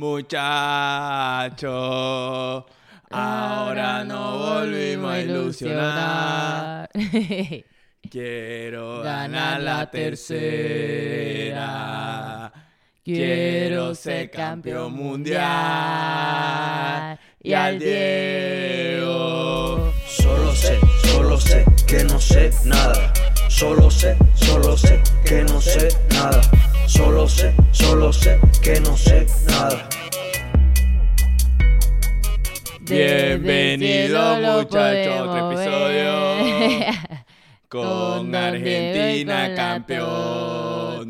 Muchacho, 0.00 1.68
ahora 3.10 4.02
no 4.02 4.38
volvimos 4.38 5.12
a 5.12 5.20
ilusionar. 5.20 6.88
Quiero 8.10 9.02
ganar 9.02 9.60
la 9.60 9.90
tercera. 9.90 11.60
Quiero 13.04 13.94
ser 13.94 14.30
campeón 14.30 14.94
mundial. 14.94 15.44
Y 17.42 17.52
al 17.52 17.78
Diego. 17.78 19.12
Solo 20.06 20.54
sé, 20.54 20.78
solo 21.04 21.38
sé 21.38 21.66
que 21.86 22.04
no 22.04 22.18
sé 22.18 22.50
nada. 22.64 23.12
Solo 23.50 23.90
sé, 23.90 24.16
solo 24.34 24.78
sé 24.78 24.98
que 25.26 25.44
no 25.44 25.60
sé 25.60 25.88
nada. 26.14 26.40
Solo 26.90 27.28
sé, 27.28 27.54
solo 27.70 28.12
sé 28.12 28.40
que 28.60 28.80
no 28.80 28.96
sé 28.96 29.24
nada. 29.46 29.88
Bienvenido 32.80 34.18
muchachos 34.40 35.06
a 35.06 35.22
otro 35.22 35.52
episodio 35.52 36.12
con 37.68 38.34
Argentina 38.34 39.54
campeona, 39.54 41.08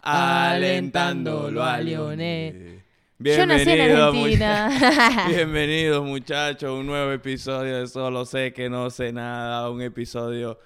alentándolo 0.00 1.64
a 1.64 1.80
Lionel. 1.80 2.84
Yo 3.18 3.46
nací 3.46 3.68
en 3.68 3.76
Bienvenido, 3.78 4.06
Argentina. 4.06 5.26
Bienvenidos 5.28 6.06
muchachos 6.06 6.70
a 6.70 6.72
un 6.72 6.86
nuevo 6.86 7.10
episodio 7.10 7.80
de 7.80 7.88
Solo 7.88 8.24
sé 8.24 8.52
que 8.52 8.70
no 8.70 8.90
sé 8.90 9.12
nada, 9.12 9.68
un 9.70 9.82
episodio 9.82 10.60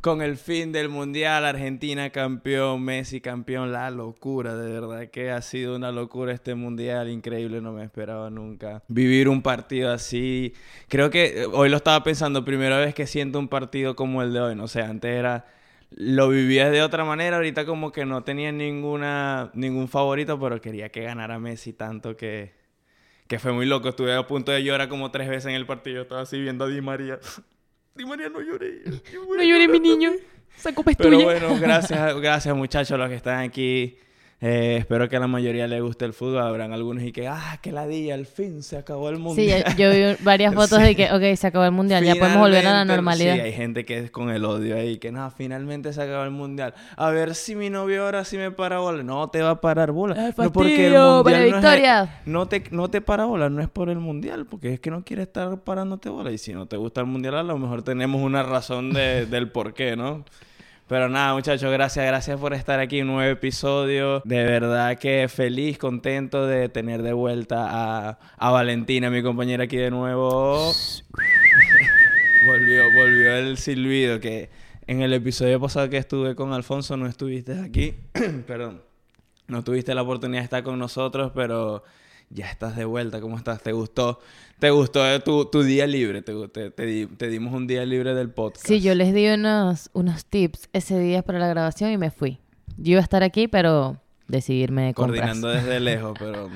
con 0.00 0.22
el 0.22 0.36
fin 0.36 0.72
del 0.72 0.88
mundial, 0.88 1.44
Argentina 1.44 2.10
campeón, 2.10 2.82
Messi 2.82 3.20
campeón, 3.20 3.72
la 3.72 3.90
locura, 3.90 4.56
de 4.56 4.72
verdad 4.72 5.10
que 5.10 5.30
ha 5.30 5.42
sido 5.42 5.76
una 5.76 5.92
locura 5.92 6.32
este 6.32 6.54
mundial, 6.54 7.08
increíble, 7.08 7.60
no 7.60 7.72
me 7.72 7.84
esperaba 7.84 8.30
nunca 8.30 8.82
vivir 8.88 9.28
un 9.28 9.42
partido 9.42 9.92
así. 9.92 10.54
Creo 10.88 11.10
que 11.10 11.42
eh, 11.42 11.46
hoy 11.46 11.68
lo 11.68 11.76
estaba 11.76 12.02
pensando, 12.02 12.44
primera 12.44 12.78
vez 12.78 12.94
que 12.94 13.06
siento 13.06 13.38
un 13.38 13.48
partido 13.48 13.94
como 13.96 14.22
el 14.22 14.32
de 14.32 14.40
hoy, 14.40 14.54
no 14.54 14.68
sé, 14.68 14.82
antes 14.82 15.10
era 15.10 15.46
lo 15.90 16.28
vivía 16.30 16.70
de 16.70 16.82
otra 16.82 17.04
manera, 17.04 17.36
ahorita 17.36 17.66
como 17.66 17.92
que 17.92 18.06
no 18.06 18.24
tenía 18.24 18.50
ninguna 18.50 19.50
ningún 19.54 19.88
favorito, 19.88 20.40
pero 20.40 20.60
quería 20.60 20.90
que 20.90 21.02
ganara 21.02 21.38
Messi 21.38 21.72
tanto 21.72 22.16
que 22.16 22.52
que 23.26 23.38
fue 23.38 23.52
muy 23.52 23.66
loco, 23.66 23.88
estuve 23.88 24.14
a 24.14 24.26
punto 24.26 24.52
de 24.52 24.62
llorar 24.62 24.88
como 24.88 25.10
tres 25.10 25.28
veces 25.28 25.46
en 25.46 25.54
el 25.54 25.66
partido, 25.66 26.02
estaba 26.02 26.22
así 26.22 26.40
viendo 26.40 26.64
a 26.64 26.68
Di 26.68 26.80
María. 26.80 27.18
Di 27.94 28.04
María 28.04 28.28
no 28.28 28.40
lloré. 28.40 28.82
No 29.14 29.42
llores, 29.42 29.68
mi 29.68 29.80
niño. 29.80 30.12
Esa 30.56 30.74
copa 30.74 30.90
es 30.92 30.96
Pero 30.96 31.10
tuya. 31.10 31.24
bueno, 31.24 31.56
gracias, 31.60 32.16
gracias 32.20 32.56
muchachos 32.56 32.98
los 32.98 33.08
que 33.08 33.16
están 33.16 33.40
aquí. 33.40 33.96
Eh, 34.44 34.78
espero 34.80 35.08
que 35.08 35.14
a 35.16 35.20
la 35.20 35.28
mayoría 35.28 35.68
les 35.68 35.80
guste 35.80 36.04
el 36.04 36.12
fútbol. 36.12 36.40
Habrán 36.42 36.72
algunos 36.72 37.04
y 37.04 37.12
que, 37.12 37.28
ah, 37.28 37.58
que 37.62 37.70
ladilla, 37.70 38.14
al 38.14 38.26
fin 38.26 38.64
se 38.64 38.76
acabó 38.76 39.08
el 39.08 39.16
Sí, 39.18 39.22
mundial. 39.22 39.64
yo 39.78 39.88
vi 39.92 40.16
varias 40.24 40.52
fotos 40.56 40.80
Sí. 40.80 40.84
de 40.84 40.96
que, 40.96 41.12
ok, 41.12 41.36
se 41.36 41.46
acabó 41.46 41.64
el 41.64 41.70
mundial, 41.70 42.02
ya 42.04 42.16
podemos 42.16 42.38
volver 42.40 42.66
a 42.66 42.72
la 42.72 42.84
normalidad. 42.84 43.34
Sí, 43.36 43.40
hay 43.40 43.52
gente 43.52 43.84
que 43.84 43.98
es 43.98 44.10
con 44.10 44.30
el 44.30 44.44
odio 44.44 44.74
ahí, 44.76 44.98
que 44.98 45.12
no, 45.12 45.30
finalmente 45.30 45.92
se 45.92 46.02
acabó 46.02 46.24
el 46.24 46.32
mundial. 46.32 46.74
A 46.96 47.10
ver 47.10 47.36
si 47.36 47.54
mi 47.54 47.70
novio 47.70 48.04
ahora 48.04 48.24
sí 48.24 48.36
me 48.36 48.50
para 48.50 48.80
bola. 48.80 49.04
No 49.04 49.28
te 49.30 49.42
va 49.42 49.50
a 49.50 49.60
parar 49.60 49.92
bola. 49.92 50.16
¡Ay, 50.18 50.32
no 50.36 50.52
porque 50.52 50.86
el 50.88 50.92
mundial 50.92 51.42
es- 52.04 52.08
no 52.26 52.48
te, 52.48 52.64
no 52.72 52.90
te 52.90 53.00
para 53.00 53.26
bola, 53.26 53.48
no 53.48 53.62
es 53.62 53.68
por 53.68 53.90
el 53.90 53.98
mundial, 54.00 54.46
porque 54.46 54.74
es 54.74 54.80
que 54.80 54.90
no 54.90 55.04
quiere 55.04 55.22
estar 55.22 55.56
parándote 55.60 56.08
bola. 56.08 56.32
Y 56.32 56.38
si 56.38 56.52
no 56.52 56.66
te 56.66 56.76
gusta 56.76 57.00
el 57.00 57.06
mundial, 57.06 57.36
a 57.36 57.42
lo 57.44 57.56
mejor 57.58 57.82
tenemos 57.82 58.20
una 58.20 58.42
razón 58.42 58.92
de- 58.92 59.24
del 59.26 59.52
por 59.52 59.72
qué, 59.72 59.94
¿no? 59.94 60.24
Pero 60.92 61.08
nada, 61.08 61.32
muchachos, 61.32 61.72
gracias, 61.72 62.04
gracias 62.04 62.38
por 62.38 62.52
estar 62.52 62.78
aquí 62.78 63.00
un 63.00 63.06
nuevo 63.06 63.32
episodio. 63.32 64.20
De 64.26 64.44
verdad 64.44 64.98
que 64.98 65.26
feliz, 65.26 65.78
contento 65.78 66.46
de 66.46 66.68
tener 66.68 67.00
de 67.00 67.14
vuelta 67.14 67.66
a, 67.66 68.18
a 68.36 68.50
Valentina, 68.50 69.08
mi 69.08 69.22
compañera 69.22 69.64
aquí 69.64 69.78
de 69.78 69.90
nuevo. 69.90 70.70
volvió, 72.46 72.92
volvió 72.92 73.36
el 73.36 73.56
silbido 73.56 74.20
que 74.20 74.50
en 74.86 75.00
el 75.00 75.14
episodio 75.14 75.58
pasado 75.58 75.88
que 75.88 75.96
estuve 75.96 76.34
con 76.34 76.52
Alfonso 76.52 76.94
no 76.98 77.06
estuviste 77.06 77.58
aquí. 77.58 77.94
Perdón. 78.46 78.82
No 79.48 79.64
tuviste 79.64 79.94
la 79.94 80.02
oportunidad 80.02 80.42
de 80.42 80.44
estar 80.44 80.62
con 80.62 80.78
nosotros, 80.78 81.32
pero 81.34 81.84
ya 82.32 82.50
estás 82.50 82.76
de 82.76 82.84
vuelta. 82.84 83.20
¿Cómo 83.20 83.36
estás? 83.36 83.62
¿Te 83.62 83.72
gustó? 83.72 84.18
¿Te 84.58 84.70
gustó 84.70 85.06
eh, 85.08 85.20
tu, 85.20 85.46
tu 85.46 85.62
día 85.62 85.86
libre? 85.86 86.22
¿Te, 86.22 86.48
te, 86.48 86.70
te 86.70 86.86
di- 86.86 87.06
te 87.06 87.28
dimos 87.28 87.52
un 87.52 87.66
día 87.66 87.84
libre 87.84 88.14
del 88.14 88.30
podcast? 88.30 88.66
Sí, 88.66 88.80
yo 88.80 88.94
les 88.94 89.12
di 89.12 89.26
unos, 89.28 89.90
unos 89.92 90.24
tips 90.26 90.68
ese 90.72 90.98
día 90.98 91.22
para 91.22 91.38
la 91.38 91.48
grabación 91.48 91.90
y 91.90 91.98
me 91.98 92.10
fui. 92.10 92.38
Yo 92.76 92.92
iba 92.92 93.00
a 93.00 93.04
estar 93.04 93.22
aquí, 93.22 93.48
pero 93.48 93.98
decidí 94.28 94.62
irme 94.62 94.82
de 94.86 94.94
compras. 94.94 95.20
Coordinando 95.20 95.48
desde 95.48 95.80
lejos, 95.90 96.16
pero... 96.18 96.48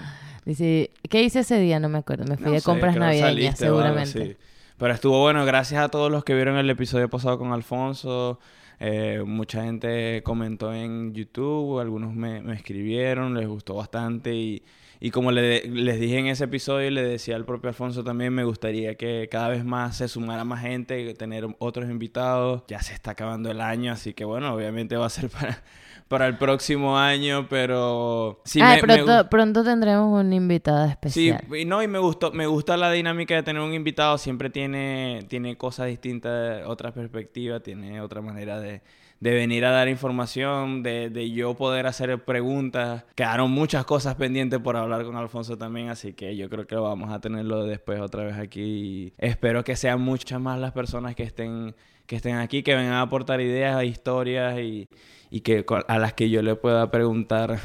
¿Qué 0.45 1.23
hice 1.23 1.41
ese 1.41 1.59
día? 1.59 1.81
No 1.81 1.89
me 1.89 1.99
acuerdo. 1.99 2.25
Me 2.25 2.37
fui 2.37 2.47
no 2.47 2.53
de 2.53 2.61
sé, 2.61 2.65
compras 2.65 2.97
navideñas, 2.97 3.31
saliste 3.31 3.65
seguramente. 3.65 4.37
Pero 4.79 4.95
estuvo 4.95 5.21
bueno. 5.21 5.45
Gracias 5.45 5.83
a 5.83 5.89
todos 5.89 6.11
los 6.11 6.23
que 6.23 6.35
vieron 6.35 6.57
el 6.57 6.71
episodio 6.71 7.11
pasado 7.11 7.37
con 7.39 7.53
Alfonso. 7.53 8.39
Eh, 8.79 9.23
mucha 9.27 9.65
gente 9.65 10.23
comentó 10.23 10.73
en 10.73 11.15
YouTube, 11.15 11.81
algunos 11.81 12.15
me, 12.15 12.43
me 12.43 12.55
escribieron, 12.55 13.35
les 13.35 13.49
gustó 13.49 13.75
bastante 13.75 14.35
y, 14.35 14.63
y 15.01 15.11
como 15.11 15.31
le- 15.33 15.63
les 15.69 16.01
dije 16.01 16.19
en 16.19 16.27
ese 16.27 16.45
episodio 16.45 16.89
y 16.89 16.91
le 16.91 17.03
decía 17.03 17.37
al 17.37 17.45
propio 17.45 17.69
Alfonso 17.69 18.03
también, 18.05 18.33
me 18.33 18.45
gustaría 18.45 18.95
que 18.97 19.29
cada 19.31 19.49
vez 19.49 19.65
más 19.65 19.97
se 19.97 20.09
sumara 20.09 20.45
más 20.45 20.63
gente, 20.63 21.13
tener 21.15 21.47
otros 21.59 21.89
invitados. 21.91 22.63
Ya 22.69 22.81
se 22.81 22.95
está 22.95 23.13
acabando 23.13 23.51
el 23.51 23.61
año, 23.61 23.93
así 23.93 24.15
que 24.15 24.25
bueno, 24.25 24.55
obviamente 24.55 24.97
va 24.97 25.07
a 25.07 25.11
ser 25.11 25.29
para, 25.31 25.63
para 26.09 26.27
el 26.29 26.39
próximo 26.39 26.99
año, 26.99 27.47
pero... 27.49 28.41
Sí, 28.45 28.61
Ay, 28.63 28.81
me- 28.87 29.03
me 29.03 29.25
pronto, 29.25 29.65
tendremos 29.65 30.25
una 30.25 30.35
invitada 30.35 30.89
especial. 30.89 31.41
Sí, 31.51 31.57
y 31.59 31.65
no, 31.65 31.83
y 31.83 31.89
me 31.89 31.99
gustó, 31.99 32.33
me 32.33 32.47
gusta 32.47 32.77
la 32.77 32.91
dinámica 32.91 33.35
de 33.35 33.43
tener 33.43 33.61
un 33.63 33.75
invitado, 33.75 34.17
siempre 34.19 34.49
tiene, 34.51 35.25
tiene 35.29 35.57
cosas 35.57 35.89
distintas, 35.89 36.67
otra 36.67 36.93
perspectiva, 36.93 37.61
tiene 37.61 38.01
otra 38.01 38.21
manera 38.23 38.61
de, 38.61 38.83
de 39.21 39.35
venir 39.35 39.65
a 39.65 39.71
dar 39.71 39.89
información, 39.89 40.83
de, 40.83 41.11
de 41.11 41.31
yo 41.31 41.55
poder 41.55 41.87
hacer 41.87 42.25
preguntas. 42.25 43.05
Quedaron 43.15 43.51
muchas 43.51 43.85
cosas 43.85 44.15
pendientes 44.17 44.59
por 44.61 44.77
hablar 44.77 45.05
con 45.05 45.17
Alfonso 45.17 45.57
también, 45.57 45.89
así 45.89 46.13
que 46.13 46.37
yo 46.37 46.49
creo 46.49 46.67
que 46.67 46.77
vamos 46.77 47.11
a 47.11 47.21
tenerlo 47.21 47.65
después 47.65 48.01
otra 48.01 48.25
vez 48.25 48.37
aquí. 48.37 48.63
Y 48.63 49.13
espero 49.19 49.65
que 49.65 49.77
sean 49.77 50.01
muchas 50.01 50.41
más 50.41 50.59
las 50.59 50.73
personas 50.73 51.15
que 51.15 51.23
estén, 51.23 51.75
que 52.07 52.17
estén 52.17 52.37
aquí, 52.37 52.63
que 52.63 52.75
vengan 52.75 52.95
a 52.95 53.03
aportar 53.03 53.41
ideas, 53.41 53.83
historias 53.85 54.59
y, 54.59 54.89
y 55.31 55.41
que 55.41 55.65
a 55.89 55.99
las 55.99 56.13
que 56.13 56.31
yo 56.31 56.43
le 56.43 56.55
pueda 56.55 56.91
preguntar 56.91 57.59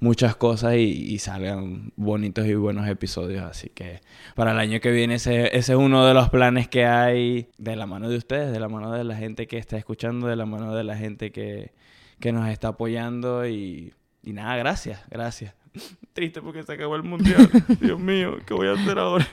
muchas 0.00 0.36
cosas 0.36 0.74
y, 0.74 0.80
y 0.80 1.18
salgan 1.18 1.92
bonitos 1.96 2.46
y 2.46 2.54
buenos 2.54 2.88
episodios. 2.88 3.44
Así 3.44 3.70
que 3.70 4.00
para 4.34 4.52
el 4.52 4.58
año 4.58 4.80
que 4.80 4.90
viene 4.90 5.14
ese, 5.14 5.56
ese 5.56 5.72
es 5.72 5.78
uno 5.78 6.06
de 6.06 6.14
los 6.14 6.30
planes 6.30 6.68
que 6.68 6.84
hay 6.86 7.48
de 7.58 7.76
la 7.76 7.86
mano 7.86 8.08
de 8.08 8.16
ustedes, 8.16 8.52
de 8.52 8.60
la 8.60 8.68
mano 8.68 8.92
de 8.92 9.04
la 9.04 9.16
gente 9.16 9.46
que 9.46 9.58
está 9.58 9.76
escuchando, 9.76 10.26
de 10.26 10.36
la 10.36 10.46
mano 10.46 10.74
de 10.74 10.84
la 10.84 10.96
gente 10.96 11.32
que, 11.32 11.72
que 12.20 12.32
nos 12.32 12.48
está 12.48 12.68
apoyando 12.68 13.46
y, 13.46 13.94
y 14.22 14.32
nada, 14.32 14.56
gracias, 14.56 15.00
gracias. 15.10 15.54
Triste 16.12 16.40
porque 16.42 16.62
se 16.62 16.72
acabó 16.72 16.96
el 16.96 17.02
mundial. 17.02 17.48
Dios 17.80 17.98
mío, 17.98 18.38
¿qué 18.46 18.54
voy 18.54 18.68
a 18.68 18.72
hacer 18.72 18.98
ahora? 18.98 19.26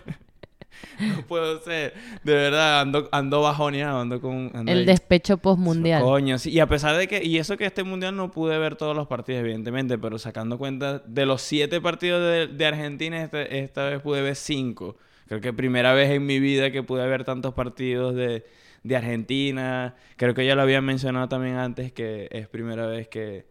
No 0.99 1.25
puedo 1.27 1.59
ser. 1.61 1.93
De 2.23 2.33
verdad, 2.33 2.81
ando, 2.81 3.09
ando 3.11 3.41
bajoneado, 3.41 3.99
ando 4.01 4.21
con... 4.21 4.51
ando 4.53 4.71
El 4.71 4.79
ahí. 4.79 4.85
despecho 4.85 5.37
postmundial. 5.37 6.01
Coño, 6.01 6.37
sí. 6.37 6.51
Y 6.51 6.59
a 6.59 6.67
pesar 6.67 6.95
de 6.97 7.07
que, 7.07 7.23
y 7.23 7.37
eso 7.37 7.57
que 7.57 7.65
este 7.65 7.83
mundial 7.83 8.15
no 8.15 8.31
pude 8.31 8.57
ver 8.57 8.75
todos 8.75 8.95
los 8.95 9.07
partidos, 9.07 9.41
evidentemente, 9.41 9.97
pero 9.97 10.17
sacando 10.19 10.57
cuenta 10.57 10.99
de 10.99 11.25
los 11.25 11.41
siete 11.41 11.81
partidos 11.81 12.21
de, 12.21 12.47
de 12.47 12.65
Argentina, 12.65 13.21
este- 13.23 13.59
esta 13.59 13.89
vez 13.89 14.01
pude 14.01 14.21
ver 14.21 14.35
cinco. 14.35 14.97
Creo 15.27 15.41
que 15.41 15.53
primera 15.53 15.93
vez 15.93 16.11
en 16.11 16.25
mi 16.25 16.39
vida 16.39 16.69
que 16.71 16.83
pude 16.83 17.07
ver 17.07 17.23
tantos 17.23 17.53
partidos 17.53 18.13
de, 18.13 18.45
de 18.83 18.95
Argentina. 18.95 19.95
Creo 20.17 20.33
que 20.33 20.45
ya 20.45 20.55
lo 20.55 20.61
había 20.61 20.81
mencionado 20.81 21.27
también 21.29 21.55
antes, 21.55 21.91
que 21.91 22.27
es 22.31 22.47
primera 22.47 22.85
vez 22.85 23.07
que 23.07 23.45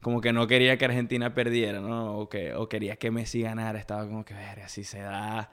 como 0.00 0.22
que 0.22 0.32
no 0.32 0.46
quería 0.46 0.78
que 0.78 0.86
Argentina 0.86 1.34
perdiera, 1.34 1.80
¿no? 1.80 2.16
O, 2.16 2.28
que, 2.30 2.54
o 2.54 2.70
quería 2.70 2.96
que 2.96 3.10
Messi 3.10 3.42
ganara. 3.42 3.78
Estaba 3.78 4.06
como 4.06 4.24
que, 4.24 4.32
ver, 4.32 4.60
así 4.60 4.82
se 4.82 5.00
da. 5.00 5.50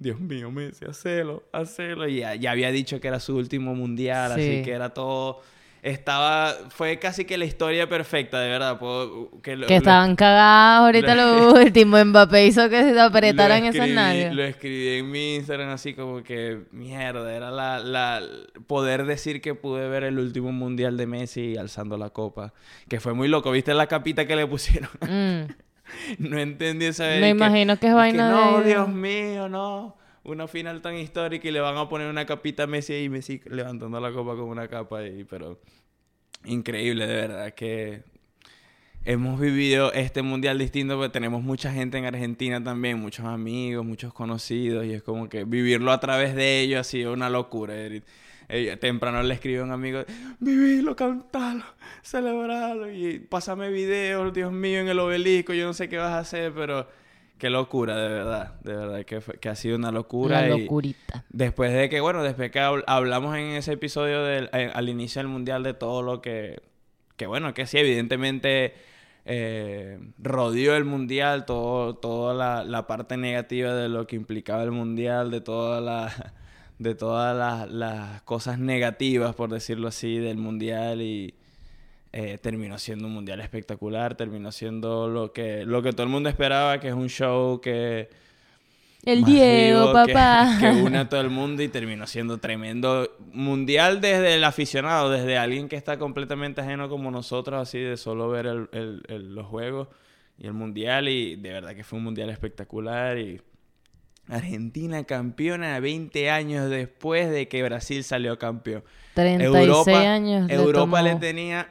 Dios 0.00 0.18
mío, 0.18 0.50
Messi, 0.50 0.84
hacelo, 0.86 1.44
hacelo. 1.52 2.08
Y 2.08 2.16
ya, 2.20 2.34
ya 2.34 2.50
había 2.50 2.72
dicho 2.72 3.00
que 3.00 3.06
era 3.08 3.20
su 3.20 3.36
último 3.36 3.74
mundial, 3.76 4.32
así 4.32 4.56
Sí. 4.58 4.62
que 4.64 4.72
era 4.72 4.88
todo... 4.90 5.40
Estaba... 5.82 6.52
Fue 6.68 6.98
casi 6.98 7.24
que 7.24 7.38
la 7.38 7.46
historia 7.46 7.88
perfecta, 7.88 8.38
de 8.40 8.50
verdad. 8.50 8.78
Puedo- 8.78 9.30
que 9.42 9.56
lo- 9.56 9.66
Que 9.66 9.74
lo- 9.74 9.78
estaban 9.78 10.14
cagados 10.14 10.86
ahorita 10.86 11.14
lo- 11.16 11.52
lo 11.54 11.60
último. 11.62 12.02
Mbappé 12.04 12.46
hizo 12.46 12.68
que 12.68 12.82
se 12.82 13.00
apretaran 13.00 13.64
esas 13.64 13.88
nalgas. 13.88 14.34
Lo 14.34 14.42
escribí 14.44 14.88
en 14.98 15.10
mi 15.10 15.36
Instagram 15.36 15.70
así 15.70 15.94
como 15.94 16.22
que... 16.22 16.64
Mierda, 16.72 17.34
era 17.34 17.50
la, 17.50 17.78
la... 17.78 18.20
Poder 18.66 19.06
decir 19.06 19.40
que 19.40 19.54
pude 19.54 19.88
ver 19.88 20.04
el 20.04 20.18
último 20.18 20.52
mundial 20.52 20.98
de 20.98 21.06
Messi 21.06 21.56
alzando 21.56 21.96
la 21.96 22.10
copa. 22.10 22.52
Que 22.88 23.00
fue 23.00 23.14
muy 23.14 23.28
loco. 23.28 23.50
¿Viste 23.50 23.72
la 23.72 23.86
capita 23.86 24.26
que 24.26 24.36
le 24.36 24.46
pusieron? 24.46 24.90
Mm. 25.00 25.50
No 26.18 26.38
entendí 26.38 26.86
esa 26.86 27.04
Me 27.04 27.18
y 27.18 27.20
que- 27.22 27.28
imagino 27.30 27.76
que 27.78 27.86
es 27.88 27.94
vaina 27.94 28.30
No, 28.30 28.60
de- 28.60 28.68
Dios 28.70 28.88
mío, 28.88 29.48
no. 29.48 29.96
Una 30.22 30.46
final 30.48 30.82
tan 30.82 30.96
histórica 30.96 31.48
y 31.48 31.50
le 31.50 31.60
van 31.60 31.76
a 31.78 31.88
poner 31.88 32.08
una 32.08 32.26
capita 32.26 32.64
a 32.64 32.66
Messi 32.66 32.94
y 32.94 33.08
Messi 33.08 33.40
levantando 33.46 33.98
la 34.00 34.12
copa 34.12 34.32
con 34.36 34.44
una 34.44 34.68
capa 34.68 34.98
ahí, 34.98 35.24
pero 35.24 35.60
increíble, 36.44 37.06
de 37.06 37.14
verdad, 37.14 37.54
que 37.54 38.02
hemos 39.04 39.40
vivido 39.40 39.92
este 39.94 40.20
mundial 40.22 40.58
distinto 40.58 40.96
porque 40.96 41.08
tenemos 41.10 41.42
mucha 41.42 41.72
gente 41.72 41.96
en 41.98 42.04
Argentina 42.04 42.62
también, 42.62 42.98
muchos 43.00 43.24
amigos, 43.24 43.84
muchos 43.84 44.12
conocidos 44.12 44.84
y 44.84 44.92
es 44.92 45.02
como 45.02 45.28
que 45.30 45.44
vivirlo 45.44 45.90
a 45.90 46.00
través 46.00 46.34
de 46.34 46.60
ellos 46.60 46.80
ha 46.80 46.84
sido 46.84 47.12
una 47.14 47.30
locura. 47.30 47.74
Eh, 48.52 48.76
temprano 48.76 49.22
le 49.22 49.34
escribo 49.34 49.62
a 49.62 49.64
un 49.64 49.70
amigo, 49.70 50.02
vivilo, 50.40 50.96
cantalo, 50.96 51.62
celebralo 52.02 52.90
y 52.90 53.20
pásame 53.20 53.70
videos, 53.70 54.32
Dios 54.34 54.50
mío, 54.50 54.80
en 54.80 54.88
el 54.88 54.98
obelisco, 54.98 55.52
yo 55.52 55.66
no 55.66 55.72
sé 55.72 55.88
qué 55.88 55.98
vas 55.98 56.12
a 56.12 56.18
hacer, 56.18 56.52
pero 56.52 56.88
qué 57.38 57.48
locura, 57.48 57.96
de 57.96 58.08
verdad, 58.08 58.60
de 58.62 58.74
verdad 58.74 59.04
que, 59.04 59.20
que 59.38 59.48
ha 59.48 59.54
sido 59.54 59.76
una 59.76 59.92
locura. 59.92 60.40
Una 60.40 60.48
locurita. 60.48 61.24
después 61.28 61.72
de 61.72 61.88
que, 61.88 62.00
bueno, 62.00 62.24
después 62.24 62.50
que 62.50 62.58
hablamos 62.58 63.36
en 63.36 63.50
ese 63.50 63.74
episodio 63.74 64.24
del, 64.24 64.50
eh, 64.52 64.68
al 64.74 64.88
inicio 64.88 65.20
del 65.20 65.28
mundial 65.28 65.62
de 65.62 65.74
todo 65.74 66.02
lo 66.02 66.20
que, 66.20 66.60
que 67.16 67.26
bueno, 67.26 67.54
que 67.54 67.66
sí, 67.66 67.78
evidentemente 67.78 68.74
eh, 69.26 70.00
rodeó 70.18 70.74
el 70.74 70.84
mundial, 70.84 71.44
todo, 71.44 71.94
toda 71.94 72.34
la, 72.34 72.64
la, 72.64 72.88
parte 72.88 73.16
negativa 73.16 73.74
de 73.74 73.88
lo 73.88 74.08
que 74.08 74.16
implicaba 74.16 74.64
el 74.64 74.72
mundial, 74.72 75.30
de 75.30 75.40
toda 75.40 75.80
la, 75.80 76.34
de 76.80 76.94
todas 76.94 77.68
las, 77.70 78.22
cosas 78.22 78.58
negativas, 78.58 79.34
por 79.34 79.50
decirlo 79.50 79.88
así, 79.88 80.16
del 80.16 80.38
mundial 80.38 81.02
y 81.02 81.34
eh, 82.12 82.38
terminó 82.38 82.78
siendo 82.78 83.06
un 83.06 83.12
mundial 83.12 83.40
espectacular, 83.40 84.14
terminó 84.16 84.50
siendo 84.50 85.06
lo 85.06 85.30
que, 85.32 85.66
lo 85.66 85.82
que 85.82 85.92
todo 85.92 86.04
el 86.04 86.08
mundo 86.08 86.30
esperaba, 86.30 86.80
que 86.80 86.88
es 86.88 86.94
un 86.94 87.08
show 87.08 87.60
que 87.60 88.08
el 89.04 89.24
Diego, 89.24 89.92
papá. 89.92 90.56
Que, 90.60 90.70
une 90.70 90.98
a 90.98 91.08
todo 91.08 91.20
el 91.20 91.28
mundo 91.28 91.62
y 91.62 91.68
terminó 91.68 92.06
siendo 92.06 92.38
tremendo 92.38 93.14
mundial 93.32 94.00
desde 94.00 94.34
el 94.34 94.44
aficionado, 94.44 95.10
desde 95.10 95.36
alguien 95.36 95.68
que 95.68 95.76
está 95.76 95.98
completamente 95.98 96.62
ajeno 96.62 96.88
como 96.88 97.10
nosotros, 97.10 97.60
así 97.60 97.78
de 97.78 97.98
solo 97.98 98.30
ver 98.30 98.46
los 98.46 99.46
juegos 99.46 99.88
y 100.38 100.46
el 100.46 100.54
mundial. 100.54 101.08
Y 101.08 101.36
de 101.36 101.52
verdad 101.52 101.74
que 101.74 101.84
fue 101.84 101.98
un 101.98 102.04
mundial 102.04 102.30
espectacular. 102.30 103.18
Y 103.18 103.40
Argentina 104.30 105.04
campeona 105.04 105.78
20 105.80 106.30
años 106.30 106.70
después 106.70 107.30
de 107.30 107.48
que 107.48 107.62
Brasil 107.62 108.04
salió 108.04 108.38
campeón. 108.38 108.84
36 109.14 109.68
Europa, 109.68 110.12
años. 110.12 110.50
Europa 110.50 111.02
le 111.02 111.16
tenía 111.16 111.68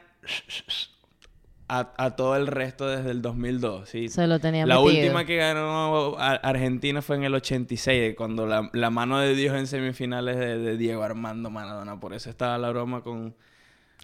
a, 1.70 2.16
todo 2.16 2.36
el 2.36 2.46
resto 2.46 2.88
desde 2.88 3.10
el 3.10 3.22
2002. 3.22 3.88
¿sí? 3.88 4.08
Se 4.08 4.26
lo 4.26 4.40
tenía 4.40 4.66
La 4.66 4.80
última 4.80 5.24
que 5.24 5.36
ganó 5.36 6.16
Argentina 6.18 7.00
fue 7.00 7.16
en 7.16 7.24
el 7.24 7.34
86, 7.34 8.14
cuando 8.16 8.46
la, 8.46 8.90
mano 8.90 9.18
de 9.18 9.34
Dios 9.34 9.56
en 9.56 9.66
semifinales 9.66 10.36
de, 10.36 10.76
Diego 10.76 11.02
Armando 11.02 11.50
Maradona. 11.50 11.98
Por 12.00 12.12
eso 12.12 12.28
estaba 12.28 12.58
la 12.58 12.70
broma 12.70 13.02
con, 13.02 13.34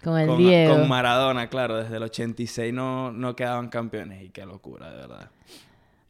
con 0.02 0.18
el 0.18 0.36
Diego. 0.36 0.76
Con 0.76 0.88
Maradona, 0.88 1.48
claro. 1.48 1.76
Desde 1.76 1.96
el 1.96 2.04
86 2.04 2.72
no, 2.72 3.10
no 3.12 3.34
quedaban 3.34 3.68
campeones. 3.68 4.22
Y 4.22 4.30
qué 4.30 4.46
locura, 4.46 4.90
de 4.90 4.96
verdad. 4.96 5.30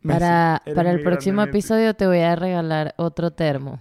Para, 0.06 0.62
para 0.74 0.90
el 0.90 1.02
próximo 1.02 1.42
episodio 1.42 1.94
te 1.94 2.06
voy 2.06 2.20
a 2.20 2.36
regalar 2.36 2.94
otro 2.96 3.30
termo. 3.30 3.80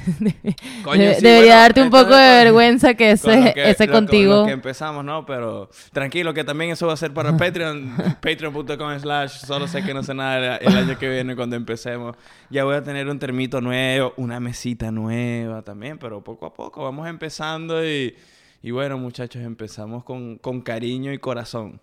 debería 1.20 1.56
darte 1.56 1.82
un 1.82 1.90
poco 1.90 2.14
de 2.14 2.44
vergüenza 2.44 2.94
que 2.94 3.12
ese, 3.12 3.52
ese 3.56 3.88
contigo. 3.88 4.46
que 4.46 4.52
empezamos, 4.52 5.04
¿no? 5.04 5.26
Pero 5.26 5.70
tranquilo, 5.92 6.32
que 6.32 6.44
también 6.44 6.70
eso 6.70 6.86
va 6.86 6.94
a 6.94 6.96
ser 6.96 7.12
para 7.12 7.36
Patreon. 7.36 7.94
Patreon.com 8.20 8.98
slash 8.98 9.44
solo 9.44 9.66
sé 9.66 9.82
que 9.82 9.94
no 9.94 10.02
sé 10.02 10.14
nada 10.14 10.56
el 10.56 10.76
año 10.76 10.98
que 10.98 11.08
viene 11.08 11.36
cuando 11.36 11.56
empecemos. 11.56 12.16
Ya 12.48 12.64
voy 12.64 12.76
a 12.76 12.82
tener 12.82 13.08
un 13.08 13.18
termito 13.18 13.60
nuevo, 13.60 14.14
una 14.16 14.40
mesita 14.40 14.90
nueva 14.90 15.62
también, 15.62 15.98
pero 15.98 16.22
poco 16.22 16.46
a 16.46 16.54
poco 16.54 16.82
vamos 16.82 17.08
empezando 17.08 17.84
y, 17.84 18.16
y 18.62 18.70
bueno, 18.70 18.98
muchachos, 18.98 19.42
empezamos 19.42 20.04
con, 20.04 20.38
con 20.38 20.60
cariño 20.62 21.12
y 21.12 21.18
corazón. 21.18 21.80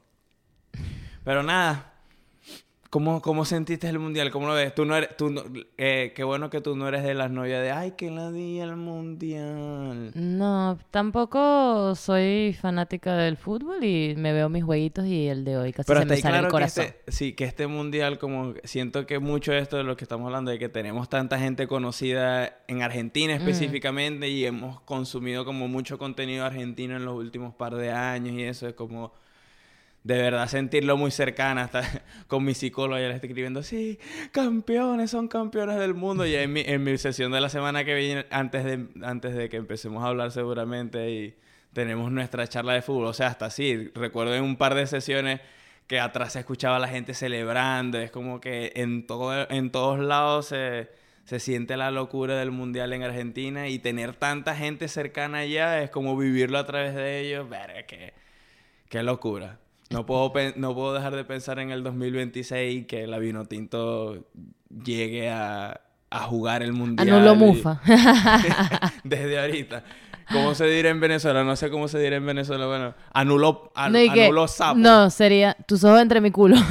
Pero 1.23 1.44
nada, 1.44 1.94
¿Cómo, 2.89 3.21
¿Cómo 3.21 3.43
sentiste 3.43 3.89
el 3.89 3.99
mundial? 3.99 4.31
¿Cómo 4.31 4.47
lo 4.47 4.53
ves? 4.53 4.73
Tú 4.73 4.85
no 4.85 4.95
eres, 4.95 5.15
tú 5.17 5.33
eh, 5.77 6.13
qué 6.15 6.23
bueno 6.23 6.49
que 6.49 6.61
tú 6.61 6.75
no 6.75 6.87
eres 6.87 7.03
de 7.03 7.13
las 7.13 7.29
novias 7.29 7.61
de, 7.61 7.71
ay, 7.71 7.91
que 7.97 8.09
la 8.09 8.31
di 8.31 8.59
el 8.59 8.77
mundial. 8.77 10.11
No, 10.15 10.77
tampoco 10.89 11.95
soy 11.95 12.55
fanática 12.59 13.15
del 13.17 13.35
fútbol 13.35 13.83
y 13.83 14.15
me 14.17 14.31
veo 14.31 14.47
mis 14.47 14.63
jueguitos 14.63 15.05
y 15.05 15.27
el 15.27 15.43
de 15.43 15.57
hoy 15.57 15.73
casi 15.73 15.91
se 15.91 16.05
me 16.05 16.17
sale 16.17 16.21
claro 16.21 16.47
el 16.47 16.51
corazón. 16.51 16.85
Que 16.85 16.89
este, 16.89 17.11
sí, 17.11 17.33
que 17.33 17.43
este 17.43 17.67
mundial, 17.67 18.19
como 18.19 18.53
siento 18.63 19.05
que 19.05 19.19
mucho 19.19 19.51
de 19.51 19.59
esto 19.59 19.75
de 19.75 19.83
lo 19.83 19.97
que 19.97 20.05
estamos 20.05 20.27
hablando, 20.27 20.51
de 20.51 20.59
que 20.59 20.69
tenemos 20.69 21.09
tanta 21.09 21.39
gente 21.39 21.67
conocida 21.67 22.57
en 22.67 22.83
Argentina 22.83 23.33
mm. 23.33 23.37
específicamente 23.37 24.29
y 24.29 24.45
hemos 24.45 24.79
consumido 24.81 25.43
como 25.43 25.67
mucho 25.67 25.97
contenido 25.97 26.45
argentino 26.45 26.95
en 26.95 27.03
los 27.03 27.15
últimos 27.15 27.53
par 27.53 27.75
de 27.75 27.91
años 27.91 28.33
y 28.35 28.43
eso 28.43 28.67
es 28.67 28.75
como 28.75 29.11
de 30.07 30.18
verdad 30.21 30.48
sentirlo 30.48 30.95
muy 30.95 31.12
cercana. 31.12 31.65
Hasta 31.65 31.83
con 32.27 32.45
mi 32.45 32.54
psicólogo 32.54 33.00
ya 33.00 33.09
le 33.09 33.15
estoy 33.15 33.27
escribiendo, 33.27 33.62
sí, 33.62 34.00
campeones, 34.31 35.12
son 35.12 35.27
campeones 35.27 35.77
del 35.77 35.94
mundo. 35.94 36.25
Y 36.25 36.33
en 36.36 36.54
mi, 36.54 36.62
en 36.65 36.81
mi 36.83 36.98
sesión 36.98 37.31
de 37.33 37.42
la 37.42 37.50
semana 37.50 37.83
que 37.83 37.94
viene, 37.94 38.25
antes 38.31 38.63
de, 38.63 38.88
antes 39.04 39.36
de 39.36 39.50
que 39.50 39.57
empecemos 39.57 40.04
a 40.04 40.07
hablar 40.07 40.31
seguramente, 40.31 41.12
y 41.12 41.36
tenemos 41.74 42.09
nuestra 42.09 42.48
charla 42.48 42.74
de 42.74 42.81
fútbol. 42.81 43.07
O 43.07 43.13
sea, 43.13 43.27
hasta 43.27 43.48
así, 43.48 43.92
recuerdo 43.95 44.33
en 44.33 44.44
un 44.44 44.56
par 44.56 44.75
de 44.75 44.88
sesiones 44.88 45.42
que 45.88 46.00
atrás 46.00 46.33
se 46.33 46.39
escuchaba 46.39 46.77
a 46.77 46.80
la 46.80 46.88
gente 46.88 47.13
celebrando. 47.13 47.98
Es 47.98 48.09
como 48.09 48.39
que 48.39 48.71
en, 48.75 49.06
todo, 49.07 49.50
en 49.50 49.71
todos 49.71 50.00
lados 50.00 50.48
se, 50.48 50.89
se 51.25 51.42
siente 51.42 51.75
la 51.75 51.92
locura 51.92 52.38
del 52.38 52.51
mundial 52.51 52.94
en 52.94 53.04
Argentina 53.04 53.68
y 53.68 53.80
tener 53.80 54.15
tanta 54.15 54.56
gente 54.56 54.88
cercana 54.88 55.39
allá 55.39 55.81
es 55.81 55.89
como 55.89 56.15
vivirlo 56.15 56.59
a 56.59 56.65
través 56.65 56.95
de 56.95 57.19
ellos. 57.19 57.50
Verga, 57.50 57.83
qué, 57.83 58.13
qué 58.88 59.04
locura. 59.04 59.59
No 59.89 60.05
puedo, 60.05 60.33
no 60.55 60.75
puedo 60.75 60.93
dejar 60.93 61.15
de 61.15 61.23
pensar 61.23 61.59
en 61.59 61.71
el 61.71 61.83
2026 61.83 62.87
que 62.87 63.07
la 63.07 63.19
Vinotinto 63.19 64.27
llegue 64.83 65.29
a, 65.29 65.79
a 66.09 66.19
jugar 66.23 66.61
el 66.63 66.73
mundial. 66.73 67.07
Anulo 67.09 67.35
mufa. 67.35 67.81
desde 69.03 69.39
ahorita. 69.39 69.83
¿Cómo 70.31 70.55
se 70.55 70.65
dirá 70.65 70.89
en 70.89 70.99
Venezuela? 70.99 71.43
No 71.45 71.55
sé 71.55 71.69
cómo 71.69 71.87
se 71.87 71.99
dirá 71.99 72.17
en 72.17 72.25
Venezuela. 72.25 72.65
Bueno, 72.67 72.93
anuló, 73.13 73.71
anuló 73.75 74.47
sapo. 74.47 74.77
No, 74.77 75.09
sería 75.09 75.55
tus 75.65 75.85
ojos 75.85 76.01
entre 76.01 76.19
mi 76.19 76.31
culo. 76.31 76.57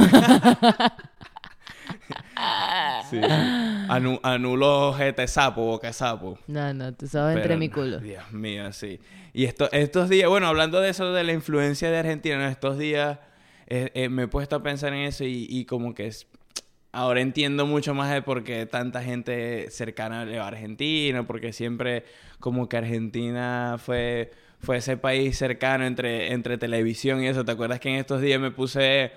sí. 3.11 3.21
anuló 3.89 4.93
GT 4.93 5.27
sapo, 5.27 5.65
boca 5.65 5.93
sapo. 5.93 6.39
No, 6.47 6.73
no, 6.75 6.95
tus 6.95 7.15
ojos 7.15 7.35
entre 7.35 7.57
mi 7.57 7.69
culo. 7.69 7.99
Dios 7.99 8.33
mío, 8.33 8.73
sí. 8.73 9.01
Y 9.33 9.45
esto, 9.45 9.71
estos 9.73 10.09
días, 10.09 10.29
bueno, 10.29 10.47
hablando 10.47 10.81
de 10.81 10.91
eso, 10.91 11.13
de 11.13 11.25
la 11.25 11.33
influencia 11.33 11.91
de 11.91 11.99
Argentina, 11.99 12.49
estos 12.49 12.79
días 12.79 13.19
eh, 13.67 13.91
eh, 13.95 14.09
me 14.09 14.25
he 14.25 14.29
puesto 14.29 14.57
a 14.57 14.63
pensar 14.63 14.93
en 14.93 15.01
eso 15.01 15.25
y, 15.25 15.65
como 15.65 15.95
que 15.95 16.07
es, 16.07 16.27
ahora 16.93 17.21
entiendo 17.21 17.67
mucho 17.67 17.95
más 17.95 18.13
de 18.13 18.23
por 18.23 18.45
qué 18.45 18.67
tanta 18.67 19.03
gente 19.03 19.71
cercana 19.71 20.23
a 20.23 20.47
Argentina, 20.47 21.27
porque 21.27 21.53
siempre 21.53 22.05
como 22.39 22.69
que 22.69 22.77
Argentina 22.77 23.77
fue, 23.79 24.31
fue 24.61 24.79
ese 24.79 24.97
país 24.97 25.37
cercano 25.37 25.85
entre, 25.85 26.33
entre 26.33 26.59
televisión 26.59 27.23
y 27.23 27.29
eso. 27.29 27.45
¿Te 27.45 27.53
acuerdas 27.53 27.81
que 27.81 27.89
en 27.89 27.97
estos 27.97 28.21
días 28.21 28.41
me 28.41 28.53
puse 28.53 29.13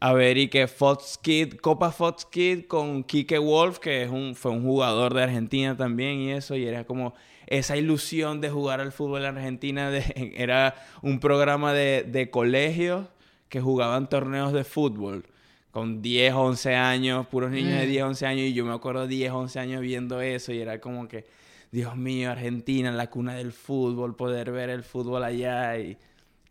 a 0.00 0.14
ver 0.14 0.38
y 0.38 0.48
que 0.48 0.66
Fox 0.66 1.18
Kid, 1.22 1.56
Copa 1.56 1.92
Fox 1.92 2.24
Kid 2.24 2.66
con 2.66 3.04
Kike 3.04 3.38
Wolf, 3.38 3.78
que 3.78 4.02
es 4.02 4.10
un, 4.10 4.34
fue 4.34 4.50
un 4.50 4.62
jugador 4.62 5.12
de 5.12 5.22
Argentina 5.22 5.76
también 5.76 6.20
y 6.20 6.32
eso, 6.32 6.56
y 6.56 6.66
era 6.66 6.84
como 6.84 7.14
esa 7.46 7.76
ilusión 7.76 8.40
de 8.40 8.48
jugar 8.48 8.80
al 8.80 8.92
fútbol 8.92 9.24
en 9.24 9.36
Argentina, 9.36 9.90
de, 9.90 10.32
era 10.36 10.74
un 11.02 11.20
programa 11.20 11.74
de, 11.74 12.02
de 12.02 12.30
colegios 12.30 13.06
que 13.50 13.60
jugaban 13.60 14.08
torneos 14.08 14.52
de 14.54 14.64
fútbol 14.64 15.26
con 15.70 16.02
10, 16.02 16.34
11 16.34 16.74
años, 16.74 17.26
puros 17.26 17.50
niños 17.50 17.78
de 17.78 17.86
10, 17.86 18.04
mm. 18.04 18.08
11 18.08 18.26
años, 18.26 18.42
y 18.46 18.54
yo 18.54 18.64
me 18.64 18.72
acuerdo 18.72 19.06
10, 19.06 19.30
11 19.32 19.58
años 19.60 19.80
viendo 19.82 20.20
eso, 20.20 20.52
y 20.52 20.60
era 20.60 20.80
como 20.80 21.06
que, 21.08 21.26
Dios 21.70 21.96
mío, 21.96 22.30
Argentina, 22.30 22.90
la 22.90 23.08
cuna 23.08 23.34
del 23.34 23.52
fútbol, 23.52 24.16
poder 24.16 24.50
ver 24.50 24.70
el 24.70 24.82
fútbol 24.82 25.22
allá, 25.22 25.78
y 25.78 25.96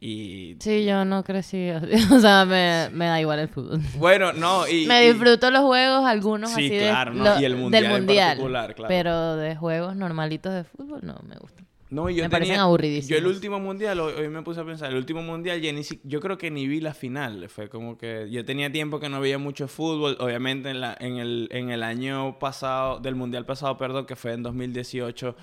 y... 0.01 0.55
Sí, 0.59 0.85
yo 0.85 1.03
no 1.03 1.23
crecí, 1.23 1.69
o 2.11 2.19
sea, 2.19 2.45
me, 2.45 2.89
me, 2.93 3.05
da 3.05 3.19
igual 3.19 3.39
el 3.39 3.49
fútbol. 3.49 3.81
Bueno, 3.97 4.31
no, 4.31 4.67
y... 4.67 4.85
me 4.87 5.01
disfruto 5.01 5.51
los 5.51 5.61
juegos, 5.63 6.05
algunos 6.05 6.51
sí, 6.51 6.67
así 6.67 6.77
claro, 6.79 7.13
¿no? 7.13 7.39
y 7.39 7.45
el 7.45 7.57
mundial 7.57 7.83
del 7.83 7.91
mundial, 7.91 8.37
claro. 8.37 8.85
pero 8.87 9.35
de 9.35 9.55
juegos 9.55 9.95
normalitos 9.95 10.53
de 10.53 10.63
fútbol 10.63 11.01
no 11.03 11.19
me 11.27 11.35
gustan. 11.35 11.67
No, 11.89 12.03
yo 12.03 12.07
me 12.07 12.13
tenía, 12.13 12.29
parecen 12.29 12.59
aburridísimos. 12.59 13.09
Yo 13.09 13.17
el 13.17 13.25
último 13.25 13.59
mundial, 13.59 13.99
hoy, 13.99 14.29
me 14.29 14.43
puse 14.43 14.61
a 14.61 14.63
pensar, 14.63 14.91
el 14.91 14.97
último 14.97 15.23
mundial 15.23 15.59
ya 15.59 15.73
ni, 15.73 15.81
yo 16.03 16.19
creo 16.19 16.37
que 16.37 16.51
ni 16.51 16.67
vi 16.67 16.81
la 16.81 16.93
final, 16.93 17.49
fue 17.49 17.67
como 17.67 17.97
que 17.97 18.27
yo 18.29 18.45
tenía 18.45 18.71
tiempo 18.71 18.99
que 18.99 19.09
no 19.09 19.19
veía 19.19 19.39
mucho 19.39 19.67
fútbol, 19.67 20.15
obviamente 20.19 20.69
en, 20.69 20.81
la, 20.81 20.95
en, 20.99 21.17
el, 21.17 21.49
en 21.51 21.71
el 21.71 21.81
año 21.81 22.37
pasado, 22.37 22.99
del 22.99 23.15
mundial 23.15 23.45
pasado, 23.45 23.75
perdón, 23.77 24.05
que 24.05 24.15
fue 24.15 24.33
en 24.33 24.43
2018 24.43 25.35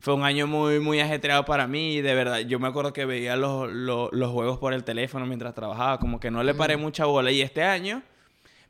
fue 0.00 0.14
un 0.14 0.24
año 0.24 0.46
muy, 0.46 0.80
muy 0.80 0.98
ajetreado 1.00 1.44
para 1.44 1.66
mí 1.66 1.96
y 1.96 2.00
de 2.00 2.14
verdad, 2.14 2.38
yo 2.40 2.58
me 2.58 2.68
acuerdo 2.68 2.92
que 2.92 3.04
veía 3.04 3.36
los, 3.36 3.70
los, 3.70 4.30
juegos 4.30 4.58
por 4.58 4.72
el 4.72 4.82
teléfono 4.82 5.26
mientras 5.26 5.54
trabajaba, 5.54 5.98
como 5.98 6.18
que 6.18 6.30
no 6.30 6.42
le 6.42 6.54
paré 6.54 6.76
mucha 6.76 7.04
bola. 7.04 7.30
Y 7.30 7.42
este 7.42 7.62
año 7.62 8.02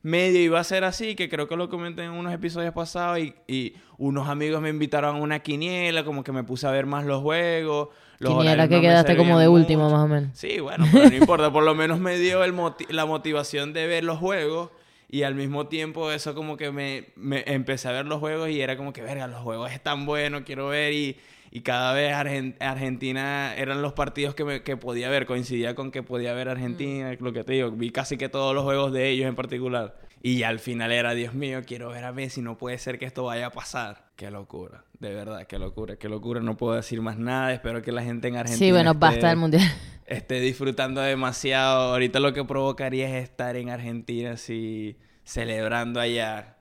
medio 0.03 0.41
iba 0.41 0.59
a 0.59 0.63
ser 0.63 0.83
así, 0.83 1.15
que 1.15 1.29
creo 1.29 1.47
que 1.47 1.55
lo 1.55 1.69
comenté 1.69 2.03
en 2.03 2.11
unos 2.11 2.33
episodios 2.33 2.73
pasados 2.73 3.19
y, 3.19 3.33
y 3.47 3.73
unos 3.97 4.27
amigos 4.27 4.61
me 4.61 4.69
invitaron 4.69 5.15
a 5.15 5.19
una 5.19 5.39
quiniela, 5.39 6.03
como 6.03 6.23
que 6.23 6.31
me 6.31 6.43
puse 6.43 6.67
a 6.67 6.71
ver 6.71 6.85
más 6.85 7.05
los 7.05 7.21
juegos. 7.21 7.89
Los 8.19 8.33
Quiniela 8.37 8.67
que 8.67 8.75
no 8.75 8.81
quedaste 8.81 9.17
como 9.17 9.39
de 9.39 9.47
último, 9.47 9.85
mucho. 9.85 9.95
más 9.95 10.05
o 10.05 10.07
menos. 10.07 10.29
Sí, 10.37 10.59
bueno, 10.59 10.85
pero 10.91 11.09
no 11.09 11.15
importa, 11.15 11.51
por 11.51 11.63
lo 11.63 11.73
menos 11.73 11.99
me 11.99 12.19
dio 12.19 12.43
el 12.43 12.53
moti- 12.53 12.87
la 12.89 13.05
motivación 13.07 13.73
de 13.73 13.87
ver 13.87 14.03
los 14.03 14.19
juegos 14.19 14.69
y 15.11 15.23
al 15.23 15.35
mismo 15.35 15.67
tiempo 15.67 16.11
eso 16.11 16.33
como 16.33 16.57
que 16.57 16.71
me, 16.71 17.09
me 17.15 17.43
empecé 17.45 17.89
a 17.89 17.91
ver 17.91 18.05
los 18.05 18.19
juegos 18.19 18.49
y 18.49 18.61
era 18.61 18.77
como 18.77 18.93
que, 18.93 19.01
verga, 19.03 19.27
los 19.27 19.41
juegos 19.41 19.71
están 19.71 20.05
buenos, 20.05 20.41
quiero 20.43 20.67
ver 20.69 20.93
y, 20.93 21.17
y 21.51 21.61
cada 21.61 21.93
vez 21.93 22.13
Argen- 22.13 22.55
Argentina 22.61 23.53
eran 23.55 23.81
los 23.81 23.93
partidos 23.93 24.33
que, 24.35 24.45
me- 24.45 24.63
que 24.63 24.77
podía 24.77 25.09
ver, 25.09 25.25
coincidía 25.25 25.75
con 25.75 25.91
que 25.91 26.01
podía 26.01 26.33
ver 26.33 26.47
Argentina, 26.49 27.13
lo 27.19 27.33
que 27.33 27.43
te 27.43 27.53
digo, 27.53 27.71
vi 27.71 27.91
casi 27.91 28.17
que 28.17 28.29
todos 28.29 28.55
los 28.55 28.63
juegos 28.63 28.93
de 28.93 29.09
ellos 29.09 29.27
en 29.27 29.35
particular. 29.35 29.99
Y 30.23 30.43
al 30.43 30.59
final 30.59 30.91
era, 30.91 31.13
Dios 31.13 31.33
mío, 31.33 31.61
quiero 31.65 31.89
ver 31.89 32.03
a 32.05 32.11
Messi, 32.13 32.41
no 32.41 32.57
puede 32.57 32.77
ser 32.77 32.97
que 32.99 33.05
esto 33.05 33.23
vaya 33.23 33.47
a 33.47 33.49
pasar. 33.51 34.05
Qué 34.15 34.29
locura, 34.31 34.83
de 35.01 35.15
verdad, 35.15 35.47
qué 35.47 35.57
locura, 35.57 35.95
qué 35.95 36.07
locura, 36.07 36.41
no 36.41 36.55
puedo 36.57 36.75
decir 36.75 37.01
más 37.01 37.17
nada, 37.17 37.51
espero 37.51 37.81
que 37.81 37.91
la 37.91 38.03
gente 38.03 38.27
en 38.27 38.35
Argentina... 38.37 38.65
Sí, 38.67 38.71
bueno, 38.71 38.91
esté- 38.91 38.99
basta 38.99 39.29
del 39.29 39.37
mundial. 39.37 39.63
esté 40.05 40.39
disfrutando 40.39 41.01
demasiado. 41.01 41.93
Ahorita 41.93 42.19
lo 42.19 42.33
que 42.33 42.45
provocaría 42.45 43.17
es 43.17 43.23
estar 43.23 43.55
en 43.55 43.71
Argentina 43.71 44.33
así, 44.33 44.95
celebrando 45.23 45.99
allá. 45.99 46.57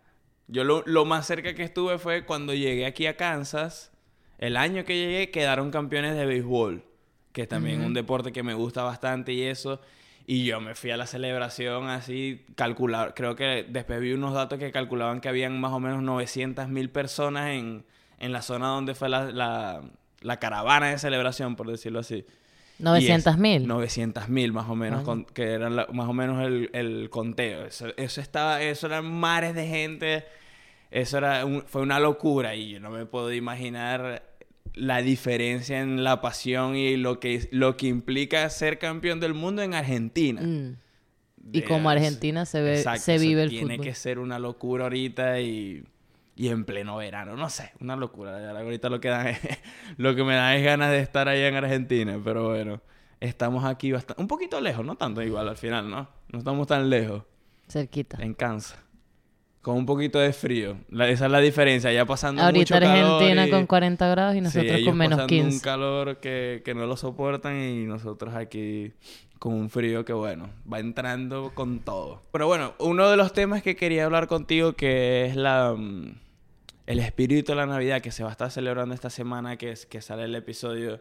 Yo 0.48 0.64
lo, 0.64 0.82
lo 0.86 1.04
más 1.04 1.26
cerca 1.26 1.54
que 1.54 1.62
estuve 1.62 1.98
fue 1.98 2.24
cuando 2.24 2.54
llegué 2.54 2.86
aquí 2.86 3.06
a 3.06 3.18
Kansas. 3.18 3.92
El 4.38 4.56
año 4.56 4.86
que 4.86 4.96
llegué 4.96 5.30
quedaron 5.30 5.70
campeones 5.70 6.16
de 6.16 6.24
béisbol, 6.24 6.82
que 7.32 7.42
es 7.42 7.48
también 7.48 7.82
un 7.82 7.92
deporte 7.92 8.32
que 8.32 8.42
me 8.42 8.54
gusta 8.54 8.82
bastante 8.82 9.34
y 9.34 9.42
eso. 9.42 9.82
Y 10.26 10.46
yo 10.46 10.62
me 10.62 10.74
fui 10.74 10.92
a 10.92 10.96
la 10.96 11.06
celebración 11.06 11.88
así, 11.88 12.46
calcular, 12.54 13.12
creo 13.14 13.36
que 13.36 13.66
después 13.68 14.00
vi 14.00 14.12
unos 14.14 14.32
datos 14.32 14.58
que 14.58 14.72
calculaban 14.72 15.20
que 15.20 15.28
habían 15.28 15.60
más 15.60 15.72
o 15.72 15.80
menos 15.80 16.02
900 16.02 16.68
mil 16.68 16.88
personas 16.88 17.50
en, 17.50 17.84
en 18.20 18.32
la 18.32 18.42
zona 18.42 18.68
donde 18.68 18.94
fue 18.94 19.08
la, 19.08 19.30
la, 19.32 19.82
la 20.20 20.38
caravana 20.38 20.90
de 20.90 20.98
celebración, 20.98 21.56
por 21.56 21.68
decirlo 21.70 21.98
así. 22.00 22.24
900 22.78 23.36
mil. 23.36 23.66
900 23.66 24.28
mil 24.30 24.52
más 24.52 24.68
o 24.68 24.74
menos, 24.74 25.02
con- 25.02 25.24
que 25.26 25.42
eran 25.52 25.76
la- 25.76 25.86
más 25.92 26.08
o 26.08 26.12
menos 26.14 26.42
el, 26.42 26.70
el 26.72 27.10
conteo. 27.10 27.66
Eso, 27.66 27.88
eso 27.96 28.20
estaba, 28.20 28.62
eso 28.62 28.86
eran 28.86 29.04
mares 29.10 29.54
de 29.54 29.66
gente. 29.66 30.24
Eso 30.90 31.18
era 31.18 31.44
un- 31.44 31.62
fue 31.66 31.82
una 31.82 31.98
locura 32.00 32.54
y 32.54 32.70
yo 32.70 32.80
no 32.80 32.90
me 32.90 33.04
puedo 33.06 33.32
imaginar 33.32 34.22
la 34.74 35.02
diferencia 35.02 35.80
en 35.80 36.04
la 36.04 36.20
pasión 36.20 36.74
y 36.76 36.96
lo 36.96 37.20
que, 37.20 37.48
lo 37.52 37.76
que 37.76 37.88
implica 37.88 38.48
ser 38.50 38.78
campeón 38.78 39.20
del 39.20 39.34
mundo 39.34 39.62
en 39.62 39.74
Argentina. 39.74 40.40
Mm. 40.40 40.76
Y 41.52 41.62
como 41.62 41.90
Argentina 41.90 42.46
se 42.46 42.60
ve, 42.62 42.76
Exacto, 42.78 43.00
se 43.02 43.18
vive 43.18 43.42
el 43.42 43.50
tiene 43.50 43.74
fútbol. 43.74 43.86
que 43.86 43.94
ser 43.94 44.18
una 44.18 44.38
locura 44.38 44.84
ahorita 44.84 45.40
y, 45.40 45.82
y 46.40 46.48
en 46.48 46.64
pleno 46.64 46.96
verano. 46.96 47.36
No 47.36 47.50
sé, 47.50 47.72
una 47.80 47.96
locura. 47.96 48.50
Ahorita 48.58 48.88
lo 48.88 48.98
que, 48.98 49.08
dan 49.08 49.26
es- 49.28 49.40
lo 49.98 50.14
que 50.14 50.24
me 50.24 50.34
da 50.34 50.56
es 50.56 50.64
ganas 50.64 50.90
de 50.90 51.00
estar 51.00 51.28
allá 51.28 51.48
en 51.48 51.54
Argentina. 51.54 52.18
Pero 52.24 52.48
bueno, 52.48 52.80
estamos 53.20 53.64
aquí 53.66 53.92
bastante... 53.92 54.22
Un 54.22 54.26
poquito 54.28 54.58
lejos, 54.60 54.84
no 54.86 54.94
tanto 54.96 55.22
igual 55.22 55.48
al 55.48 55.56
final, 55.58 55.90
¿no? 55.90 56.08
No 56.32 56.38
estamos 56.38 56.66
tan 56.66 56.88
lejos. 56.88 57.24
Cerquita. 57.68 58.16
En 58.22 58.32
Kansas. 58.32 58.78
Con 59.60 59.76
un 59.76 59.84
poquito 59.84 60.18
de 60.18 60.32
frío. 60.32 60.78
La- 60.88 61.08
esa 61.10 61.26
es 61.26 61.30
la 61.30 61.40
diferencia. 61.40 61.92
Ya 61.92 62.06
pasando 62.06 62.40
Ahorita 62.42 62.58
mucho 62.76 62.86
calor 62.86 63.12
Argentina 63.12 63.46
y- 63.46 63.50
con 63.50 63.66
40 63.66 64.08
grados 64.08 64.34
y 64.34 64.38
Sí, 64.38 64.40
nosotros 64.44 64.72
ellos 64.72 64.88
con 64.88 64.96
menos 64.96 65.18
pasando 65.18 65.34
un 65.44 65.50
15. 65.50 65.62
calor 65.62 66.16
que, 66.20 66.62
que 66.64 66.74
no 66.74 66.86
lo 66.86 66.96
soportan 66.96 67.60
y 67.60 67.84
nosotros 67.84 68.34
aquí 68.34 68.94
con 69.38 69.52
un 69.52 69.68
frío 69.68 70.06
que, 70.06 70.14
bueno, 70.14 70.48
va 70.72 70.78
entrando 70.80 71.52
con 71.54 71.80
todo. 71.80 72.22
Pero 72.32 72.46
bueno, 72.46 72.72
uno 72.78 73.10
de 73.10 73.18
los 73.18 73.34
temas 73.34 73.62
que 73.62 73.76
quería 73.76 74.06
hablar 74.06 74.26
contigo 74.26 74.72
que 74.72 75.26
es 75.26 75.36
la... 75.36 75.76
el 76.90 76.98
espíritu 76.98 77.52
de 77.52 77.56
la 77.56 77.66
Navidad 77.66 78.02
que 78.02 78.10
se 78.10 78.24
va 78.24 78.30
a 78.30 78.32
estar 78.32 78.50
celebrando 78.50 78.96
esta 78.96 79.10
semana 79.10 79.56
que, 79.56 79.70
es, 79.70 79.86
que 79.86 80.02
sale 80.02 80.24
el 80.24 80.34
episodio 80.34 81.00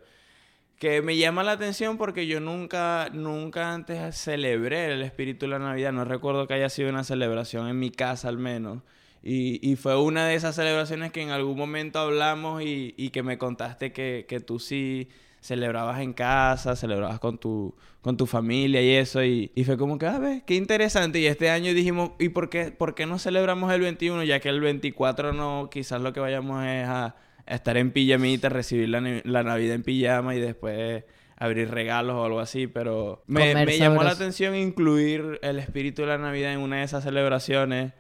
que 0.78 1.02
me 1.02 1.18
llama 1.18 1.44
la 1.44 1.54
atención 1.54 1.98
porque 1.98 2.28
yo 2.28 2.40
nunca, 2.40 3.10
nunca 3.12 3.74
antes 3.74 4.16
celebré 4.16 4.94
el 4.94 5.02
espíritu 5.02 5.48
de 5.48 5.54
la 5.54 5.60
Navidad. 5.60 5.92
No 5.92 6.06
recuerdo 6.06 6.48
que 6.48 6.54
haya 6.54 6.70
sido 6.70 6.90
una 6.90 7.04
celebración 7.04 7.68
en 7.68 7.80
mi 7.80 7.90
casa 7.90 8.30
al 8.30 8.38
menos. 8.38 8.84
Y, 9.24 9.68
y 9.68 9.78
fue 9.78 10.00
una 10.00 10.28
de 10.28 10.36
esas 10.36 10.56
celebraciones 10.56 11.12
que 11.12 11.24
en 11.24 11.32
algún 11.32 11.58
momento 11.58 11.98
hablamos 11.98 12.62
y, 12.62 12.94
y 12.96 13.10
que 13.10 13.24
me 13.24 13.40
contaste 13.40 13.92
que, 13.92 14.28
que 14.30 14.40
tú 14.40 14.60
sí 14.60 15.10
celebrabas 15.42 16.02
en 16.02 16.14
casa, 16.14 16.76
celebrabas 16.76 17.20
con 17.20 17.38
tu, 17.38 17.76
con 18.02 18.18
tu 18.18 18.26
familia 18.26 18.82
y 18.82 18.92
eso. 18.92 19.24
Y, 19.24 19.52
y 19.56 19.64
fue 19.64 19.78
como 19.78 19.98
que, 19.98 20.06
a 20.06 20.20
ver, 20.20 20.44
qué 20.46 20.56
interesante. 20.56 21.20
Y 21.20 21.28
este 21.28 21.50
año 21.50 21.74
dijimos, 21.74 22.12
¿y 22.20 22.30
por 22.30 22.50
qué, 22.50 22.72
por 22.72 22.96
qué 22.96 23.06
no 23.06 23.20
celebramos 23.20 23.72
el 23.74 23.82
21? 23.82 24.24
Ya 24.24 24.40
que 24.40 24.50
el 24.50 24.60
24 24.60 25.34
no, 25.34 25.70
quizás 25.72 26.02
lo 26.02 26.14
que 26.14 26.20
vayamos 26.20 26.64
es 26.66 26.88
a, 26.88 27.16
a 27.46 27.56
estar 27.56 27.78
en 27.78 27.92
pijamita, 27.92 28.50
recibir 28.50 28.90
la, 28.90 29.02
la 29.24 29.44
Navidad 29.44 29.76
en 29.76 29.84
pijama 29.84 30.36
y 30.36 30.40
después 30.40 31.04
abrir 31.38 31.72
regalos 31.72 32.16
o 32.16 32.26
algo 32.26 32.40
así. 32.40 32.68
Pero 32.68 33.24
me, 33.28 33.54
me 33.66 33.78
llamó 33.78 34.04
la 34.04 34.12
atención 34.12 34.56
incluir 34.56 35.40
el 35.42 35.60
espíritu 35.60 36.04
de 36.04 36.10
la 36.10 36.18
Navidad 36.18 36.54
en 36.54 36.60
una 36.60 36.78
de 36.78 36.84
esas 36.84 37.04
celebraciones. 37.04 37.94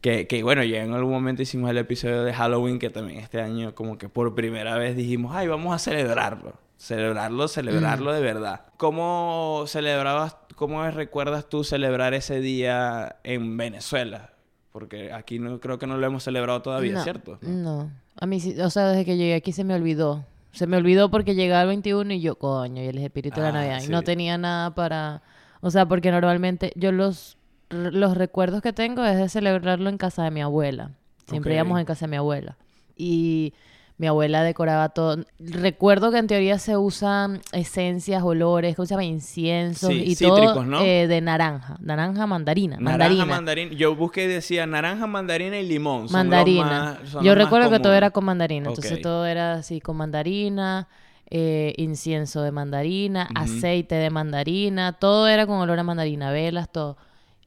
Que, 0.00 0.28
que 0.28 0.44
bueno, 0.44 0.62
ya 0.62 0.84
en 0.84 0.92
algún 0.92 1.12
momento 1.12 1.42
hicimos 1.42 1.68
el 1.70 1.78
episodio 1.78 2.22
de 2.22 2.32
Halloween, 2.32 2.78
que 2.78 2.88
también 2.88 3.18
este 3.18 3.40
año 3.40 3.74
como 3.74 3.98
que 3.98 4.08
por 4.08 4.32
primera 4.36 4.78
vez 4.78 4.94
dijimos, 4.96 5.34
ay, 5.34 5.48
vamos 5.48 5.74
a 5.74 5.78
celebrarlo. 5.80 6.54
Celebrarlo, 6.78 7.48
celebrarlo 7.48 8.12
de 8.12 8.20
verdad. 8.20 8.62
¿Cómo 8.76 9.64
celebrabas, 9.66 10.36
cómo 10.54 10.88
recuerdas 10.90 11.48
tú 11.48 11.64
celebrar 11.64 12.14
ese 12.14 12.40
día 12.40 13.16
en 13.24 13.56
Venezuela? 13.56 14.30
Porque 14.70 15.12
aquí 15.12 15.40
no 15.40 15.58
creo 15.58 15.78
que 15.80 15.88
no 15.88 15.96
lo 15.96 16.06
hemos 16.06 16.22
celebrado 16.22 16.62
todavía, 16.62 16.92
no, 16.92 17.02
¿cierto? 17.02 17.38
No. 17.42 17.90
A 18.20 18.26
mí 18.26 18.38
sí, 18.38 18.58
o 18.60 18.70
sea, 18.70 18.88
desde 18.88 19.04
que 19.04 19.16
llegué 19.16 19.34
aquí 19.34 19.50
se 19.50 19.64
me 19.64 19.74
olvidó. 19.74 20.24
Se 20.52 20.68
me 20.68 20.76
olvidó 20.76 21.10
porque 21.10 21.34
llegaba 21.34 21.62
el 21.62 21.68
21 21.68 22.12
y 22.14 22.20
yo, 22.20 22.36
coño, 22.36 22.80
y 22.82 22.86
el 22.86 22.98
espíritu 22.98 23.40
de 23.40 23.42
la 23.42 23.48
Ah, 23.48 23.52
Navidad. 23.52 23.82
Y 23.82 23.88
no 23.88 24.02
tenía 24.02 24.38
nada 24.38 24.74
para... 24.74 25.22
O 25.60 25.70
sea, 25.72 25.86
porque 25.86 26.12
normalmente 26.12 26.72
yo 26.76 26.92
los, 26.92 27.36
los 27.70 28.16
recuerdos 28.16 28.62
que 28.62 28.72
tengo 28.72 29.04
es 29.04 29.16
de 29.18 29.28
celebrarlo 29.28 29.90
en 29.90 29.98
casa 29.98 30.22
de 30.22 30.30
mi 30.30 30.42
abuela. 30.42 30.92
Siempre 31.26 31.54
íbamos 31.54 31.80
en 31.80 31.86
casa 31.86 32.06
de 32.06 32.10
mi 32.12 32.16
abuela. 32.16 32.56
Y 32.96 33.52
mi 33.98 34.06
abuela 34.06 34.42
decoraba 34.44 34.90
todo. 34.90 35.24
Recuerdo 35.40 36.12
que 36.12 36.18
en 36.18 36.28
teoría 36.28 36.58
se 36.60 36.76
usan 36.76 37.40
esencias, 37.52 38.22
olores, 38.22 38.76
¿cómo 38.76 38.86
se 38.86 38.90
llama? 38.94 39.04
Inciensos 39.04 39.90
Sí, 39.90 40.02
y 40.06 40.14
cítricos, 40.14 40.52
todo 40.54 40.64
¿no? 40.64 40.80
eh, 40.82 41.08
de 41.08 41.20
naranja. 41.20 41.76
Naranja, 41.80 42.26
mandarina. 42.28 42.76
Naranja, 42.76 42.98
mandarina. 42.98 43.24
mandarina. 43.26 43.72
Yo 43.74 43.96
busqué 43.96 44.24
y 44.24 44.28
decía 44.28 44.66
naranja, 44.66 45.06
mandarina 45.08 45.58
y 45.58 45.66
limón. 45.66 46.06
Mandarina. 46.12 46.98
más- 47.12 47.24
Yo 47.24 47.34
recuerdo 47.34 47.70
que 47.70 47.80
todo 47.80 47.92
era 47.92 48.10
con 48.10 48.24
mandarina. 48.24 48.68
Entonces 48.68 49.00
todo 49.02 49.26
era 49.26 49.54
así 49.54 49.80
con 49.80 49.96
mandarina, 49.96 50.86
eh, 51.30 51.74
incienso 51.76 52.42
de 52.42 52.52
mandarina, 52.52 53.28
aceite 53.34 53.96
de 53.96 54.10
mandarina, 54.10 54.92
todo 54.92 55.26
era 55.26 55.44
con 55.46 55.56
olor 55.58 55.78
a 55.78 55.82
mandarina, 55.82 56.30
velas, 56.30 56.70
todo. 56.70 56.96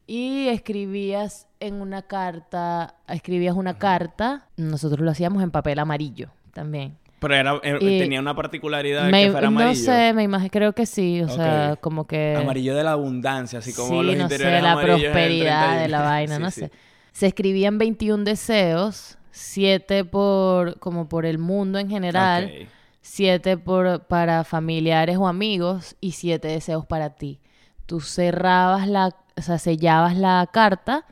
Y 0.05 0.49
escribías 0.49 1.47
en 1.61 1.75
una 1.75 2.01
carta, 2.01 2.95
escribías 3.07 3.55
una 3.55 3.77
carta, 3.77 4.47
nosotros 4.57 4.99
lo 4.99 5.11
hacíamos 5.11 5.41
en 5.41 5.51
papel 5.51 5.79
amarillo 5.79 6.29
también. 6.53 6.97
Pero 7.19 7.35
era, 7.35 7.59
eh, 7.63 7.77
tenía 7.99 8.19
una 8.19 8.35
particularidad 8.35 9.09
Me- 9.11 9.25
que 9.25 9.31
fuera 9.31 9.47
amarillo. 9.47 9.69
no 9.69 9.75
sé, 9.97 10.13
me 10.13 10.23
imagino, 10.23 10.49
creo 10.51 10.73
que 10.73 10.87
sí, 10.87 11.21
o 11.21 11.29
sea, 11.29 11.77
como 11.79 12.07
que... 12.07 12.35
Amarillo 12.35 12.75
de 12.75 12.83
la 12.83 12.93
abundancia, 12.93 13.59
así 13.59 13.73
como 13.73 13.89
sí, 14.01 14.07
los 14.07 14.15
no 14.17 14.23
interiores 14.23 14.57
sé, 14.59 14.61
la 14.63 14.73
prosperidad 14.81 15.69
de 15.77 15.87
31. 15.87 15.87
la 15.89 16.01
vaina, 16.09 16.35
Sí, 16.37 16.41
no 16.41 16.51
sí. 16.51 16.59
sé. 16.61 16.71
Se 17.11 17.27
escribían 17.27 17.77
21 17.77 18.23
deseos, 18.23 19.19
7 19.29 20.03
por 20.05 20.79
como 20.79 21.07
por 21.09 21.25
el 21.27 21.37
mundo 21.37 21.77
en 21.77 21.89
general, 21.89 22.45
Ok. 22.45 22.67
7 23.01 23.57
por 23.57 24.05
para 24.07 24.43
familiares 24.43 25.17
o 25.17 25.27
amigos 25.27 25.95
y 26.01 26.13
7 26.13 26.47
deseos 26.47 26.85
para 26.87 27.11
ti. 27.15 27.39
Tú 27.85 27.99
cerrabas 28.01 28.87
la, 28.87 29.15
o 29.37 29.41
sea, 29.41 29.57
sellabas 29.59 30.15
la 30.15 30.47
carta 30.51 31.05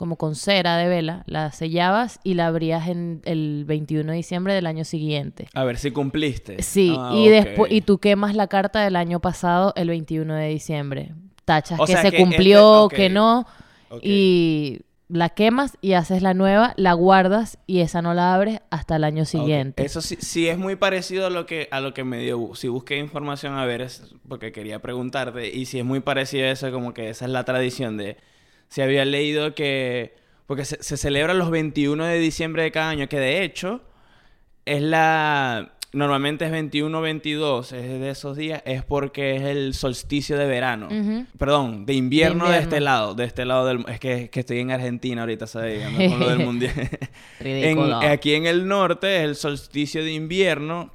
como 0.00 0.16
con 0.16 0.34
cera 0.34 0.78
de 0.78 0.88
vela, 0.88 1.24
la 1.26 1.52
sellabas 1.52 2.20
y 2.24 2.32
la 2.32 2.46
abrías 2.46 2.88
en 2.88 3.20
el 3.26 3.66
21 3.66 4.12
de 4.12 4.16
diciembre 4.16 4.54
del 4.54 4.64
año 4.66 4.86
siguiente. 4.86 5.46
A 5.52 5.62
ver 5.64 5.76
si 5.76 5.90
cumpliste. 5.90 6.62
Sí, 6.62 6.96
Ah, 6.98 7.12
y 7.14 7.28
después 7.28 7.70
y 7.70 7.82
tú 7.82 7.98
quemas 7.98 8.34
la 8.34 8.46
carta 8.46 8.80
del 8.82 8.96
año 8.96 9.20
pasado 9.20 9.74
el 9.76 9.90
21 9.90 10.34
de 10.34 10.48
diciembre. 10.48 11.12
Tachas 11.44 11.78
O 11.78 11.84
que 11.84 11.98
se 11.98 12.10
que 12.12 12.16
cumplió, 12.16 12.84
este- 12.86 12.96
que 12.96 13.08
no 13.10 13.46
y 14.00 14.80
la 15.08 15.28
quemas 15.28 15.76
y 15.82 15.92
haces 15.92 16.22
la 16.22 16.32
nueva, 16.32 16.72
la 16.76 16.92
guardas 16.94 17.58
y 17.66 17.80
esa 17.80 18.00
no 18.00 18.14
la 18.14 18.32
abres 18.32 18.60
hasta 18.70 18.96
el 18.96 19.04
año 19.04 19.24
Ok. 19.24 19.28
siguiente. 19.28 19.84
Eso 19.84 20.00
sí, 20.00 20.16
sí 20.20 20.48
es 20.48 20.56
muy 20.56 20.76
parecido 20.76 21.26
a 21.26 21.30
lo 21.30 21.44
que 21.44 21.68
a 21.70 21.80
lo 21.80 21.92
que 21.92 22.04
me 22.04 22.20
dio. 22.20 22.54
Si 22.54 22.68
busqué 22.68 22.96
información 22.96 23.54
a 23.58 23.66
ver 23.66 23.82
es 23.82 24.14
porque 24.28 24.50
quería 24.52 24.80
preguntarte 24.80 25.50
y 25.54 25.66
si 25.66 25.78
es 25.80 25.84
muy 25.84 26.00
parecido 26.00 26.46
a 26.46 26.50
eso 26.52 26.70
como 26.72 26.94
que 26.94 27.10
esa 27.10 27.26
es 27.26 27.30
la 27.32 27.44
tradición 27.44 27.98
de 27.98 28.16
si 28.70 28.80
había 28.80 29.04
leído 29.04 29.54
que 29.54 30.14
porque 30.46 30.64
se, 30.64 30.82
se 30.82 30.96
celebra 30.96 31.34
los 31.34 31.50
21 31.50 32.04
de 32.06 32.18
diciembre 32.18 32.62
de 32.62 32.72
cada 32.72 32.88
año 32.90 33.08
que 33.08 33.18
de 33.20 33.44
hecho 33.44 33.82
es 34.64 34.80
la 34.82 35.74
normalmente 35.92 36.44
es 36.44 36.52
21 36.52 37.00
22, 37.00 37.72
es 37.72 37.82
de 37.82 38.10
esos 38.10 38.36
días, 38.36 38.62
es 38.64 38.84
porque 38.84 39.34
es 39.34 39.42
el 39.42 39.74
solsticio 39.74 40.38
de 40.38 40.46
verano. 40.46 40.88
Perdón, 41.36 41.84
de 41.84 41.94
invierno, 41.94 42.44
de, 42.44 42.50
invierno. 42.50 42.62
este 42.62 42.80
lado, 42.80 43.14
de 43.16 43.24
este 43.24 43.44
lado 43.44 43.66
del... 43.66 43.84
Es 43.88 43.98
que, 43.98 44.30
que 44.30 44.38
estoy 44.40 44.60
en 44.60 44.70
Argentina 44.70 45.22
ahorita, 45.22 45.48
¿sabes? 45.48 45.84
Con 46.08 46.20
lo 46.20 46.28
del 46.28 46.38
mundial. 46.46 46.72
En- 47.40 47.92
aquí 47.92 48.34
en 48.34 48.46
el 48.46 48.68
norte 48.68 49.16
es 49.16 49.22
el 49.24 49.34
solsticio 49.34 50.04
de 50.04 50.12
invierno 50.12 50.92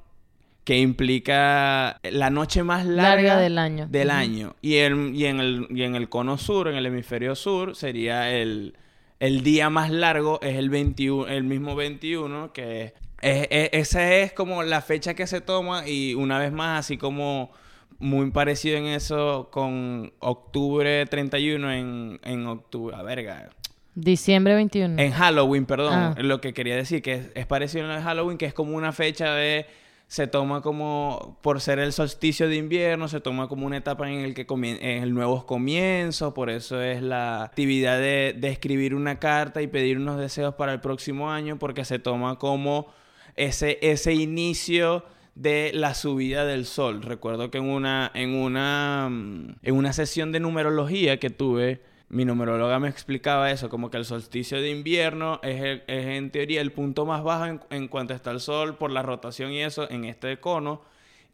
que 0.66 0.78
implica 0.80 2.00
la 2.04 2.30
noche 2.30 2.64
más 2.64 2.86
larga, 2.86 3.14
Larga 3.36 3.38
del 3.40 3.58
año. 3.58 3.88
del 3.88 4.10
año. 4.10 4.56
Y, 4.62 4.76
el, 4.78 5.16
y, 5.16 5.26
en 5.26 5.40
el, 5.40 5.68
y 5.70 5.84
en 5.84 5.96
el 5.96 6.10
cono 6.10 6.38
sur, 6.38 6.68
en 6.68 6.76
el 6.76 6.86
hemisferio 6.88 7.36
sur, 7.36 7.76
sería 7.76 8.32
el, 8.32 8.76
el 9.20 9.44
día 9.44 9.70
más 9.70 9.92
largo, 9.92 10.40
es 10.42 10.56
el, 10.58 10.70
21, 10.70 11.28
el 11.28 11.44
mismo 11.44 11.76
21, 11.76 12.52
que 12.52 12.94
es, 13.22 13.48
es- 13.52 13.70
esa 13.74 14.12
es 14.16 14.34
como 14.34 14.64
la 14.64 14.82
fecha 14.82 15.14
que 15.14 15.28
se 15.28 15.40
toma 15.40 15.88
y 15.88 16.16
una 16.16 16.40
vez 16.40 16.52
más, 16.52 16.80
así 16.80 16.98
como 16.98 17.52
muy 18.00 18.30
parecido 18.32 18.78
en 18.78 18.88
eso 18.88 19.50
con 19.52 20.12
octubre 20.20 21.06
31 21.06 21.72
en, 21.72 22.20
en 22.24 22.48
octubre, 22.48 22.96
a 22.96 23.04
verga, 23.04 23.50
Diciembre 23.94 24.56
21. 24.56 25.00
en 25.02 25.12
Halloween, 25.14 25.66
perdón, 25.66 25.94
Ah. 25.94 26.16
lo 26.18 26.42
que 26.42 26.54
quería 26.54 26.76
decir, 26.76 27.02
que 27.02 27.14
es, 27.14 27.32
es 27.36 27.46
parecido 27.46 27.86
en 27.86 27.92
el 27.92 28.02
Halloween, 28.04 28.38
que 28.38 28.46
es 28.48 28.54
como 28.54 28.76
una 28.76 28.92
fecha 28.92 29.34
de... 29.36 29.66
Se 30.08 30.28
toma 30.28 30.62
como, 30.62 31.40
por 31.42 31.60
ser 31.60 31.80
el 31.80 31.92
solsticio 31.92 32.48
de 32.48 32.58
invierno, 32.58 33.08
se 33.08 33.22
toma 33.22 33.48
como 33.48 33.66
una 33.66 33.78
etapa 33.78 34.10
en 34.10 34.20
el 34.20 34.36
que 34.36 34.46
comien- 34.46 34.78
en 34.80 35.12
nuevos 35.14 35.46
comienzos, 35.46 36.34
por 36.34 36.52
eso 36.52 36.80
es 36.82 37.02
la 37.02 37.44
actividad 37.44 37.98
de, 38.00 38.36
de 38.38 38.50
escribir 38.50 38.94
una 38.94 39.18
carta 39.20 39.64
y 39.64 39.68
pedir 39.68 39.98
unos 39.98 40.20
deseos 40.20 40.54
para 40.56 40.74
el 40.74 40.80
próximo 40.80 41.32
año, 41.32 41.58
porque 41.58 41.86
se 41.86 41.98
toma 41.98 42.38
como 42.38 42.88
ese, 43.36 43.80
ese 43.82 44.14
inicio 44.14 45.04
de 45.34 45.72
la 45.74 45.96
subida 45.96 46.46
del 46.46 46.66
sol. 46.66 47.02
Recuerdo 47.02 47.50
que 47.50 47.58
en 47.58 47.66
una, 47.66 48.12
en 48.14 48.36
una, 48.36 49.10
mm, 49.10 49.56
en 49.64 49.76
una 49.76 49.92
sesión 49.92 50.32
de 50.32 50.40
numerología 50.40 51.20
que 51.20 51.32
tuve, 51.32 51.82
mi 52.10 52.26
numeróloga 52.26 52.80
me 52.80 52.90
explicaba 52.90 53.52
eso, 53.52 53.70
como 53.70 53.90
que 53.90 53.98
el 53.98 54.06
solsticio 54.06 54.62
de 54.62 54.70
invierno 54.70 55.40
es, 55.44 55.62
el- 55.62 55.84
en 55.88 56.32
teoría 56.32 56.62
el 56.62 56.72
punto 56.72 57.06
más 57.06 57.24
bajo 57.24 57.60
en, 57.70 57.88
cuanto 57.88 58.14
está 58.14 58.32
el 58.32 58.40
sol 58.40 58.78
por 58.78 58.92
la 58.92 59.02
rotación 59.02 59.52
y 59.52 59.62
eso 59.62 59.90
en 59.90 60.06
este 60.06 60.40
cono. 60.40 60.82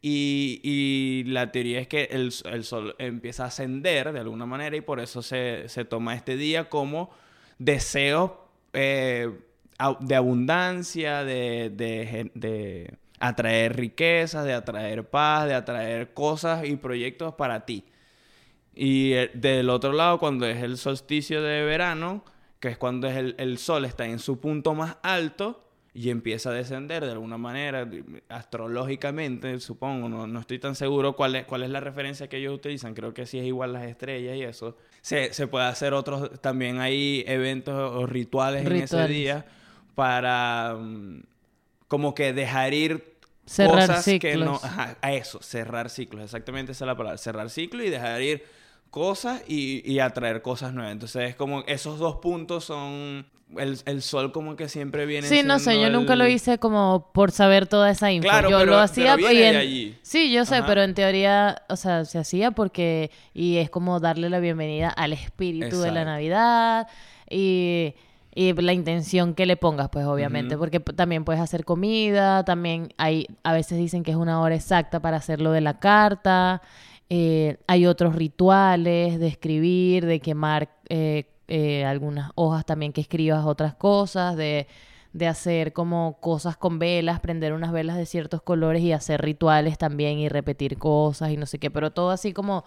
Y, 0.04 1.22
la 1.28 1.52
teoría 1.52 1.78
es 1.80 1.86
que 1.88 2.04
el, 2.10 2.32
sol 2.32 2.96
empieza 2.98 3.44
a 3.44 3.46
ascender 3.48 4.12
de 4.12 4.20
alguna 4.20 4.46
manera 4.46 4.76
y 4.76 4.80
por 4.80 4.98
eso 4.98 5.22
se, 5.22 5.66
toma 5.88 6.14
este 6.16 6.36
día 6.36 6.68
como 6.68 7.10
deseo 7.58 8.48
eh, 8.72 9.30
de 10.00 10.14
abundancia, 10.16 11.22
de, 11.24 11.70
de 11.70 12.96
atraer 13.22 13.76
riquezas, 13.76 14.44
de 14.44 14.52
atraer 14.52 15.08
paz, 15.08 15.46
de 15.46 15.54
atraer 15.54 16.12
cosas 16.12 16.66
y 16.66 16.74
proyectos 16.76 17.34
para 17.34 17.64
ti. 17.64 17.84
Y 18.74 19.12
eh, 19.12 19.30
del 19.34 19.70
otro 19.70 19.92
lado, 19.92 20.18
cuando 20.18 20.46
es 20.46 20.62
el 20.62 20.78
solsticio 20.78 21.42
de 21.42 21.64
verano, 21.64 22.24
que 22.60 22.68
es 22.68 22.78
cuando 22.78 23.08
es 23.08 23.16
el, 23.16 23.34
el 23.38 23.58
sol 23.58 23.84
está 23.84 24.06
en 24.06 24.18
su 24.18 24.40
punto 24.40 24.74
más 24.74 24.96
alto 25.02 25.62
y 25.94 26.08
empieza 26.08 26.50
a 26.50 26.52
descender 26.54 27.04
de 27.04 27.12
alguna 27.12 27.36
manera, 27.36 27.86
astrológicamente, 28.28 29.60
supongo, 29.60 30.08
no, 30.08 30.26
no 30.26 30.40
estoy 30.40 30.58
tan 30.58 30.74
seguro 30.74 31.14
cuál 31.14 31.36
es, 31.36 31.44
cuál 31.44 31.64
es 31.64 31.70
la 31.70 31.80
referencia 31.80 32.28
que 32.28 32.38
ellos 32.38 32.54
utilizan, 32.54 32.94
creo 32.94 33.12
que 33.12 33.26
sí 33.26 33.38
es 33.38 33.44
igual 33.44 33.74
las 33.74 33.84
estrellas 33.84 34.36
y 34.36 34.42
eso. 34.42 34.76
Se, 35.02 35.34
se 35.34 35.46
puede 35.48 35.66
hacer 35.66 35.92
otros, 35.92 36.40
también 36.40 36.80
hay 36.80 37.24
eventos 37.26 37.74
o 37.74 38.06
rituales, 38.06 38.64
en 38.64 38.72
ese 38.72 39.06
día 39.06 39.44
para 39.94 40.76
mm, 40.80 41.24
como 41.88 42.14
que 42.14 42.32
dejar 42.32 42.72
ir 42.72 43.12
Cerrar 43.44 43.88
cosas 43.88 44.04
que 44.20 44.36
no... 44.36 44.60
Ajá, 44.62 44.96
a 45.02 45.12
eso, 45.12 45.42
cerrar 45.42 45.90
ciclos, 45.90 46.24
exactamente 46.24 46.72
esa 46.72 46.84
es 46.84 46.86
la 46.86 46.96
palabra, 46.96 47.18
cerrar 47.18 47.50
ciclos 47.50 47.84
y 47.84 47.90
dejar 47.90 48.22
ir 48.22 48.44
cosas 48.92 49.42
y, 49.48 49.82
y 49.90 49.98
atraer 49.98 50.42
cosas 50.42 50.72
nuevas. 50.72 50.92
Entonces 50.92 51.30
es 51.30 51.34
como 51.34 51.62
esos 51.66 51.98
dos 51.98 52.16
puntos 52.18 52.64
son... 52.64 53.26
El, 53.58 53.78
el 53.84 54.00
sol 54.00 54.32
como 54.32 54.56
que 54.56 54.66
siempre 54.70 55.04
viene 55.04 55.26
Sí, 55.28 55.42
no 55.44 55.58
sé, 55.58 55.78
yo 55.78 55.90
nunca 55.90 56.16
lo 56.16 56.26
hice 56.26 56.56
como 56.56 57.10
por 57.12 57.32
saber 57.32 57.66
toda 57.66 57.90
esa 57.90 58.10
info. 58.10 58.26
Claro, 58.26 58.48
yo 58.48 58.58
pero- 58.60 58.70
lo 58.72 58.78
hacía 58.78 59.14
pero 59.16 59.28
de 59.28 59.48
en- 59.50 59.56
allí. 59.56 59.98
Sí, 60.00 60.32
yo 60.32 60.46
sé, 60.46 60.54
Ajá. 60.56 60.66
pero 60.66 60.82
en 60.82 60.94
teoría, 60.94 61.60
o 61.68 61.76
sea, 61.76 62.06
se 62.06 62.18
hacía 62.18 62.52
porque 62.52 63.10
y 63.34 63.58
es 63.58 63.68
como 63.68 64.00
darle 64.00 64.30
la 64.30 64.40
bienvenida 64.40 64.88
al 64.88 65.12
espíritu 65.12 65.80
de 65.82 65.90
la. 65.92 66.06
Navidad 66.06 66.88
y 67.28 67.94
y 68.34 68.54
la 68.54 68.72
intención 68.72 69.34
que 69.34 69.44
le 69.44 69.58
pongas, 69.58 69.90
pues 69.90 70.06
obviamente, 70.06 70.56
porque 70.56 70.80
también 70.80 71.22
puedes 71.26 71.42
hacer 71.42 71.66
comida, 71.66 72.46
también 72.46 72.94
hay 72.96 73.26
a 73.42 73.52
veces 73.52 73.76
dicen 73.76 74.02
que 74.02 74.12
es 74.12 74.16
una 74.16 74.40
hora 74.40 74.54
exacta 74.54 75.00
para 75.00 75.18
hacerlo 75.18 75.52
de 75.52 75.60
la 75.60 75.78
carta. 75.78 76.62
Eh, 77.10 77.58
hay 77.66 77.86
otros 77.86 78.14
rituales 78.14 79.18
de 79.18 79.26
escribir, 79.26 80.06
de 80.06 80.20
quemar 80.20 80.70
eh, 80.88 81.26
eh, 81.48 81.84
algunas 81.84 82.30
hojas 82.34 82.64
también 82.64 82.92
que 82.92 83.00
escribas 83.02 83.44
otras 83.44 83.74
cosas, 83.74 84.36
de, 84.36 84.66
de 85.12 85.26
hacer 85.26 85.72
como 85.72 86.18
cosas 86.20 86.56
con 86.56 86.78
velas, 86.78 87.20
prender 87.20 87.52
unas 87.52 87.72
velas 87.72 87.96
de 87.96 88.06
ciertos 88.06 88.42
colores 88.42 88.82
y 88.82 88.92
hacer 88.92 89.20
rituales 89.20 89.76
también 89.78 90.18
y 90.18 90.28
repetir 90.28 90.78
cosas 90.78 91.30
y 91.30 91.36
no 91.36 91.46
sé 91.46 91.58
qué, 91.58 91.70
pero 91.70 91.90
todo 91.90 92.10
así 92.10 92.32
como 92.32 92.64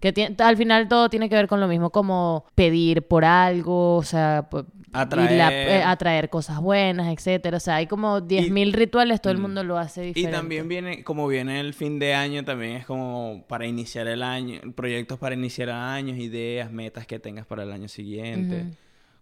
que 0.00 0.34
al 0.38 0.56
final 0.56 0.88
todo 0.88 1.10
tiene 1.10 1.28
que 1.28 1.34
ver 1.34 1.48
con 1.48 1.60
lo 1.60 1.66
mismo, 1.66 1.90
como 1.90 2.44
pedir 2.54 3.06
por 3.06 3.24
algo, 3.24 3.96
o 3.96 4.02
sea, 4.04 4.48
Atraer. 4.92 5.30
y 5.32 5.36
la- 5.36 5.52
eh, 5.52 5.82
atraer 5.82 6.28
cosas 6.30 6.60
buenas, 6.60 7.08
etcétera. 7.12 7.56
O 7.56 7.60
sea, 7.60 7.76
hay 7.76 7.86
como 7.86 8.20
10.000 8.20 8.72
rituales, 8.72 9.20
todo 9.20 9.32
el 9.32 9.38
Mm. 9.38 9.42
mundo 9.42 9.64
lo 9.64 9.78
hace 9.78 10.04
Y 10.04 10.06
diferente. 10.08 10.36
también 10.36 10.68
viene, 10.68 11.04
como 11.04 11.26
viene 11.28 11.60
el 11.60 11.74
fin 11.74 11.98
de 11.98 12.14
año, 12.14 12.44
también 12.44 12.76
es 12.76 12.86
como 12.86 13.44
para 13.48 13.66
iniciar 13.66 14.06
el 14.08 14.22
año, 14.22 14.60
proyectos 14.74 15.18
para 15.18 15.34
iniciar 15.34 15.70
años, 15.70 16.18
ideas, 16.18 16.70
metas 16.72 17.06
que 17.06 17.18
tengas 17.18 17.46
para 17.46 17.62
el 17.64 17.72
año 17.72 17.88
siguiente. 17.88 18.66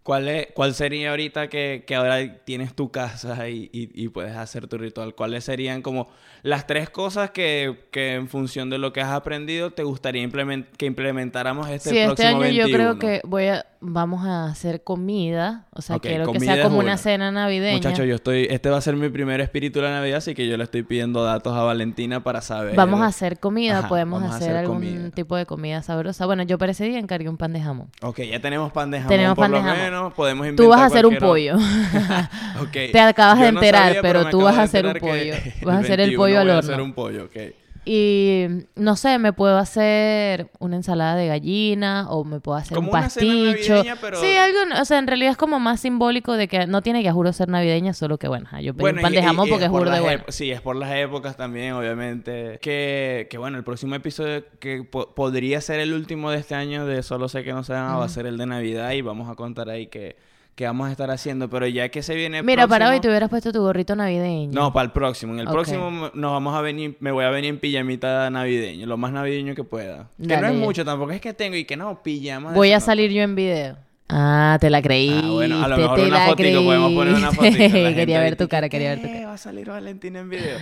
¿Cuál, 0.07 0.29
es, 0.29 0.47
¿Cuál 0.53 0.73
sería 0.73 1.09
ahorita 1.09 1.49
que, 1.49 1.83
que 1.85 1.93
ahora 1.93 2.37
tienes 2.45 2.73
tu 2.73 2.91
casa 2.91 3.49
y, 3.49 3.69
y- 3.73 3.89
y 3.93 4.07
puedes 4.07 4.37
hacer 4.37 4.65
tu 4.67 4.77
ritual? 4.77 5.15
¿Cuáles 5.15 5.43
serían 5.43 5.81
como 5.81 6.07
las 6.43 6.65
tres 6.65 6.89
cosas 6.89 7.31
que, 7.31 7.87
que 7.91 8.13
en 8.13 8.29
función 8.29 8.69
de 8.69 8.77
lo 8.77 8.93
que 8.93 9.01
has 9.01 9.11
aprendido 9.11 9.71
te 9.71 9.83
gustaría 9.83 10.23
implemen- 10.25 10.65
que 10.77 10.85
implementáramos 10.85 11.67
este 11.69 11.89
Sí, 11.89 11.97
este 11.97 12.15
próximo 12.23 12.41
año 12.43 12.53
yo 12.53 12.63
21? 12.67 12.77
creo 12.77 12.99
que 12.99 13.21
voy 13.27 13.47
a, 13.47 13.65
vamos 13.81 14.25
a 14.25 14.45
hacer 14.45 14.81
comida, 14.81 15.65
o 15.71 15.81
sea, 15.81 15.99
quiero 15.99 16.31
que 16.31 16.39
sea 16.39 16.63
como 16.63 16.79
una 16.79 16.95
cena 16.95 17.29
navideña. 17.29 17.75
Muchachos, 17.75 18.05
yo 18.07 18.15
estoy... 18.15 18.47
Este 18.49 18.69
va 18.69 18.77
a 18.77 18.81
ser 18.81 18.95
mi 18.95 19.09
primer 19.09 19.41
espíritu 19.41 19.79
de 19.79 19.87
la 19.87 19.91
Navidad, 19.91 20.19
así 20.19 20.33
que 20.35 20.47
yo 20.47 20.55
le 20.55 20.63
estoy 20.63 20.83
pidiendo 20.83 21.21
datos 21.25 21.53
a 21.53 21.63
Valentina 21.63 22.23
para 22.23 22.39
saber... 22.39 22.75
Vamos 22.77 23.01
a 23.01 23.07
hacer 23.07 23.39
comida, 23.39 23.79
Ajá, 23.79 23.89
podemos 23.89 24.23
hacer, 24.23 24.51
hacer 24.51 24.55
algún 24.55 24.75
comida. 24.77 25.09
tipo 25.11 25.35
de 25.35 25.45
comida 25.45 25.81
sabrosa. 25.83 26.25
Bueno, 26.25 26.43
yo 26.43 26.57
para 26.57 26.71
ese 26.71 26.85
día 26.85 26.97
encargué 26.97 27.27
un 27.27 27.35
pan 27.37 27.51
de 27.51 27.59
jamón. 27.59 27.89
Ok, 28.01 28.21
ya 28.21 28.39
tenemos 28.39 28.71
pan 28.71 28.89
de 28.89 28.99
jamón 28.99 29.09
Tenemos 29.09 29.35
por 29.35 29.43
pan 29.43 29.51
de 29.51 29.57
lo 29.57 29.63
jamón. 29.63 29.79
menos. 29.83 29.96
Podemos 30.15 30.45
inventar 30.47 30.63
Tú 30.65 30.69
vas 30.69 30.81
a 30.81 30.85
hacer 30.85 31.05
un 31.05 31.17
pollo. 31.17 31.55
otro. 31.55 31.65
Ok. 32.63 32.71
Te 32.91 32.99
acabas 32.99 33.37
de 33.39 33.45
Yo 33.45 33.51
no 33.51 33.59
enterar, 33.59 33.87
sabía, 33.87 34.01
pero 34.01 34.23
me 34.23 34.31
tú 34.31 34.41
vas 34.41 34.55
de 34.55 34.61
a 34.61 34.63
hacer 34.63 34.85
un 34.85 34.93
pollo. 34.93 35.33
Vas 35.61 35.75
a 35.75 35.79
hacer 35.79 35.99
el 35.99 36.09
21 36.09 36.17
pollo 36.17 36.39
al 36.39 36.45
voy 36.47 36.55
a 36.55 36.57
horno. 36.57 36.71
hacer 36.71 36.81
un 36.81 36.93
pollo, 36.93 37.23
ok. 37.25 37.37
Y 37.89 38.47
no 38.75 38.97
sé, 38.97 39.17
me 39.17 39.31
puedo 39.31 39.57
hacer 39.57 40.49
una 40.59 40.75
ensalada 40.75 41.15
de 41.15 41.27
gallina 41.27 42.07
o 42.09 42.25
me 42.25 42.41
puedo 42.41 42.57
hacer 42.57 42.75
Como 42.75 42.91
un 42.91 42.97
una 42.97 43.09
cena 43.09 43.31
pasticho. 43.45 43.73
navideña, 43.75 43.95
pero- 44.01 44.19
Sí, 44.19 44.35
algo, 44.35 44.57
o 44.81 44.83
sea, 44.83 44.99
en 44.99 45.07
realidad 45.07 45.31
es 45.31 45.37
como 45.37 45.57
más 45.59 45.79
simbólico 45.79 46.33
de 46.33 46.49
que 46.49 46.67
no 46.67 46.81
tiene 46.81 47.01
que 47.01 47.07
a 47.07 47.13
juro 47.13 47.31
ser 47.31 47.47
navideña, 47.47 47.93
solo 47.93 48.17
que 48.17 48.27
bueno, 48.27 48.49
yo 48.61 48.73
pedí 48.73 48.89
un 48.89 49.01
pan 49.01 49.13
y- 49.13 49.15
de 49.15 49.21
y- 49.21 49.25
jamón 49.25 49.47
y 49.47 49.51
porque 49.51 49.65
es 49.65 49.71
por 49.71 49.79
burda 49.79 49.91
de 49.93 49.97
las 50.01 50.05
bueno. 50.05 50.23
Sí, 50.27 50.51
es 50.51 50.59
por 50.59 50.75
las 50.75 50.91
épocas 50.91 51.37
también, 51.37 51.73
obviamente. 51.73 52.59
Que, 52.61 53.27
que 53.29 53.37
bueno, 53.37 53.57
el 53.57 53.63
próximo 53.63 53.95
episodio 53.95 54.43
que 54.59 54.83
po- 54.83 55.15
podría 55.15 55.61
ser 55.61 55.79
el 55.79 55.93
último 55.93 56.29
de 56.29 56.39
este 56.39 56.55
año 56.55 56.85
de 56.85 57.03
Solo 57.03 57.29
sé 57.29 57.45
que 57.45 57.53
no 57.53 57.63
se 57.63 57.71
va 57.71 58.03
a 58.03 58.09
ser 58.09 58.25
el 58.25 58.37
de 58.37 58.47
Navidad 58.47 58.91
y 58.91 59.01
vamos 59.01 59.29
a 59.29 59.35
contar 59.35 59.69
ahí 59.69 59.87
que, 59.87 60.17
que 60.57 60.65
vamos 60.65 60.89
a 60.89 60.91
estar 60.91 61.09
haciendo. 61.11 61.49
Pero 61.49 61.67
ya 61.67 61.87
que 61.89 62.01
se 62.01 62.15
viene 62.15 62.41
Mira, 62.41 62.67
para 62.67 62.87
hoy 62.87 62.89
próximo- 62.95 63.01
te 63.03 63.07
hubieras 63.09 63.29
puesto 63.29 63.51
tu 63.53 63.61
gorrito 63.61 63.95
navideño. 63.95 64.51
No, 64.51 64.73
para 64.73 64.85
el 64.85 64.91
próximo. 64.91 65.33
En 65.33 65.39
el 65.41 65.47
próximo 65.47 66.09
nos 66.15 66.31
vamos 66.31 66.55
a 66.55 66.61
venir, 66.61 66.97
me 66.99 67.11
voy 67.11 67.23
a 67.25 67.29
venir 67.29 67.51
en 67.51 67.59
pijamita 67.59 68.27
navideño, 68.31 68.87
lo 68.87 68.97
más 68.97 69.11
navideño 69.11 69.53
que 69.53 69.63
pueda. 69.63 70.09
Que 70.21 70.35
no 70.35 70.47
es 70.47 70.55
mucho 70.55 70.83
tampoco, 70.83 71.11
es 71.11 71.21
que 71.21 71.31
tengo 71.33 71.55
y 71.55 71.63
que 71.63 71.77
no, 71.77 72.01
pijama. 72.01 72.51
Voy 72.53 72.71
a 72.71 72.79
no. 72.79 72.81
salir 72.81 73.11
yo 73.11 73.21
en 73.21 73.35
video. 73.35 73.77
Ah, 74.09 74.57
te 74.59 74.69
la 74.71 74.81
creí. 74.81 75.11
Ah, 75.23 75.29
bueno, 75.29 75.63
a 75.63 75.67
lo 75.67 75.77
mejor 75.77 75.99
una 75.99 76.19
la 76.19 76.25
fotico, 76.27 76.63
podemos 76.63 76.91
poner 76.93 77.13
una 77.13 77.31
gente 77.33 77.93
quería 77.93 78.19
ver 78.19 78.35
tu 78.35 78.47
cara, 78.47 78.67
que, 78.67 78.77
quería 78.77 78.89
ver 78.91 79.01
tu 79.01 79.07
"¿Qué? 79.07 79.13
cara. 79.13 79.27
Va 79.27 79.33
a 79.33 79.37
salir 79.37 79.67
Valentina 79.69 80.19
en 80.19 80.29
video. 80.29 80.57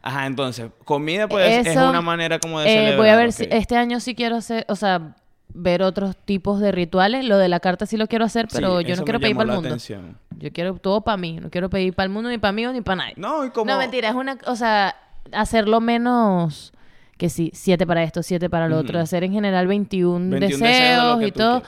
Ajá, 0.00 0.26
entonces, 0.26 0.68
comida 0.84 1.28
pues 1.28 1.50
es 1.50 1.66
Eso, 1.66 1.88
una 1.90 2.00
manera 2.00 2.38
como 2.38 2.60
de 2.60 2.66
Eh, 2.70 2.74
celebrar. 2.74 2.96
voy 2.98 3.08
a 3.08 3.16
ver 3.16 3.32
si 3.32 3.46
este 3.50 3.76
año 3.76 4.00
sí 4.00 4.14
quiero 4.14 4.36
hacer, 4.36 4.64
o 4.68 4.76
sea, 4.76 5.16
ver 5.54 5.82
otros 5.82 6.16
tipos 6.16 6.60
de 6.60 6.72
rituales. 6.72 7.24
Lo 7.24 7.38
de 7.38 7.48
la 7.48 7.60
carta 7.60 7.86
sí 7.86 7.96
lo 7.96 8.06
quiero 8.06 8.24
hacer, 8.24 8.46
Sí, 8.50 8.56
pero 8.56 8.80
yo 8.80 8.96
no 8.96 9.04
quiero 9.04 9.20
pedir 9.20 9.36
para 9.36 9.50
el 9.50 9.54
mundo. 9.54 9.68
atención. 9.70 10.18
Yo 10.38 10.52
quiero 10.52 10.74
todo 10.74 11.00
para 11.02 11.16
mí. 11.16 11.38
No 11.40 11.48
quiero 11.50 11.70
pedir 11.70 11.94
para 11.94 12.04
el 12.04 12.10
mundo, 12.12 12.28
ni 12.28 12.38
para 12.38 12.52
mí, 12.52 12.66
ni 12.66 12.80
para 12.80 12.96
nadie. 12.96 13.14
No, 13.16 13.44
y 13.44 13.50
como... 13.50 13.70
No, 13.70 13.78
mentira, 13.78 14.08
es 14.10 14.14
una, 14.14 14.36
o 14.46 14.56
sea, 14.56 14.96
hacerlo 15.32 15.80
menos 15.80 16.72
que 17.16 17.30
sí, 17.30 17.50
siete 17.54 17.86
para 17.86 18.02
esto, 18.02 18.22
siete 18.22 18.50
para 18.50 18.68
lo 18.68 18.76
otro, 18.78 18.98
hacer 18.98 19.22
en 19.24 19.32
general 19.32 19.66
21, 19.68 20.30
21 20.30 20.40
deseos, 20.40 21.22
y 21.22 21.30
todo. 21.32 21.62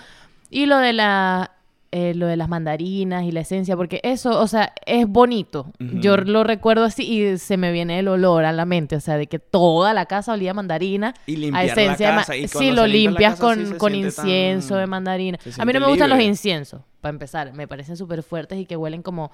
Y 0.51 0.67
lo 0.67 0.79
de 0.79 0.93
la 0.93 1.53
eh, 1.93 2.15
lo 2.15 2.27
de 2.27 2.37
las 2.37 2.49
mandarinas 2.49 3.25
y 3.25 3.33
la 3.33 3.41
esencia, 3.41 3.77
porque 3.77 4.01
eso, 4.03 4.41
o 4.41 4.47
sea, 4.47 4.73
es 4.87 5.07
bonito. 5.09 5.73
Yo 5.79 6.17
lo 6.17 6.45
recuerdo 6.45 6.85
así 6.85 7.03
y 7.05 7.39
se 7.39 7.57
me 7.57 7.73
viene 7.73 7.99
el 7.99 8.09
olor 8.09 8.45
a 8.45 8.53
la 8.53 8.65
mente, 8.65 8.97
o 8.97 9.01
sea, 9.01 9.17
de 9.17 9.27
que 9.29 9.39
toda 9.39 9.95
la 9.95 10.07
casa 10.07 10.33
olía 10.33 10.51
a 10.51 10.55
mandarina. 10.55 11.15
Y 11.27 11.35
a 11.37 11.39
limpiar 11.39 11.67
la 11.67 11.73
esencia 11.73 12.13
ma- 12.13 12.17
casa, 12.19 12.37
y 12.37 12.49
Sí, 12.49 12.71
lo 12.71 12.83
la 12.83 12.87
limpias 12.89 13.35
sí 13.35 13.41
con, 13.41 13.79
con 13.79 13.95
incienso 13.95 14.69
tan- 14.75 14.81
de 14.81 14.87
mandarina. 14.87 15.39
A 15.59 15.65
mí 15.65 15.73
no 15.73 15.81
me 15.81 15.87
gustan 15.87 16.11
los 16.11 16.21
inciensos, 16.21 16.83
para 17.01 17.11
empezar. 17.11 17.53
Me 17.53 17.67
parecen 17.69 17.97
súper 17.97 18.23
fuertes 18.23 18.59
y 18.59 18.67
que 18.67 18.77
huelen 18.77 19.03
como, 19.03 19.31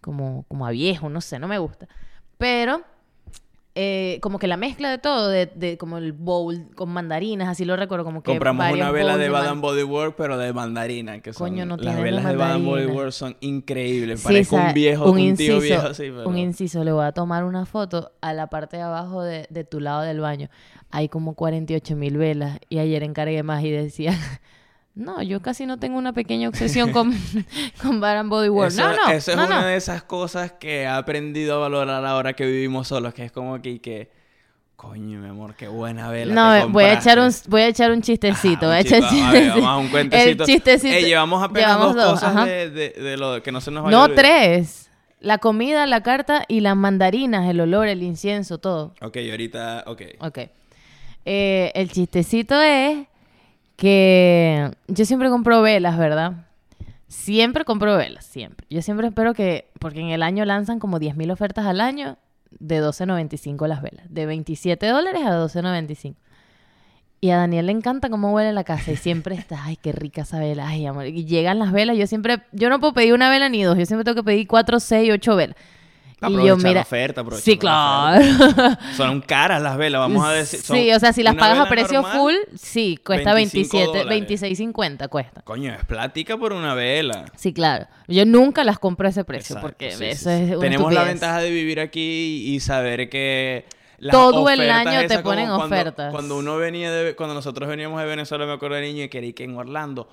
como, 0.00 0.44
como 0.48 0.66
a 0.66 0.70
viejo, 0.70 1.08
no 1.08 1.20
sé, 1.20 1.38
no 1.38 1.46
me 1.48 1.58
gusta. 1.58 1.86
Pero 2.38 2.82
eh, 3.74 4.18
como 4.20 4.38
que 4.38 4.46
la 4.46 4.58
mezcla 4.58 4.90
de 4.90 4.98
todo, 4.98 5.28
de, 5.28 5.46
de 5.46 5.78
como 5.78 5.96
el 5.96 6.12
bowl 6.12 6.68
con 6.74 6.90
mandarinas, 6.90 7.48
así 7.48 7.64
lo 7.64 7.74
recuerdo, 7.74 8.04
como 8.04 8.22
que 8.22 8.30
Compramos 8.30 8.70
una 8.70 8.90
vela 8.90 9.16
de 9.16 9.30
Bath 9.30 9.48
and 9.48 9.62
Body 9.62 9.82
Works, 9.82 10.14
pero 10.16 10.36
de 10.36 10.52
mandarina. 10.52 11.20
Que 11.20 11.32
son, 11.32 11.48
Coño, 11.48 11.64
no 11.64 11.76
las 11.78 12.00
velas 12.00 12.24
de 12.24 12.36
Bath 12.36 12.56
and 12.56 12.66
Body. 12.66 12.86
Works 12.86 13.14
son 13.14 13.36
increíbles. 13.40 14.20
Sí, 14.20 14.24
Parezco 14.24 14.56
sabe, 14.56 14.68
un 14.68 14.74
viejo, 14.74 15.10
un, 15.10 15.36
tío 15.36 15.58
viejo 15.60 15.86
así. 15.86 16.02
Pero... 16.02 16.28
un 16.28 16.36
inciso, 16.36 16.84
le 16.84 16.92
voy 16.92 17.06
a 17.06 17.12
tomar 17.12 17.44
una 17.44 17.64
foto 17.64 18.12
a 18.20 18.34
la 18.34 18.48
parte 18.48 18.76
de 18.76 18.82
abajo 18.82 19.22
de, 19.22 19.46
de 19.48 19.64
tu 19.64 19.80
lado 19.80 20.02
del 20.02 20.20
baño. 20.20 20.50
Hay 20.90 21.08
como 21.08 21.34
48 21.34 21.96
mil 21.96 22.18
velas 22.18 22.58
y 22.68 22.78
ayer 22.78 23.02
encargué 23.02 23.42
más 23.42 23.64
y 23.64 23.70
decía, 23.70 24.12
no, 24.94 25.22
yo 25.22 25.40
casi 25.40 25.64
no 25.64 25.78
tengo 25.78 25.96
una 25.96 26.12
pequeña 26.12 26.48
obsesión 26.48 26.92
con, 26.92 27.12
con 27.82 28.00
Bath 28.00 28.18
and 28.18 28.30
Body 28.30 28.48
Works. 28.48 28.74
Eso, 28.74 28.88
no, 28.88 28.96
no, 28.96 29.10
eso 29.10 29.30
es 29.30 29.36
no, 29.36 29.46
una 29.46 29.60
no. 29.62 29.66
de 29.66 29.76
esas 29.76 30.02
cosas 30.02 30.52
que 30.52 30.82
he 30.82 30.86
aprendido 30.86 31.56
a 31.56 31.58
valorar 31.58 32.04
ahora 32.04 32.34
que 32.34 32.44
vivimos 32.44 32.88
solos, 32.88 33.14
que 33.14 33.24
es 33.24 33.32
como 33.32 33.60
que, 33.62 33.80
que 33.80 34.10
coño, 34.76 35.20
mi 35.20 35.28
amor, 35.28 35.54
qué 35.54 35.68
buena 35.68 36.10
vela 36.10 36.34
No, 36.34 36.52
te 36.52 36.66
eh, 36.66 36.70
voy 36.72 36.84
a 36.84 36.94
echar 36.94 37.18
un 37.18 37.26
compraste". 37.26 37.50
voy 37.50 37.62
a 37.62 37.68
echar 37.68 37.92
un 37.92 38.02
chistecito, 38.02 38.66
voy 38.66 38.76
a 38.76 38.80
echar 38.80 39.00
vamos 39.00 39.64
a 39.64 39.76
un 39.76 39.88
cuentecito. 39.90 40.42
El 40.42 40.48
chistecito. 40.48 40.94
Ey, 40.94 41.04
llevamos 41.04 41.42
apenas 41.42 41.70
Llevamos 41.70 41.94
dos, 41.94 42.04
dos, 42.04 42.20
cosas 42.20 42.46
de, 42.46 42.70
de, 42.70 42.90
de 42.90 43.16
lo 43.16 43.42
que 43.42 43.52
no 43.52 43.60
se 43.60 43.70
nos 43.70 43.84
vaya 43.84 43.96
a 44.04 44.08
No, 44.08 44.14
tres. 44.14 44.90
La 45.20 45.38
comida, 45.38 45.86
la 45.86 46.02
carta 46.02 46.44
y 46.48 46.60
las 46.60 46.74
mandarinas, 46.76 47.48
el 47.48 47.60
olor, 47.60 47.86
el 47.86 48.02
incienso, 48.02 48.58
todo. 48.58 48.92
Ok, 49.00 49.18
ahorita, 49.30 49.84
ok. 49.86 50.02
Ok. 50.18 50.38
Eh, 51.24 51.70
el 51.76 51.92
chistecito 51.92 52.60
es 52.60 53.06
que 53.76 54.70
yo 54.88 55.04
siempre 55.04 55.28
compro 55.28 55.62
velas, 55.62 55.98
¿verdad? 55.98 56.46
Siempre 57.08 57.64
compro 57.64 57.96
velas, 57.96 58.24
siempre. 58.24 58.66
Yo 58.70 58.80
siempre 58.82 59.08
espero 59.08 59.34
que, 59.34 59.70
porque 59.78 60.00
en 60.00 60.08
el 60.08 60.22
año 60.22 60.44
lanzan 60.44 60.78
como 60.78 60.98
10.000 60.98 61.32
ofertas 61.32 61.66
al 61.66 61.80
año 61.80 62.16
de 62.58 62.82
12.95 62.82 63.66
las 63.66 63.82
velas. 63.82 64.06
De 64.08 64.26
27 64.26 64.86
dólares 64.86 65.22
a 65.24 65.32
12.95. 65.32 66.14
Y 67.20 67.30
a 67.30 67.36
Daniel 67.36 67.66
le 67.66 67.72
encanta 67.72 68.10
cómo 68.10 68.32
huele 68.32 68.52
la 68.52 68.64
casa 68.64 68.90
y 68.90 68.96
siempre 68.96 69.36
está, 69.36 69.64
ay, 69.64 69.76
qué 69.76 69.92
rica 69.92 70.22
esa 70.22 70.40
vela, 70.40 70.66
ay, 70.66 70.86
amor. 70.86 71.06
Y 71.06 71.24
llegan 71.24 71.60
las 71.60 71.70
velas, 71.70 71.96
yo 71.96 72.08
siempre, 72.08 72.42
yo 72.50 72.68
no 72.68 72.80
puedo 72.80 72.94
pedir 72.94 73.14
una 73.14 73.30
vela 73.30 73.48
ni 73.48 73.62
dos, 73.62 73.78
yo 73.78 73.86
siempre 73.86 74.04
tengo 74.04 74.16
que 74.16 74.24
pedir 74.24 74.48
cuatro, 74.48 74.80
seis, 74.80 75.12
ocho 75.12 75.36
velas. 75.36 75.56
Y 76.28 76.32
yo, 76.32 76.38
Aprovechar 76.54 76.56
mira, 76.58 76.72
la 76.74 76.80
oferta, 76.82 77.20
aprovechar 77.22 77.44
sí, 77.44 77.50
oferta. 77.52 77.60
claro. 77.60 78.76
Son 78.96 79.20
caras 79.22 79.60
las 79.62 79.76
velas, 79.76 80.00
vamos 80.00 80.24
a 80.24 80.32
decir. 80.32 80.60
son 80.60 80.76
Sí, 80.76 80.92
o 80.92 81.00
sea, 81.00 81.12
si 81.12 81.22
las 81.22 81.34
pagas 81.34 81.58
a 81.58 81.68
precio 81.68 82.00
normal, 82.02 82.16
full, 82.18 82.34
sí, 82.56 82.98
cuesta 83.04 83.34
25 83.34 83.76
27, 83.76 83.98
dólares. 84.04 84.58
26.50 84.58 85.08
cuesta. 85.08 85.42
Coño, 85.42 85.72
es 85.74 85.84
plática 85.84 86.36
por 86.36 86.52
una 86.52 86.74
vela. 86.74 87.24
Sí, 87.36 87.52
claro. 87.52 87.86
Yo 88.08 88.24
nunca 88.24 88.62
las 88.64 88.78
compro 88.78 89.06
a 89.06 89.10
ese 89.10 89.24
precio 89.24 89.56
Exacto, 89.56 89.66
porque 89.68 89.90
sí, 89.92 89.98
sí, 89.98 90.04
eso 90.06 90.30
sí. 90.30 90.36
es 90.44 90.50
una 90.50 90.60
Tenemos 90.60 90.92
la 90.92 91.04
ventaja 91.04 91.38
de 91.40 91.50
vivir 91.50 91.80
aquí 91.80 92.44
y 92.54 92.60
saber 92.60 93.08
que 93.08 93.64
las 93.98 94.12
Todo 94.12 94.48
el 94.50 94.68
año 94.70 95.06
te 95.08 95.18
ponen 95.20 95.46
cuando- 95.46 95.64
ofertas. 95.66 96.12
Cuando 96.12 96.36
uno 96.38 96.56
venía 96.56 96.90
de, 96.90 97.14
cuando 97.14 97.34
nosotros 97.34 97.68
veníamos 97.68 98.00
de 98.00 98.06
Venezuela, 98.06 98.46
me 98.46 98.52
acuerdo 98.52 98.76
de 98.76 98.82
niño 98.82 99.04
y 99.04 99.08
quería 99.08 99.32
que 99.32 99.44
en 99.44 99.56
Orlando 99.56 100.08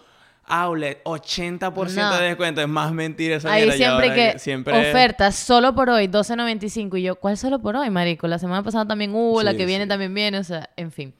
outlet 0.49 1.01
80% 1.03 1.95
No. 1.95 2.17
de 2.17 2.25
descuento, 2.25 2.62
es 2.62 2.67
más 2.67 2.91
mentira 2.91 3.38
esa 3.38 3.51
Ahí 3.51 3.71
siempre 3.71 4.13
que 4.13 4.39
siempre 4.39 4.89
ofertas 4.89 5.35
solo 5.35 5.73
por 5.73 5.89
hoy, 5.89 6.07
12.95 6.07 6.97
y 6.99 7.03
yo, 7.03 7.15
¿cuál 7.15 7.38
solo 7.38 7.59
por 7.59 7.75
hoy, 7.75 7.89
marico? 7.89 8.27
La 8.27 8.39
semana 8.39 8.63
pasada 8.63 8.85
también 8.85 9.13
hubo, 9.13 9.41
la 9.43 9.51
Sí, 9.51 9.57
que 9.57 9.65
viene 9.65 9.88
también 9.88 10.13
viene, 10.13 10.39
o 10.39 10.43
sea, 10.43 10.69
en 10.75 10.91
fin. 10.91 11.13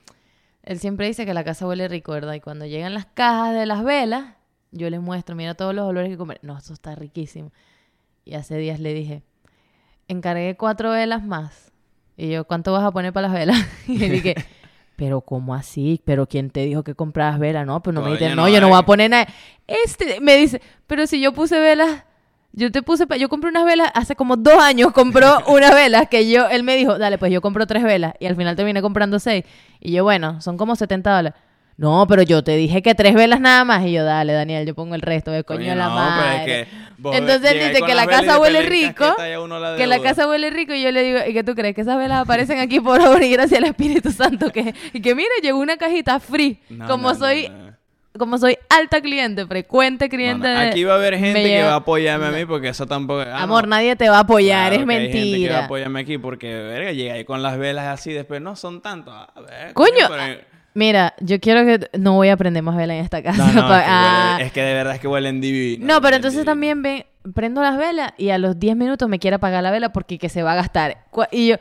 Él 0.64 0.80
siempre 0.80 1.08
dice 1.08 1.26
que 1.26 1.34
la 1.34 1.44
casa 1.44 1.66
huele 1.66 1.88
rico, 1.88 2.12
¿verdad? 2.12 2.34
Y 2.34 2.42
cuando 2.42 2.66
llegan 2.66 2.94
las 2.94 3.06
cajas 3.06 3.54
de 3.54 3.66
las 3.66 3.84
velas, 3.84 4.34
yo 4.72 4.90
les 4.90 5.00
muestro, 5.00 5.36
mira 5.36 5.56
todos 5.56 5.74
los 5.74 5.86
olores 5.88 6.10
que 6.10 6.18
compré. 6.18 6.40
No, 6.42 6.58
esto 6.58 6.74
está 6.74 6.94
riquísimo. 6.96 7.52
Y 8.26 8.36
hace 8.36 8.58
días 8.58 8.80
le 8.80 8.94
dije, 8.94 9.24
encargué 10.08 10.56
cuatro 10.58 10.92
velas 10.92 11.24
más. 11.24 11.72
Y 12.18 12.30
yo, 12.30 12.46
¿cuánto 12.46 12.74
vas 12.74 12.84
a 12.84 12.92
poner 12.92 13.14
para 13.14 13.30
las 13.30 13.38
velas? 13.38 13.58
Y 13.88 14.04
él 14.04 14.12
dije, 14.12 14.36
pero 15.00 15.22
¿cómo 15.22 15.56
así? 15.56 16.02
¿Pero 16.04 16.28
quién 16.28 16.50
te 16.50 16.66
dijo 16.66 16.84
que 16.84 16.94
comprabas 16.94 17.40
velas? 17.40 17.66
No, 17.66 17.82
pero 17.82 17.94
no 17.94 18.02
me 18.02 18.08
dijiste, 18.08 18.36
no, 18.36 18.36
no, 18.36 18.50
yo 18.50 18.60
no 18.60 18.68
voy 18.68 18.78
a 18.78 18.82
poner 18.82 19.10
nada. 19.10 19.28
Este 19.66 20.20
me 20.20 20.36
dice, 20.36 20.62
pero 20.88 21.08
si 21.08 21.22
yo 21.22 21.32
puse 21.32 21.58
velas, 21.58 22.04
yo 22.52 22.70
te 22.70 22.84
puse, 22.84 23.06
yo 23.18 23.30
compré 23.30 23.50
unas 23.50 23.64
velas, 23.64 23.90
hace 23.94 24.18
como 24.18 24.36
dos 24.36 24.62
años 24.62 24.92
compró 24.92 25.40
unas 25.48 25.74
velas 25.74 26.10
que 26.10 26.30
yo, 26.30 26.50
él 26.50 26.64
me 26.64 26.76
dijo, 26.76 26.98
dale, 26.98 27.18
pues 27.18 27.32
yo 27.32 27.40
compro 27.40 27.66
tres 27.66 27.82
velas. 27.82 28.14
Y 28.20 28.26
al 28.26 28.36
final 28.36 28.58
terminé 28.58 28.82
comprando 28.82 29.20
seis. 29.20 29.46
Y 29.80 29.94
yo, 29.94 30.04
bueno, 30.04 30.42
son 30.42 30.58
como 30.58 30.76
70 30.76 31.16
dólares. 31.16 31.40
No, 31.80 32.06
pero 32.10 32.24
yo 32.24 32.44
te 32.44 32.58
dije 32.58 32.82
que 32.82 32.94
tres 32.94 33.14
velas 33.16 33.40
nada 33.40 33.64
más. 33.64 33.86
Y 33.86 33.94
yo, 33.94 34.04
dale, 34.04 34.34
Daniel, 34.34 34.68
yo 34.68 34.76
pongo 34.76 34.96
el 34.96 35.02
resto, 35.02 35.32
de 35.32 35.46
coño, 35.46 35.60
Coño, 35.60 35.76
la 35.76 35.88
no, 35.88 35.96
pero 35.96 36.08
es 36.10 36.38
madre. 36.40 36.46
que 36.46 36.68
vos 36.98 37.16
Entonces 37.16 37.54
dice 37.54 37.82
que 37.86 37.96
la 37.96 38.06
casa 38.06 38.38
huele 38.38 38.64
le 38.64 38.70
rico, 38.70 39.16
la 39.18 39.76
que 39.78 39.88
la 39.88 40.02
casa 40.02 40.28
huele 40.28 40.50
rico 40.50 40.74
y 40.74 40.84
yo 40.84 40.92
le 40.92 41.04
digo, 41.04 41.20
¿y 41.26 41.34
qué 41.34 41.42
tú 41.44 41.56
crees? 41.56 41.74
Que 41.74 41.82
esas 41.82 41.98
velas 41.98 42.22
aparecen 42.24 42.60
aquí 42.60 42.82
por 42.82 43.00
obra 43.00 43.26
y 43.26 43.32
gracias 43.32 43.60
al 43.62 43.70
Espíritu 43.70 44.12
Santo. 44.12 44.52
que 44.52 44.74
Y 44.92 45.02
que 45.02 45.16
mire, 45.16 45.30
llegó 45.42 45.58
una 45.60 45.78
cajita 45.78 46.20
free. 46.20 46.60
No, 46.70 46.86
como 46.88 47.14
no, 47.14 47.16
soy 47.18 47.50
como 48.18 48.38
soy 48.38 48.58
alta 48.70 49.00
cliente, 49.00 49.46
frecuente 49.46 50.10
cliente 50.10 50.54
no, 50.54 50.60
Aquí 50.60 50.84
va 50.84 50.94
a 50.94 50.96
haber 50.98 51.18
gente 51.18 51.42
que 51.42 51.64
va 51.64 51.74
a 51.74 51.76
apoyarme 51.76 52.26
a 52.26 52.32
mí 52.32 52.44
porque 52.46 52.68
eso 52.68 52.86
tampoco... 52.86 53.22
ah, 53.22 53.44
Amor, 53.44 53.66
nadie 53.70 53.96
te 53.96 54.10
va 54.10 54.18
a 54.18 54.22
apoyar, 54.22 54.72
Claro 54.74 54.82
es 54.82 54.86
que 54.88 54.94
hay 54.94 55.00
gente 55.00 55.14
que 55.14 55.20
va 55.20 55.30
a 55.30 55.32
mentira. 55.38 55.66
apoyarme 55.66 56.00
aquí 56.02 56.18
porque, 56.18 56.54
verga, 56.54 56.92
llega 56.92 57.14
ahí 57.14 57.24
con 57.24 57.42
las 57.42 57.58
velas 57.58 57.86
así, 57.88 58.12
después 58.12 58.42
no 58.42 58.58
son 58.58 58.82
tantos. 58.82 59.14
A 59.14 59.40
ver, 59.40 59.74
Coño, 59.74 60.10
pero- 60.10 60.42
Mira, 60.74 61.14
yo 61.20 61.40
quiero 61.40 61.66
que 61.66 61.90
no 61.98 62.14
voy 62.14 62.30
a 62.30 62.34
aprender 62.34 62.62
más 62.64 62.76
velas 62.78 62.98
en 62.98 63.04
esta 63.04 63.22
casa. 63.24 63.38
No, 63.48 63.54
no, 63.54 63.68
pa- 63.68 63.80
es, 63.80 63.84
que 63.86 63.90
Ah. 63.92 64.36
huele- 64.38 64.46
es 64.46 64.52
que 64.54 64.62
de 64.62 64.74
verdad 64.74 64.96
es 64.96 65.00
que 65.02 65.08
huelen 65.08 65.42
divino. 65.42 65.86
No, 65.88 66.02
pero 66.02 66.16
entonces 66.16 66.40
divino. 66.42 66.52
también 66.52 66.82
ven, 66.82 67.06
prendo 67.34 67.62
las 67.62 67.78
velas 67.78 68.14
y 68.18 68.30
a 68.30 68.38
los 68.38 68.60
10 68.60 68.76
minutos 68.76 69.10
me 69.10 69.20
quiere 69.20 69.36
apagar 69.36 69.64
la 69.64 69.72
vela 69.72 69.92
porque 69.92 70.18
que 70.18 70.30
se 70.30 70.44
va 70.44 70.54
a 70.54 70.56
gastar. 70.56 70.98
Y 71.32 71.48
yo, 71.50 71.56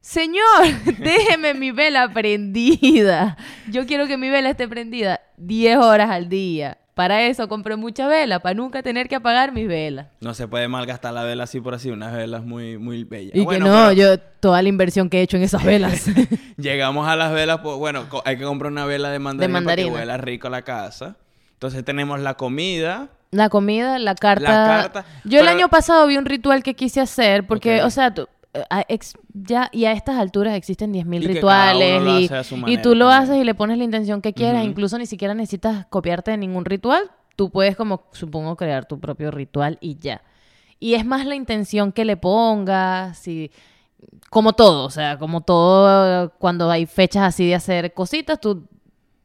señor, 0.00 0.42
déjeme 0.98 1.54
mi 1.54 1.70
vela 1.72 2.08
prendida. 2.12 3.36
Yo 3.70 3.86
quiero 3.86 4.06
que 4.06 4.16
mi 4.16 4.30
vela 4.30 4.50
esté 4.50 4.68
prendida 4.68 5.20
10 5.36 5.78
horas 5.78 6.10
al 6.10 6.28
día. 6.28 6.78
Para 6.94 7.22
eso 7.26 7.48
compré 7.48 7.76
mucha 7.76 8.06
vela, 8.06 8.40
para 8.40 8.54
nunca 8.54 8.82
tener 8.82 9.08
que 9.08 9.14
apagar 9.14 9.52
mis 9.52 9.66
velas. 9.66 10.08
No 10.20 10.34
se 10.34 10.46
puede 10.46 10.68
malgastar 10.68 11.14
la 11.14 11.22
vela 11.24 11.44
así 11.44 11.58
por 11.58 11.72
así, 11.74 11.90
unas 11.90 12.12
velas 12.12 12.44
muy, 12.44 12.76
muy 12.76 13.04
bellas. 13.04 13.34
Y 13.34 13.40
Bueno, 13.44 13.64
que 13.64 13.70
no, 13.70 13.76
pero 13.88 13.92
yo, 13.92 14.18
toda 14.40 14.60
la 14.60 14.68
inversión 14.68 15.08
que 15.08 15.20
he 15.20 15.22
hecho 15.22 15.38
en 15.38 15.42
esas 15.42 15.64
velas. 15.64 16.04
Llegamos 16.58 17.08
a 17.08 17.16
las 17.16 17.32
velas, 17.32 17.60
pues 17.62 17.76
bueno, 17.78 18.04
hay 18.26 18.36
que 18.36 18.44
comprar 18.44 18.70
una 18.70 18.84
vela 18.84 19.08
de 19.10 19.18
mandarina, 19.18 19.58
mandarina. 19.60 19.88
para 19.88 20.00
que 20.00 20.02
huela 20.02 20.16
rico 20.18 20.50
la 20.50 20.62
casa. 20.62 21.16
Entonces 21.54 21.82
tenemos 21.84 22.20
la 22.20 22.34
comida. 22.34 23.08
La 23.30 23.48
comida, 23.48 23.98
la 23.98 24.14
carta. 24.14 24.42
La 24.42 24.82
carta, 24.82 25.04
Yo 25.24 25.40
el 25.40 25.48
año 25.48 25.70
pasado 25.70 26.06
vi 26.06 26.18
un 26.18 26.26
ritual 26.26 26.62
que 26.62 26.74
quise 26.74 27.00
hacer 27.00 27.46
porque, 27.46 27.82
o 27.82 27.88
sea, 27.88 28.12
tú- 28.12 28.28
a- 28.70 28.84
ex- 28.88 29.14
ya 29.32 29.68
y 29.72 29.86
a 29.86 29.92
estas 29.92 30.16
alturas 30.18 30.54
existen 30.56 30.92
10.000 30.92 31.22
Y 31.24 31.26
que 31.34 31.40
cada 31.40 31.72
rituales 31.72 32.30
y, 32.30 32.72
y 32.74 32.76
tú 32.82 32.94
lo 32.94 33.08
también. 33.08 33.22
haces 33.30 33.42
y 33.42 33.44
le 33.44 33.54
pones 33.54 33.78
la 33.78 33.84
intención 33.84 34.20
que 34.20 34.32
quieras, 34.34 34.64
incluso 34.64 34.98
ni 34.98 35.06
siquiera 35.06 35.34
necesitas 35.34 35.86
copiarte 35.86 36.30
de 36.32 36.36
ningún 36.36 36.64
ritual, 36.64 37.10
tú 37.36 37.50
puedes 37.50 37.76
como 37.76 38.02
supongo 38.12 38.56
crear 38.56 38.84
tu 38.86 39.00
propio 39.00 39.30
ritual 39.30 39.78
y 39.80 39.98
ya. 39.98 40.22
Y 40.78 40.94
es 40.94 41.04
más 41.06 41.24
la 41.26 41.34
intención 41.34 41.92
que 41.92 42.04
le 42.04 42.16
pongas 42.16 43.26
y 43.28 43.50
como 44.30 44.52
todo, 44.52 44.84
o 44.84 44.90
sea, 44.90 45.16
como 45.18 45.40
todo 45.42 46.30
cuando 46.38 46.70
hay 46.70 46.86
fechas 46.86 47.22
así 47.22 47.46
de 47.46 47.54
hacer 47.54 47.94
cositas, 47.94 48.40
tú 48.40 48.66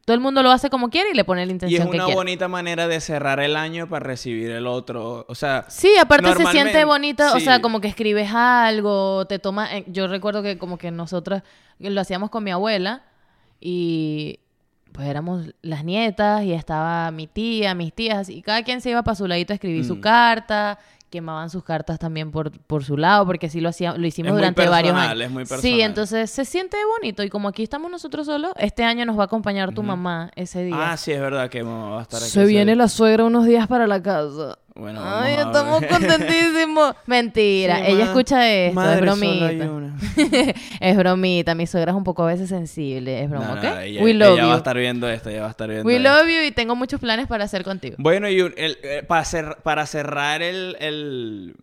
todo 0.08 0.16
el 0.16 0.22
mundo 0.22 0.42
lo 0.42 0.52
hace 0.52 0.70
como 0.70 0.90
quiere 0.90 1.10
y 1.12 1.14
le 1.14 1.26
pone 1.26 1.46
la 1.46 1.52
Y 1.52 1.56
es 1.56 1.64
intención 1.64 1.90
una 1.90 2.06
bonita 2.08 2.48
manera 2.48 2.88
de 2.88 3.02
cerrar 3.02 3.42
el 3.42 3.58
año 3.58 3.90
para 3.90 4.06
recibir 4.06 4.50
el 4.52 4.66
otro. 4.66 5.26
O 5.28 5.36
sea, 5.36 5.66
Sí, 5.68 5.90
aparte 6.00 6.34
se 6.34 6.46
siente 6.46 6.86
bonito, 6.86 7.26
o 7.36 7.42
sea, 7.42 7.62
como 7.62 7.82
que 7.82 7.90
escribes 7.90 8.32
algo, 8.34 9.28
te 9.28 9.38
toma, 9.38 9.76
eh, 9.76 9.84
yo 9.88 10.08
recuerdo 10.08 10.42
que 10.42 10.58
como 10.58 10.78
que 10.78 10.92
nosotras 10.92 11.44
lo 11.80 12.00
hacíamos 12.00 12.30
con 12.30 12.46
mi 12.46 12.52
abuela 12.52 13.04
y 13.60 14.40
pues 14.94 15.10
éramos 15.10 15.54
las 15.62 15.84
nietas 15.84 16.42
y 16.44 16.54
estaba 16.54 17.12
mi 17.12 17.28
tía, 17.28 17.76
mis 17.76 17.92
tías 17.94 18.30
y 18.30 18.42
cada 18.42 18.64
quien 18.64 18.80
se 18.80 18.92
iba 18.92 19.04
para 19.04 19.16
su 19.16 19.28
ladito 19.28 19.52
a 19.52 19.56
escribir 19.56 19.84
su 19.84 19.98
Mm. 19.98 20.02
carta, 20.02 20.80
quemaban 21.10 21.50
sus 21.50 21.64
cartas 21.64 22.00
también 22.00 22.32
por, 22.32 22.52
por 22.52 22.84
su 22.84 22.98
lado 22.98 23.26
porque 23.26 23.50
sí 23.50 23.62
lo 23.62 23.70
hacíamos, 23.70 24.00
lo 24.00 24.08
hicimos 24.08 24.28
Es 24.30 24.34
muy 24.34 24.40
durante 24.42 24.68
varios 24.68 24.94
personal, 24.94 25.18
años. 25.18 25.26
es 25.28 25.32
muy 25.32 25.46
Sí, 25.46 25.50
personal. 25.50 25.80
entonces 25.82 26.30
se 26.32 26.46
siente 26.46 26.78
bonito 27.00 27.24
y 27.24 27.30
como 27.30 27.48
aquí 27.48 27.64
estamos 27.64 27.90
nosotros 27.90 28.26
solos, 28.26 28.52
este 28.58 28.84
año 28.84 29.06
nos 29.06 29.18
va 29.18 29.24
a 29.24 29.26
acompañar 29.26 29.74
tu 29.74 29.84
mamá 29.84 30.32
ese 30.36 30.64
día. 30.64 30.92
ah, 30.92 30.98
sí, 30.98 31.12
es 31.12 31.20
verdad 31.22 31.50
que 31.50 31.64
mamá 31.64 31.90
va 31.92 32.00
a 32.00 32.02
estar 32.04 32.20
aquí. 32.22 32.30
se 32.30 32.46
viene 32.46 32.76
la 32.76 32.88
suegra 32.88 33.24
unos 33.26 33.46
días 33.46 33.68
para 33.68 33.88
la 33.88 34.02
casa. 34.02 34.58
Bueno, 34.78 35.02
Ay, 35.04 35.34
estamos 35.34 35.82
ver. 35.82 35.90
contentísimos. 35.90 36.96
Mentira, 37.08 37.78
Sí, 37.78 37.84
ella 37.88 37.98
ma- 38.06 38.12
escucha 38.12 38.50
esto, 38.50 38.70
es 38.70 38.74
madre, 38.76 39.10
solo 39.10 39.12
hay 39.12 39.58
bromita. 39.58 39.72
una. 39.72 39.98
es 40.80 40.98
bromita, 40.98 41.56
mi 41.56 41.66
suegra 41.68 41.92
es 41.92 41.98
un 41.98 42.04
poco 42.04 42.24
a 42.24 42.28
veces 42.28 42.50
sensible, 42.50 43.24
es 43.24 43.30
No, 43.30 43.40
broma, 43.40 43.56
no, 43.56 43.60
¿ok? 43.70 43.78
ella, 43.84 44.04
We 44.04 44.14
love 44.14 44.34
ella 44.34 44.46
va 44.46 44.52
a 44.52 44.56
you. 44.56 44.58
estar 44.58 44.78
viendo 44.78 45.10
esto, 45.10 45.30
ella 45.30 45.42
va 45.42 45.48
a 45.48 45.52
estar 45.52 45.68
viendo 45.70 45.88
We 45.88 45.96
esto. 45.98 46.10
love 46.10 46.28
you 46.28 46.42
y 46.48 46.52
tengo 46.52 46.76
muchos 46.76 47.00
planes 47.00 47.28
para 47.28 47.46
hacer 47.46 47.64
contigo. 47.64 47.96
Bueno, 47.98 48.30
y 48.30 48.42
un- 48.42 48.54
el- 48.58 48.78
eh, 48.84 49.04
para, 49.08 49.24
cer- 49.24 49.58
para 49.64 49.86
cerrar 49.86 50.42
el, 50.42 50.76
el, 50.80 51.56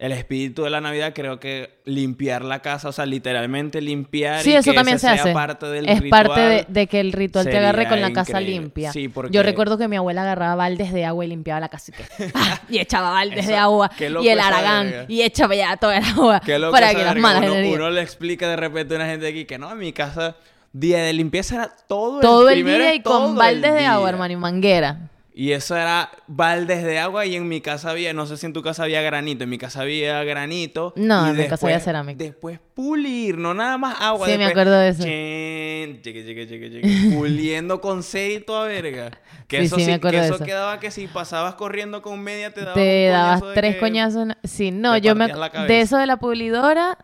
el 0.00 0.12
espíritu 0.12 0.62
de 0.64 0.70
la 0.70 0.80
Navidad, 0.80 1.12
creo 1.14 1.38
que 1.38 1.74
limpiar 1.84 2.42
la 2.42 2.60
casa, 2.60 2.88
o 2.88 2.92
sea, 2.92 3.04
literalmente 3.04 3.82
limpiar. 3.82 4.40
Sí, 4.42 4.52
y 4.52 4.54
eso 4.54 4.70
que 4.70 4.74
también 4.74 4.98
se 4.98 5.08
sea 5.08 5.12
hace. 5.12 5.32
parte 5.34 5.66
del 5.66 5.86
es 5.86 6.00
ritual. 6.00 6.26
parte 6.26 6.40
de, 6.40 6.64
de 6.68 6.86
que 6.86 7.00
el 7.00 7.12
ritual 7.12 7.44
te 7.44 7.58
agarre 7.58 7.86
con 7.86 8.00
la 8.00 8.10
casa 8.10 8.40
limpia. 8.40 8.92
Sí, 8.92 9.08
porque- 9.08 9.30
Yo 9.30 9.42
recuerdo 9.42 9.76
que 9.76 9.88
mi 9.88 9.96
abuela 9.96 10.22
agarraba 10.22 10.54
baldes 10.54 10.94
de 10.94 11.04
agua 11.04 11.22
y 11.26 11.28
limpiaba 11.28 11.60
la 11.60 11.68
casa 11.68 11.92
y, 11.92 12.22
¡ah! 12.34 12.60
y 12.70 12.78
echaba 12.78 13.10
baldes 13.10 13.40
Eso- 13.40 13.50
de 13.50 13.56
agua 13.58 13.90
y 14.22 14.28
el 14.28 14.40
aragán 14.40 15.04
y 15.06 15.20
echaba 15.20 15.54
ya 15.54 15.76
toda 15.76 15.98
el 15.98 16.04
agua 16.04 16.40
para 16.70 16.94
que 16.94 17.04
las 17.04 17.16
malas 17.16 17.44
uno, 17.50 17.68
uno 17.70 17.90
le 17.90 18.00
explica 18.00 18.48
de 18.48 18.56
repente 18.56 18.94
a 18.94 18.96
una 18.96 19.06
gente 19.06 19.28
aquí 19.28 19.44
que 19.44 19.58
no, 19.58 19.70
en 19.70 19.78
mi 19.78 19.92
casa, 19.92 20.34
día 20.72 21.02
de 21.02 21.12
limpieza 21.12 21.56
era 21.56 21.72
todo, 21.86 22.20
todo 22.20 22.48
el 22.48 22.54
primero 22.54 22.78
día 22.78 22.92
es 22.92 23.00
y 23.00 23.02
todo 23.02 23.26
con 23.26 23.36
baldes 23.36 23.70
el 23.70 23.76
de 23.80 23.84
agua, 23.86 24.06
día. 24.06 24.08
hermano, 24.14 24.32
y 24.32 24.36
manguera. 24.36 25.10
Y 25.40 25.52
eso 25.52 25.74
era 25.74 26.10
baldes 26.26 26.84
de 26.84 26.98
agua 26.98 27.24
y 27.24 27.34
en 27.34 27.48
mi 27.48 27.62
casa 27.62 27.88
había, 27.92 28.12
no 28.12 28.26
sé 28.26 28.36
si 28.36 28.44
en 28.44 28.52
tu 28.52 28.60
casa 28.60 28.82
había 28.82 29.00
granito, 29.00 29.44
en 29.44 29.48
mi 29.48 29.56
casa 29.56 29.80
había 29.80 30.22
granito. 30.22 30.92
No, 30.96 31.28
y 31.28 31.30
en 31.30 31.36
mi 31.38 31.48
casa 31.48 31.64
había 31.66 31.80
cerámica. 31.80 32.22
Después 32.22 32.60
pulir, 32.74 33.38
no 33.38 33.54
nada 33.54 33.78
más 33.78 33.96
agua. 34.02 34.26
Sí, 34.26 34.32
me 34.36 34.44
después, 34.44 34.50
acuerdo 34.50 34.78
de 34.78 34.88
eso. 34.90 35.02
chin, 35.02 36.02
chiqui, 36.02 36.26
chiqui, 36.26 36.46
chiqui, 36.46 36.70
chiqui, 36.82 37.16
puliendo 37.16 37.80
con 37.80 38.00
aceite 38.00 38.52
a 38.54 38.64
verga. 38.64 39.12
Que 39.48 39.60
Sí, 39.60 39.64
eso 39.64 39.76
sí, 39.78 39.86
me 39.86 39.94
acuerdo 39.94 40.10
que 40.18 40.20
de 40.20 40.26
eso, 40.26 40.34
eso. 40.34 40.44
quedaba 40.44 40.78
que 40.78 40.90
si 40.90 41.06
pasabas 41.06 41.54
corriendo 41.54 42.02
con 42.02 42.20
media 42.20 42.52
te 42.52 42.60
daba 42.60 42.74
Te 42.74 43.06
un 43.06 43.12
dabas 43.14 43.42
tres 43.54 43.76
coñazos. 43.76 44.28
Sí, 44.44 44.70
no, 44.72 44.98
yo 44.98 45.14
me 45.14 45.28
de 45.28 45.80
eso 45.80 45.96
de 45.96 46.04
la 46.04 46.18
pulidora 46.18 46.98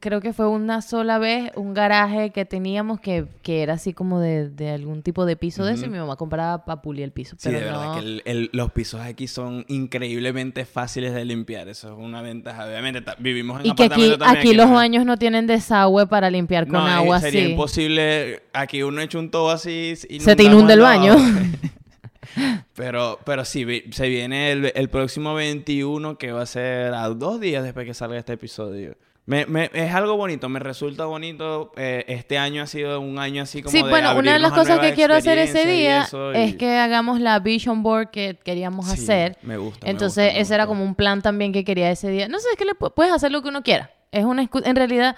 creo 0.00 0.20
que 0.20 0.32
fue 0.32 0.46
una 0.48 0.82
sola 0.82 1.18
vez 1.18 1.50
un 1.56 1.74
garaje 1.74 2.30
que 2.30 2.44
teníamos 2.44 3.00
que, 3.00 3.26
que 3.42 3.62
era 3.62 3.74
así 3.74 3.92
como 3.92 4.20
de, 4.20 4.48
de 4.50 4.70
algún 4.70 5.02
tipo 5.02 5.24
de 5.26 5.36
piso 5.36 5.64
de 5.64 5.74
eso 5.74 5.86
y 5.86 5.88
mi 5.88 5.98
mamá 5.98 6.16
compraba 6.16 6.64
para 6.64 6.82
pulir 6.82 7.04
el 7.04 7.12
piso. 7.12 7.36
Sí, 7.38 7.48
pero 7.48 7.58
de 7.58 7.64
verdad 7.64 7.84
no- 7.86 7.92
que 7.94 7.98
el- 8.00 8.22
el- 8.24 8.50
los 8.52 8.70
pisos 8.72 9.00
aquí 9.00 9.26
son 9.28 9.64
increíblemente 9.68 10.64
fáciles 10.64 11.14
de 11.14 11.24
limpiar. 11.24 11.68
Eso 11.68 11.92
es 11.92 11.98
una 11.98 12.22
ventaja. 12.22 12.66
Obviamente 12.66 13.02
vivimos 13.18 13.60
en 13.60 13.66
Y 13.66 13.74
que 13.74 13.84
aquí, 13.84 13.88
también, 13.90 14.22
aquí 14.22 14.38
aquí 14.38 14.54
los 14.54 14.68
no 14.68 14.74
baños 14.74 15.04
no 15.06 15.16
tienen 15.16 15.46
desagüe 15.46 16.06
para 16.06 16.30
limpiar 16.30 16.66
con 16.66 16.80
No, 16.80 16.88
eh, 16.88 16.92
agua 16.92 17.20
sería 17.20 17.42
así. 17.42 17.50
imposible. 17.52 18.42
Aquí 18.52 18.82
uno 18.82 19.00
echa 19.00 19.18
un 19.18 19.30
todo 19.30 19.50
así. 19.50 19.94
Se 19.96 20.36
te 20.36 20.42
inunda 20.42 20.74
el 20.74 20.80
baño. 20.80 21.16
pero, 22.74 23.18
pero 23.24 23.44
sí, 23.44 23.64
se 23.90 24.08
viene 24.08 24.52
el, 24.52 24.72
el 24.74 24.88
próximo 24.90 25.34
21, 25.34 26.18
que 26.18 26.32
va 26.32 26.42
a 26.42 26.46
ser 26.46 26.94
a 26.94 27.08
dos 27.08 27.40
días 27.40 27.64
después 27.64 27.86
que 27.86 27.94
salga 27.94 28.18
este 28.18 28.34
episodio. 28.34 28.96
Me, 29.28 29.44
me- 29.44 29.70
es 29.74 29.92
algo 29.94 30.16
bonito, 30.16 30.48
me 30.48 30.58
resulta 30.58 31.04
bonito. 31.04 31.70
eh, 31.76 32.02
este 32.08 32.38
año 32.38 32.62
ha 32.62 32.66
sido 32.66 32.98
un 33.00 33.18
año 33.18 33.42
así 33.42 33.60
como 33.62 33.70
Sí, 33.72 33.82
de 33.82 33.90
bueno, 33.90 34.16
una 34.16 34.32
de 34.32 34.38
las 34.38 34.52
cosas 34.52 34.78
que 34.80 34.94
quiero 34.94 35.14
hacer 35.14 35.36
ese 35.36 35.64
y 35.64 35.76
día 35.80 36.08
es 36.34 36.56
que 36.56 36.78
hagamos 36.78 37.20
la 37.20 37.38
vision 37.38 37.82
board 37.82 38.08
que 38.10 38.38
queríamos 38.42 38.86
Sí, 38.86 38.92
hacer. 38.94 39.36
Me 39.42 39.58
gusta. 39.58 39.84
me 39.84 39.90
Entonces, 39.90 40.24
gusta, 40.28 40.40
ese 40.40 40.54
era 40.54 40.66
como 40.66 40.82
un 40.82 40.94
plan 40.94 41.20
también 41.20 41.52
que 41.52 41.62
quería 41.62 41.90
ese 41.90 42.08
día. 42.08 42.26
No 42.26 42.38
sé, 42.38 42.48
es 42.52 42.56
que 42.56 42.64
le 42.64 42.72
pu- 42.72 42.92
puedes 42.94 43.12
hacer 43.12 43.30
lo 43.30 43.42
que 43.42 43.48
uno 43.50 43.62
quiera. 43.62 43.90
Es 44.12 44.24
una 44.24 44.48
en 44.64 44.76
realidad, 44.76 45.14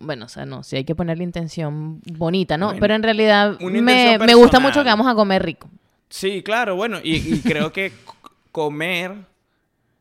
bueno, 0.00 0.24
o 0.24 0.28
sea, 0.28 0.44
no, 0.44 0.64
sí 0.64 0.74
hay 0.74 0.84
que 0.84 0.96
ponerle 0.96 1.22
intención 1.22 2.00
bonita, 2.18 2.56
¿no? 2.58 2.66
Bueno, 2.66 2.80
Pero 2.80 2.94
en 2.96 3.02
realidad 3.04 3.60
me, 3.60 4.18
me 4.18 4.34
gusta 4.34 4.58
mucho 4.58 4.82
que 4.82 4.88
vamos 4.88 5.06
a 5.06 5.14
comer 5.14 5.44
rico. 5.44 5.70
Sí, 6.08 6.42
claro, 6.42 6.74
bueno, 6.74 6.98
y, 7.00 7.14
y 7.34 7.40
creo 7.42 7.72
que 7.72 7.92
comer, 8.50 9.12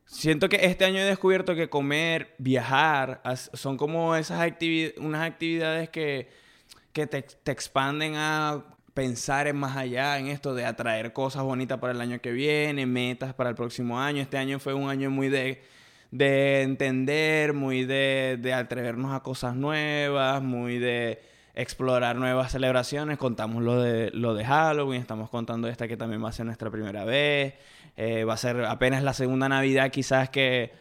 siento 0.05 0.49
que 0.49 0.65
este 0.65 0.85
año 0.85 0.99
he 0.99 1.05
descubierto 1.05 1.55
que 1.55 1.69
comer, 1.69 2.35
viajar, 2.37 3.21
son 3.53 3.77
como 3.77 4.15
esas 4.15 4.41
actividades, 4.41 4.97
unas 4.97 5.23
actividades 5.23 5.89
que, 5.89 6.29
que 6.93 7.07
te, 7.07 7.21
te 7.21 7.51
expanden 7.51 8.15
a 8.15 8.63
pensar 8.93 9.47
en 9.47 9.57
más 9.57 9.75
allá, 9.75 10.17
en 10.17 10.27
esto 10.27 10.55
de 10.55 10.65
atraer 10.65 11.11
cosas 11.11 11.43
bonitas 11.43 11.79
para 11.79 11.91
el 11.91 11.99
año 11.99 12.19
que 12.21 12.31
viene, 12.31 12.85
metas 12.85 13.33
para 13.33 13.49
el 13.49 13.55
próximo 13.55 13.99
año. 13.99 14.21
Este 14.21 14.37
año 14.37 14.57
fue 14.57 14.73
un 14.73 14.89
año 14.89 15.11
muy 15.11 15.27
de, 15.27 15.61
de 16.11 16.61
entender, 16.61 17.53
muy 17.53 17.83
de, 17.83 18.37
de 18.39 18.53
atrevernos 18.53 19.13
a 19.13 19.21
cosas 19.21 19.53
nuevas, 19.55 20.41
muy 20.41 20.79
de 20.79 21.21
explorar 21.55 22.15
nuevas 22.15 22.53
celebraciones. 22.53 23.17
Contamos 23.17 23.61
lo 23.63 23.81
de, 23.81 24.11
lo 24.11 24.33
de 24.33 24.45
Halloween, 24.45 25.01
estamos 25.01 25.29
contando 25.29 25.67
esta 25.67 25.89
que 25.89 25.97
también 25.97 26.23
va 26.23 26.29
a 26.29 26.31
ser 26.31 26.45
nuestra 26.45 26.71
primera 26.71 27.03
vez. 27.03 27.55
Eh, 27.97 28.23
va 28.25 28.33
a 28.33 28.37
ser 28.37 28.65
apenas 28.65 29.03
la 29.03 29.13
segunda 29.13 29.47
Navidad 29.47 29.89
quizás 29.89 30.29
que, 30.29 30.73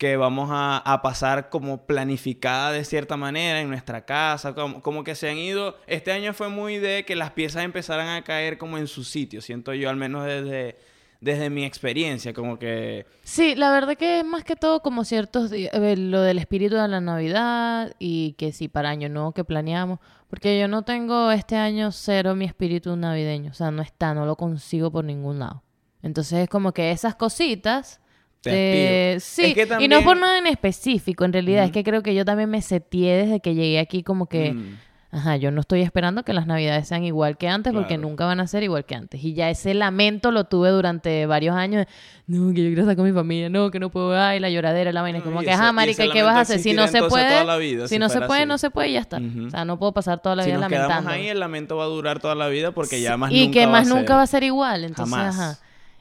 que 0.00 0.16
vamos 0.16 0.48
a, 0.50 1.00
pasar 1.02 1.50
como 1.50 1.86
planificada 1.86 2.72
de 2.72 2.84
cierta 2.84 3.16
manera 3.16 3.60
en 3.60 3.68
nuestra 3.68 4.06
casa, 4.06 4.54
como, 4.54 4.80
como 4.80 5.04
que 5.04 5.14
se 5.14 5.28
han 5.28 5.36
ido. 5.36 5.76
Este 5.86 6.12
año 6.12 6.32
fue 6.32 6.48
muy 6.48 6.78
de 6.78 7.04
que 7.04 7.16
las 7.16 7.32
piezas 7.32 7.64
empezaran 7.64 8.08
a 8.08 8.22
caer 8.22 8.56
como 8.56 8.78
en 8.78 8.86
su 8.86 9.04
sitio, 9.04 9.42
siento 9.42 9.74
yo, 9.74 9.90
al 9.90 9.96
menos 9.96 10.24
desde, 10.24 10.78
desde 11.20 11.50
mi 11.50 11.64
experiencia, 11.64 12.32
como 12.32 12.58
que... 12.58 13.04
Sí, 13.24 13.54
la 13.54 13.70
verdad 13.72 13.94
que 13.96 14.20
es 14.20 14.24
más 14.24 14.42
que 14.44 14.56
todo 14.56 14.80
como 14.80 15.04
ciertos 15.04 15.52
eh, 15.52 15.68
lo 15.96 16.22
del 16.22 16.38
espíritu 16.38 16.76
de 16.76 16.88
la 16.88 17.00
Navidad 17.00 17.94
y 17.98 18.32
que 18.38 18.52
sí, 18.52 18.68
para 18.68 18.90
año 18.90 19.08
nuevo 19.08 19.32
que 19.32 19.44
planeamos. 19.44 19.98
Porque 20.28 20.58
yo 20.58 20.68
no 20.68 20.82
tengo 20.82 21.30
este 21.32 21.56
año 21.56 21.92
cero 21.92 22.34
mi 22.36 22.44
espíritu 22.44 22.96
navideño. 22.96 23.50
O 23.50 23.54
sea, 23.54 23.70
no 23.70 23.82
está, 23.82 24.14
no 24.14 24.24
lo 24.24 24.36
consigo 24.36 24.90
por 24.90 25.04
ningún 25.04 25.40
lado. 25.40 25.62
Entonces 26.02 26.38
es 26.40 26.48
como 26.48 26.72
que 26.72 26.90
esas 26.90 27.14
cositas... 27.14 28.00
Te 28.42 28.50
te- 28.50 29.16
aspiro. 29.16 29.20
Sí, 29.20 29.60
Es 29.60 29.68
que 29.68 29.84
y 29.84 29.88
no 29.88 30.02
por 30.02 30.16
nada 30.16 30.38
en 30.38 30.46
específico, 30.46 31.24
en 31.26 31.32
realidad. 31.34 31.64
Es 31.64 31.72
que 31.72 31.84
creo 31.84 32.02
que 32.02 32.14
yo 32.14 32.24
también 32.24 32.48
me 32.48 32.62
seteé 32.62 33.26
desde 33.26 33.40
que 33.40 33.54
llegué 33.54 33.78
aquí 33.78 34.02
como 34.02 34.26
que... 34.26 34.52
mm, 34.54 34.76
Ajá, 35.12 35.36
yo 35.36 35.50
no 35.50 35.60
estoy 35.62 35.82
esperando 35.82 36.22
que 36.22 36.32
las 36.32 36.46
navidades 36.46 36.86
sean 36.86 37.02
igual 37.02 37.36
que 37.36 37.48
antes 37.48 37.72
porque 37.72 37.98
nunca 37.98 38.26
van 38.26 38.38
a 38.38 38.46
ser 38.46 38.62
igual 38.62 38.84
que 38.84 38.94
antes. 38.94 39.22
Y 39.24 39.34
ya 39.34 39.50
ese 39.50 39.74
lamento 39.74 40.30
lo 40.30 40.44
tuve 40.44 40.68
durante 40.70 41.26
varios 41.26 41.56
años. 41.56 41.84
de, 41.84 41.92
No, 42.28 42.54
que 42.54 42.62
yo 42.62 42.68
quiero 42.68 42.82
estar 42.82 42.94
con 42.94 43.04
mi 43.06 43.12
familia, 43.12 43.50
no, 43.50 43.72
que 43.72 43.80
no 43.80 43.90
puedo, 43.90 44.16
ay, 44.16 44.38
la 44.38 44.50
lloradera, 44.50 44.92
la 44.92 45.02
vaina. 45.02 45.18
No, 45.18 45.24
como 45.24 45.40
que, 45.40 45.50
ajá, 45.50 45.72
marica, 45.72 46.04
ese 46.04 46.10
¿y 46.10 46.12
qué 46.12 46.22
vas 46.22 46.36
a 46.36 46.40
hacer? 46.42 46.60
Si 46.60 46.74
no 46.74 46.86
se 46.86 47.02
puede, 47.02 47.28
toda 47.28 47.42
la 47.44 47.56
vida, 47.56 47.88
si 47.88 47.94
si 47.96 47.98
no 47.98 48.08
se 48.08 48.20
puede, 48.20 48.42
así. 48.42 48.48
no 48.48 48.56
se 48.58 48.70
puede 48.70 48.88
y 48.90 48.92
ya 48.92 49.00
está. 49.00 49.16
O 49.16 49.50
sea, 49.50 49.64
no 49.64 49.80
puedo 49.80 49.92
pasar 49.92 50.22
toda 50.22 50.36
la 50.36 50.44
si 50.44 50.50
vida 50.50 50.60
nos 50.60 50.70
lamentando. 50.70 51.10
ahí, 51.10 51.26
el 51.26 51.40
lamento 51.40 51.76
va 51.76 51.84
a 51.84 51.88
durar 51.88 52.20
toda 52.20 52.36
la 52.36 52.46
vida 52.46 52.70
porque 52.70 53.00
ya 53.00 53.16
más 53.16 53.32
y 53.32 53.46
nunca 53.46 53.52
que 53.52 53.66
va 53.66 53.72
más 53.72 53.80
a 53.80 53.84
ser. 53.90 53.96
nunca 53.96 54.14
va 54.14 54.22
a 54.22 54.26
ser 54.28 54.44
igual. 54.44 54.84
Entonces, 54.84 55.12
Jamás. 55.12 55.36
ajá, 55.40 55.58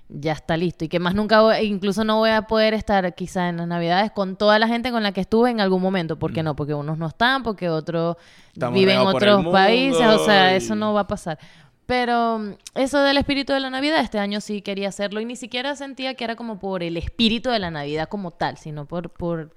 ya 0.09 0.33
está 0.33 0.57
listo. 0.57 0.83
Y 0.85 0.87
que 0.89 0.99
más 0.99 1.13
nunca, 1.15 1.41
voy- 1.41 1.57
incluso 1.59 2.03
no 2.03 2.17
voy 2.17 2.31
a 2.31 2.41
poder 2.43 2.73
estar 2.73 3.13
quizá 3.15 3.47
en 3.49 3.57
las 3.57 3.67
navidades 3.67 4.11
con 4.11 4.35
toda 4.35 4.57
la 4.59 4.67
gente 4.67 4.91
con 4.91 5.03
la 5.03 5.11
que 5.11 5.21
estuve 5.21 5.51
en 5.51 5.61
algún 5.61 5.81
momento. 5.81 6.17
¿Por 6.17 6.33
qué 6.33 6.41
no? 6.43 6.55
Porque 6.55 6.73
unos 6.73 6.97
no 6.97 7.07
están, 7.07 7.43
porque 7.43 7.69
otros 7.69 8.17
Estamos 8.53 8.73
viven 8.77 8.99
en 8.99 9.07
otros 9.07 9.45
países. 9.47 10.05
O 10.07 10.25
sea, 10.25 10.55
eso 10.55 10.75
no 10.75 10.93
va 10.93 11.01
a 11.01 11.07
pasar. 11.07 11.37
Pero 11.85 12.39
mm, 12.39 12.49
eso 12.75 13.01
del 13.01 13.17
espíritu 13.17 13.53
de 13.53 13.59
la 13.59 13.69
Navidad, 13.69 13.99
este 14.01 14.19
año 14.19 14.41
sí 14.41 14.61
quería 14.61 14.89
hacerlo 14.89 15.21
y 15.21 15.25
ni 15.25 15.35
siquiera 15.35 15.75
sentía 15.75 16.13
que 16.15 16.23
era 16.23 16.35
como 16.35 16.59
por 16.59 16.83
el 16.83 16.97
espíritu 16.97 17.49
de 17.49 17.59
la 17.59 17.71
Navidad 17.71 18.07
como 18.09 18.31
tal, 18.31 18.57
sino 18.57 18.85
por, 18.85 19.09
por, 19.09 19.51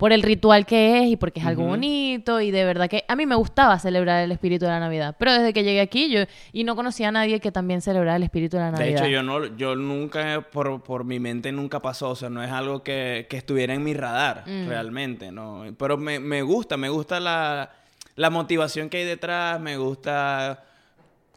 por 0.00 0.12
el 0.12 0.22
ritual 0.22 0.64
que 0.66 0.98
es 1.02 1.08
y 1.08 1.16
porque 1.16 1.38
es 1.40 1.46
algo 1.46 1.64
bonito 1.64 2.40
y 2.40 2.50
de 2.50 2.64
verdad 2.64 2.88
que 2.88 3.04
a 3.06 3.14
mí 3.14 3.26
me 3.26 3.34
gustaba 3.34 3.78
celebrar 3.78 4.24
el 4.24 4.32
espíritu 4.32 4.64
de 4.64 4.70
la 4.70 4.80
Navidad. 4.80 5.14
Pero 5.18 5.34
desde 5.34 5.52
que 5.52 5.62
llegué 5.62 5.80
aquí 5.80 6.10
yo 6.10 6.20
y 6.52 6.64
no 6.64 6.74
conocía 6.74 7.08
a 7.08 7.12
nadie 7.12 7.38
que 7.38 7.52
también 7.52 7.82
celebrara 7.82 8.16
el 8.16 8.22
espíritu 8.22 8.56
de 8.56 8.62
la 8.62 8.70
De 8.72 8.78
Navidad. 8.78 9.02
hecho, 9.04 9.06
yo 9.08 9.22
no, 9.22 9.56
yo 9.56 9.76
nunca, 9.76 10.40
por, 10.50 10.82
por 10.82 11.04
mi 11.04 11.20
mente 11.20 11.52
nunca 11.52 11.80
pasó, 11.80 12.08
o 12.10 12.16
sea, 12.16 12.30
no 12.30 12.42
es 12.42 12.50
algo 12.50 12.82
que, 12.82 13.26
que 13.28 13.36
estuviera 13.36 13.74
en 13.74 13.84
mi 13.84 13.94
radar, 13.94 14.44
Mm. 14.46 14.68
realmente, 14.68 15.30
¿no? 15.30 15.64
Pero 15.78 15.96
me, 15.98 16.18
me 16.18 16.42
gusta, 16.42 16.76
me 16.78 16.88
gusta 16.88 17.20
la, 17.20 17.70
la 18.16 18.30
motivación 18.30 18.88
que 18.88 18.96
hay 18.96 19.04
detrás, 19.04 19.60
me 19.60 19.76
gusta... 19.76 20.64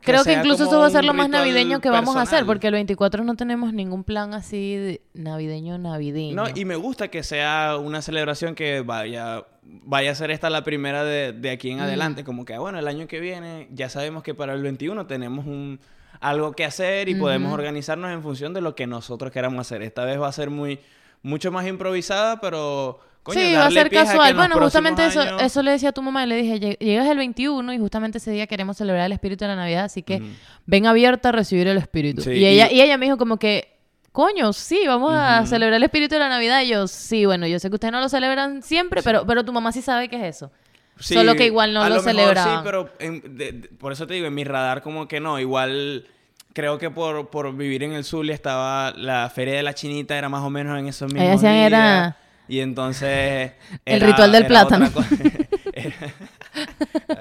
Creo 0.03 0.23
que 0.23 0.33
incluso 0.33 0.65
eso 0.65 0.79
va 0.79 0.87
a 0.87 0.89
ser 0.89 1.05
lo 1.05 1.13
más 1.13 1.29
navideño 1.29 1.79
que 1.81 1.89
vamos 1.89 2.15
a 2.15 2.21
hacer, 2.21 2.45
porque 2.45 2.67
el 2.67 2.73
24 2.73 3.23
no 3.23 3.35
tenemos 3.35 3.73
ningún 3.73 4.03
plan 4.03 4.33
así 4.33 4.75
de 4.75 5.01
navideño 5.13 5.77
navideño. 5.77 6.35
No, 6.35 6.45
y 6.53 6.65
me 6.65 6.75
gusta 6.75 7.07
que 7.09 7.23
sea 7.23 7.77
una 7.77 8.01
celebración 8.01 8.55
que 8.55 8.81
vaya, 8.81 9.45
vaya 9.63 10.11
a 10.11 10.15
ser 10.15 10.31
esta 10.31 10.49
la 10.49 10.63
primera 10.63 11.03
de, 11.03 11.31
de 11.33 11.51
aquí 11.51 11.71
en 11.71 11.77
Mm. 11.77 11.81
adelante. 11.83 12.23
Como 12.23 12.45
que, 12.45 12.57
bueno, 12.57 12.79
el 12.79 12.87
año 12.87 13.07
que 13.07 13.19
viene 13.19 13.67
ya 13.71 13.89
sabemos 13.89 14.23
que 14.23 14.33
para 14.33 14.53
el 14.53 14.61
21 14.61 15.07
tenemos 15.07 15.45
un, 15.45 15.79
algo 16.19 16.51
que 16.53 16.65
hacer 16.65 17.09
y 17.09 17.15
podemos 17.15 17.53
organizarnos 17.53 18.11
en 18.11 18.21
función 18.21 18.53
de 18.53 18.61
lo 18.61 18.75
que 18.75 18.87
nosotros 18.87 19.31
queramos 19.31 19.59
hacer. 19.61 19.81
Esta 19.81 20.05
vez 20.05 20.19
va 20.19 20.27
a 20.27 20.31
ser 20.31 20.49
muy, 20.49 20.79
mucho 21.21 21.51
más 21.51 21.65
improvisada, 21.67 22.39
pero... 22.41 22.99
coño, 23.23 23.39
sí, 23.39 23.53
va 23.53 23.65
a 23.65 23.71
ser 23.71 23.89
casual. 23.89 24.33
Bueno, 24.35 24.55
justamente 24.65 25.05
eso, 25.05 25.21
años- 25.21 25.41
eso 25.41 25.63
le 25.63 25.71
decía 25.71 25.89
a 25.89 25.91
tu 25.93 26.01
mamá, 26.01 26.25
le 26.25 26.35
dije, 26.35 26.59
"Lle- 26.59 26.77
llegas 26.79 27.07
el 27.07 27.17
21 27.17 27.73
y 27.73 27.77
justamente 27.79 28.17
ese 28.19 28.31
día 28.31 28.45
queremos 28.47 28.77
celebrar 28.77 29.05
el 29.05 29.11
espíritu 29.13 29.45
de 29.45 29.49
la 29.49 29.55
Navidad, 29.55 29.85
así 29.85 30.03
que 30.03 30.21
ven 30.65 30.85
abierta 30.85 31.29
a 31.29 31.31
recibir 31.31 31.67
el 31.67 31.77
espíritu. 31.77 32.21
Sí, 32.21 32.31
y, 32.31 32.45
ella, 32.45 32.69
y- 32.71 32.75
y 32.75 32.81
ella 32.81 32.97
me 32.97 33.05
dijo 33.05 33.17
como 33.17 33.37
que, 33.37 33.73
coño, 34.11 34.53
sí, 34.53 34.81
vamos 34.85 35.13
a 35.15 35.45
celebrar 35.47 35.77
el 35.77 35.83
espíritu 35.83 36.15
de 36.15 36.19
la 36.19 36.29
Navidad. 36.29 36.61
Y 36.61 36.67
yo, 36.67 36.87
sí, 36.87 37.25
bueno, 37.25 37.47
yo 37.47 37.57
sé 37.59 37.69
que 37.69 37.75
ustedes 37.75 37.91
no 37.91 37.99
lo 37.99 38.09
celebran 38.09 38.61
siempre, 38.61 39.01
pero, 39.01 39.25
pero 39.25 39.43
tu 39.43 39.51
mamá 39.53 39.71
sí 39.71 39.81
sabe 39.81 40.07
qué 40.09 40.17
es 40.17 40.35
eso. 40.35 40.51
Sí, 40.99 41.15
Solo 41.15 41.33
que 41.35 41.45
igual 41.47 41.73
no 41.73 41.81
a 41.81 41.89
lo 41.89 42.01
celebraban. 42.01 42.57
Sí, 42.57 42.61
pero 42.63 42.89
en- 42.99 43.37
de- 43.37 43.51
de- 43.53 43.67
por 43.69 43.91
eso 43.91 44.05
te 44.05 44.13
digo, 44.13 44.27
en 44.27 44.33
mi 44.35 44.43
radar 44.43 44.83
como 44.83 45.07
que 45.07 45.19
no, 45.19 45.39
igual 45.39 46.05
creo 46.53 46.77
que 46.77 46.91
por, 46.91 47.29
por 47.31 47.55
vivir 47.57 47.81
en 47.81 47.93
el 47.93 48.03
Zulia 48.03 48.35
estaba 48.35 48.91
la 48.95 49.27
Feria 49.33 49.55
de 49.55 49.63
la 49.63 49.73
Chinita, 49.73 50.15
era 50.15 50.29
más 50.29 50.43
o 50.43 50.51
menos 50.51 50.77
en 50.77 50.87
esos 50.87 51.11
mismos 51.11 51.41
días. 51.41 51.65
era- 51.65 52.17
Y 52.47 52.59
entonces... 52.59 53.51
El 53.85 54.01
ritual 54.01 54.31
del 54.31 54.41
era 54.43 54.47
plátano. 54.47 54.89
Era- 55.73 56.13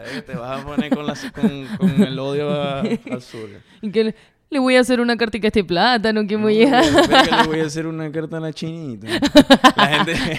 ver, 0.02 0.22
te 0.22 0.35
vas 0.35 0.61
a 0.61 0.64
poner 0.64 0.90
con, 0.94 1.06
con, 1.06 1.66
con 1.78 2.02
el 2.02 2.18
odio 2.18 2.50
al. 2.61 2.98
Y 3.80 3.90
que 3.90 4.14
le, 4.50 4.58
voy 4.58 4.76
a 4.76 4.80
hacer 4.80 5.00
una 5.00 5.16
cartica 5.16 5.46
a 5.46 5.48
este 5.48 5.64
plátano, 5.64 6.26
que 6.26 6.37
No, 6.37 6.44
verga, 7.08 7.42
le 7.42 7.48
voy 7.48 7.61
a 7.61 7.64
hacer 7.66 7.87
una 7.87 8.11
carta 8.12 8.37
a 8.37 8.40
la 8.40 8.52
chinita. 8.52 9.06
La 9.76 9.87
gente... 9.88 10.14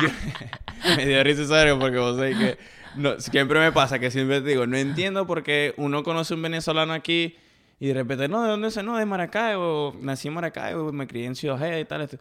yo- 0.00 0.96
me 0.96 1.06
dio 1.06 1.22
risa 1.24 1.44
serio 1.46 1.78
porque 1.78 1.98
vos 1.98 2.16
sabés 2.16 2.36
que... 2.36 2.58
No, 2.96 3.20
siempre 3.20 3.60
me 3.60 3.70
pasa 3.72 3.98
que 3.98 4.10
siempre 4.10 4.40
te 4.40 4.48
digo, 4.50 4.66
no 4.66 4.76
entiendo 4.76 5.26
por 5.26 5.42
qué 5.42 5.74
uno 5.76 6.02
conoce 6.02 6.34
un 6.34 6.42
venezolano 6.42 6.92
aquí 6.92 7.36
y 7.78 7.88
de 7.88 7.94
repente, 7.94 8.28
no, 8.28 8.42
¿de 8.42 8.48
dónde 8.50 8.68
es? 8.68 8.82
No, 8.82 8.96
de 8.96 9.06
Maracaibo. 9.06 9.96
Nací 10.02 10.28
en 10.28 10.34
Maracaibo, 10.34 10.92
me 10.92 11.06
crié 11.06 11.26
en 11.26 11.34
Ciudad 11.34 11.78
y 11.78 11.84
tal. 11.84 12.02
esto. 12.02 12.18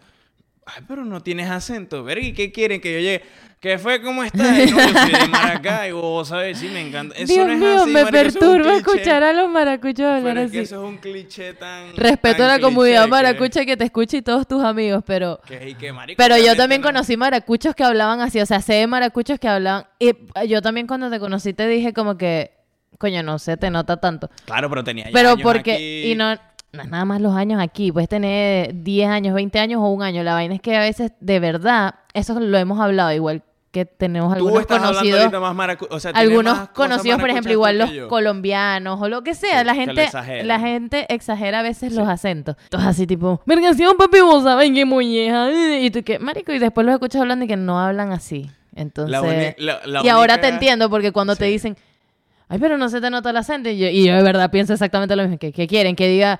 Ay, 0.75 0.83
pero 0.87 1.03
no 1.05 1.21
tienes 1.21 1.49
acento. 1.49 2.03
Verga, 2.03 2.25
¿y 2.25 2.33
qué 2.33 2.51
quieren? 2.51 2.79
Que 2.81 2.93
yo 2.93 2.99
llegue. 2.99 3.23
¿Qué 3.59 3.77
fue? 3.77 4.01
¿Cómo 4.01 4.23
estás? 4.23 4.41
No, 4.57 4.63
yo 4.63 4.77
soy 4.79 5.11
de 5.11 5.27
Maracaibo, 5.27 6.23
¿sabes? 6.25 6.57
Sí, 6.59 6.69
me 6.69 6.79
encanta. 6.79 7.13
Eso 7.17 7.33
Dios 7.33 7.45
no 7.45 7.51
es 7.53 7.59
mío, 7.59 7.81
así, 7.81 7.89
me 7.91 8.03
marico, 8.05 8.17
es 8.17 8.33
perturba 8.37 8.75
escuchar 8.77 9.21
a 9.23 9.33
los 9.33 9.49
maracuchos 9.49 9.97
Pero 9.97 10.11
hablar 10.29 10.35
que 10.37 10.43
así. 10.43 10.57
eso 10.59 10.75
es 10.81 10.89
un 10.89 10.97
cliché 10.97 11.53
tan... 11.55 11.93
Respeto 11.97 12.37
tan 12.37 12.51
a 12.51 12.53
la 12.55 12.59
comunidad 12.61 13.03
que- 13.03 13.09
maracucha 13.09 13.65
que 13.65 13.75
te 13.75 13.83
escucha 13.83 14.15
y 14.15 14.21
todos 14.21 14.47
tus 14.47 14.63
amigos, 14.63 15.03
pero... 15.05 15.41
que, 15.45 15.91
marico, 15.91 16.15
Pero 16.17 16.37
yo 16.37 16.55
también 16.55 16.79
no- 16.79 16.87
conocí 16.87 17.17
maracuchos 17.17 17.75
que 17.75 17.83
hablaban 17.83 18.21
así, 18.21 18.39
o 18.39 18.45
sea, 18.45 18.61
sé 18.61 18.75
de 18.75 18.87
maracuchos 18.87 19.37
que 19.39 19.49
hablaban... 19.49 19.87
Y 19.99 20.11
yo 20.47 20.61
también 20.61 20.87
cuando 20.87 21.09
te 21.09 21.19
conocí 21.19 21.51
te 21.53 21.67
dije 21.67 21.91
como 21.91 22.17
que, 22.17 22.51
coño, 22.97 23.23
no 23.23 23.39
se 23.39 23.57
te 23.57 23.69
nota 23.69 23.97
tanto. 23.99 24.29
Claro, 24.45 24.69
pero 24.69 24.85
tenía 24.85 25.05
ya 25.07 25.11
Pero 25.11 25.31
años 25.31 25.41
porque, 25.43 25.73
aquí. 25.73 26.11
y 26.11 26.15
no, 26.15 26.33
no 26.73 26.83
es 26.83 26.89
nada 26.89 27.05
más 27.05 27.19
los 27.21 27.35
años 27.35 27.61
aquí, 27.61 27.91
puedes 27.91 28.09
tener 28.09 28.83
10 28.83 29.09
años, 29.09 29.33
20 29.33 29.59
años 29.59 29.81
o 29.81 29.87
un 29.87 30.03
año. 30.03 30.23
La 30.23 30.33
vaina 30.33 30.55
es 30.55 30.61
que 30.61 30.75
a 30.75 30.81
veces, 30.81 31.11
de 31.19 31.39
verdad, 31.39 31.95
eso 32.13 32.39
lo 32.39 32.57
hemos 32.57 32.79
hablado, 32.79 33.11
igual 33.11 33.43
que 33.71 33.85
tenemos 33.85 34.35
Tú 34.35 34.47
estás 34.59 34.77
algunos 34.77 34.97
conocidos, 34.97 35.31
más 35.41 35.55
maracu... 35.55 35.87
O 35.91 35.99
sea, 35.99 36.09
algunos 36.15 36.57
más 36.57 36.69
conocidos, 36.69 37.19
por 37.19 37.29
ejemplo, 37.29 37.51
igual 37.51 37.77
los 37.77 37.91
colombianos 38.07 38.99
o 38.99 39.07
lo 39.07 39.23
que 39.23 39.35
sea, 39.35 39.59
Sí, 39.59 39.65
la 39.65 39.75
gente, 39.75 40.09
la 40.43 40.59
gente 40.59 41.05
exagera 41.13 41.59
a 41.59 41.61
veces 41.61 41.93
los 41.93 42.07
acentos. 42.07 42.55
Entonces 42.63 42.89
así 42.89 43.05
tipo, 43.05 43.41
vergación 43.45 43.95
papi, 43.97 44.21
vos 44.21 44.43
saben 44.43 44.73
que 44.73 44.85
molleja. 44.85 45.51
Y 45.79 45.91
tú 45.91 46.03
que, 46.03 46.17
marico, 46.17 46.51
y 46.51 46.57
después 46.59 46.83
los 46.85 46.93
escuchas 46.93 47.21
hablando 47.21 47.45
y 47.45 47.47
que 47.47 47.57
no 47.57 47.79
hablan 47.79 48.11
así. 48.11 48.49
Entonces, 48.75 49.11
La 49.11 49.21
uni- 49.21 49.53
la- 49.57 49.81
la 49.85 50.03
y 50.03 50.09
ahora 50.09 50.39
te 50.41 50.47
entiendo 50.47 50.89
porque 50.89 51.11
cuando 51.11 51.35
te 51.35 51.45
dicen, 51.45 51.77
ay, 52.47 52.57
pero 52.59 52.77
no 52.79 52.89
se 52.89 52.99
te 53.01 53.09
nota 53.11 53.29
el 53.29 53.37
acento. 53.37 53.69
Y 53.69 53.77
yo, 53.77 53.87
y 53.87 54.03
yo 54.07 54.15
de 54.15 54.23
verdad 54.23 54.49
pienso 54.49 54.73
exactamente 54.73 55.15
lo 55.15 55.21
mismo. 55.23 55.37
que 55.37 55.51
¿Qué 55.51 55.67
quieren? 55.67 55.95
Que 55.95 56.07
diga, 56.07 56.39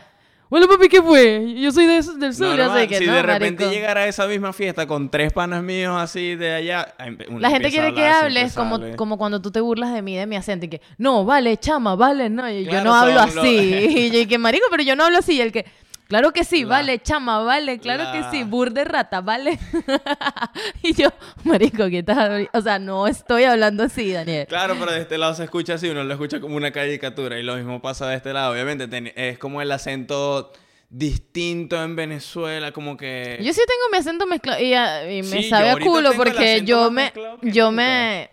hola 0.50 0.68
papi, 0.68 0.90
¿qué 0.90 1.02
fue? 1.02 1.54
Yo 1.56 1.72
soy 1.72 1.86
de, 1.86 2.02
del 2.18 2.34
sur. 2.34 2.48
Normal, 2.58 2.78
así 2.78 2.88
que 2.88 2.98
si 2.98 3.06
no, 3.06 3.14
de 3.14 3.22
repente 3.22 3.64
marico. 3.66 3.72
llegara 3.80 4.02
a 4.02 4.08
esa 4.08 4.28
misma 4.28 4.52
fiesta 4.54 4.88
con 4.88 5.10
tres 5.10 5.32
panas 5.32 5.64
míos 5.64 5.96
así 6.00 6.36
de 6.36 6.54
allá... 6.54 6.96
La 7.40 7.50
gente 7.50 7.70
quiere 7.70 7.94
que 7.94 8.06
hables 8.08 8.54
como, 8.54 8.80
como 8.96 9.18
cuando 9.18 9.42
tú 9.42 9.52
te 9.52 9.62
burlas 9.62 9.94
de 9.94 10.02
mí, 10.02 10.16
de 10.16 10.26
mi 10.26 10.36
acento, 10.36 10.66
y 10.66 10.70
que, 10.70 10.82
no, 10.98 11.24
vale, 11.26 11.58
chama, 11.58 11.96
vale, 11.96 12.30
no, 12.30 12.50
yo 12.50 12.70
Claro, 12.70 12.90
no 12.90 12.96
hablo 12.96 13.14
los- 13.14 13.38
así. 13.38 13.50
Y 14.00 14.12
yo, 14.12 14.20
y 14.20 14.26
que, 14.26 14.38
marico, 14.38 14.66
pero 14.72 14.84
yo 14.84 14.96
no 14.96 15.06
hablo 15.06 15.18
así. 15.20 15.34
Y 15.36 15.42
el 15.42 15.52
que, 15.52 15.66
claro 16.10 16.34
que 16.34 16.44
sí, 16.44 16.64
La- 16.64 16.70
vale, 16.70 17.00
chama, 17.00 17.40
vale, 17.40 17.80
claro 17.80 18.04
la- 18.04 18.12
que 18.12 18.24
sí, 18.32 18.44
burde 18.44 18.84
rata, 18.84 19.22
vale. 19.22 19.58
y 20.84 20.94
yo, 20.94 21.10
marico, 21.46 21.88
¿qué 21.90 22.04
tal? 22.04 22.50
O 22.54 22.62
sea, 22.62 22.80
no 22.80 23.08
estoy 23.08 23.44
hablando 23.46 23.84
así, 23.84 24.12
Daniel. 24.12 24.48
Claro, 24.48 24.76
pero 24.78 24.92
de 24.92 25.00
este 25.02 25.18
lado 25.18 25.34
se 25.36 25.46
escucha 25.46 25.76
así, 25.76 25.88
uno 25.88 26.04
lo 26.04 26.12
escucha 26.14 26.42
como 26.42 26.56
una 26.58 26.72
caricatura 26.72 27.40
y 27.40 27.44
lo 27.44 27.56
mismo 27.56 27.82
pasa 27.82 28.08
de 28.10 28.18
este 28.18 28.34
lado. 28.34 28.52
Obviamente 28.52 29.14
es 29.16 29.38
como 29.40 29.62
el 29.62 29.72
acento 29.72 30.52
distinto 30.90 31.82
en 31.84 31.96
Venezuela, 31.96 32.72
como 32.72 32.98
que... 32.98 33.38
Yo 33.42 33.54
sí 33.54 33.62
tengo 33.68 33.90
mi 33.92 33.98
acento 34.00 34.26
mezclado 34.26 34.62
y, 34.62 34.74
ah, 34.74 35.04
y 35.10 35.22
me 35.22 35.24
Sí, 35.24 35.44
yo 35.44 35.50
sabe 35.50 35.70
a 35.70 35.78
culo 35.78 36.14
porque 36.14 36.64
yo 36.66 36.90
más 36.90 37.14
me, 37.14 37.52
yo 37.52 37.72
me, 37.72 38.30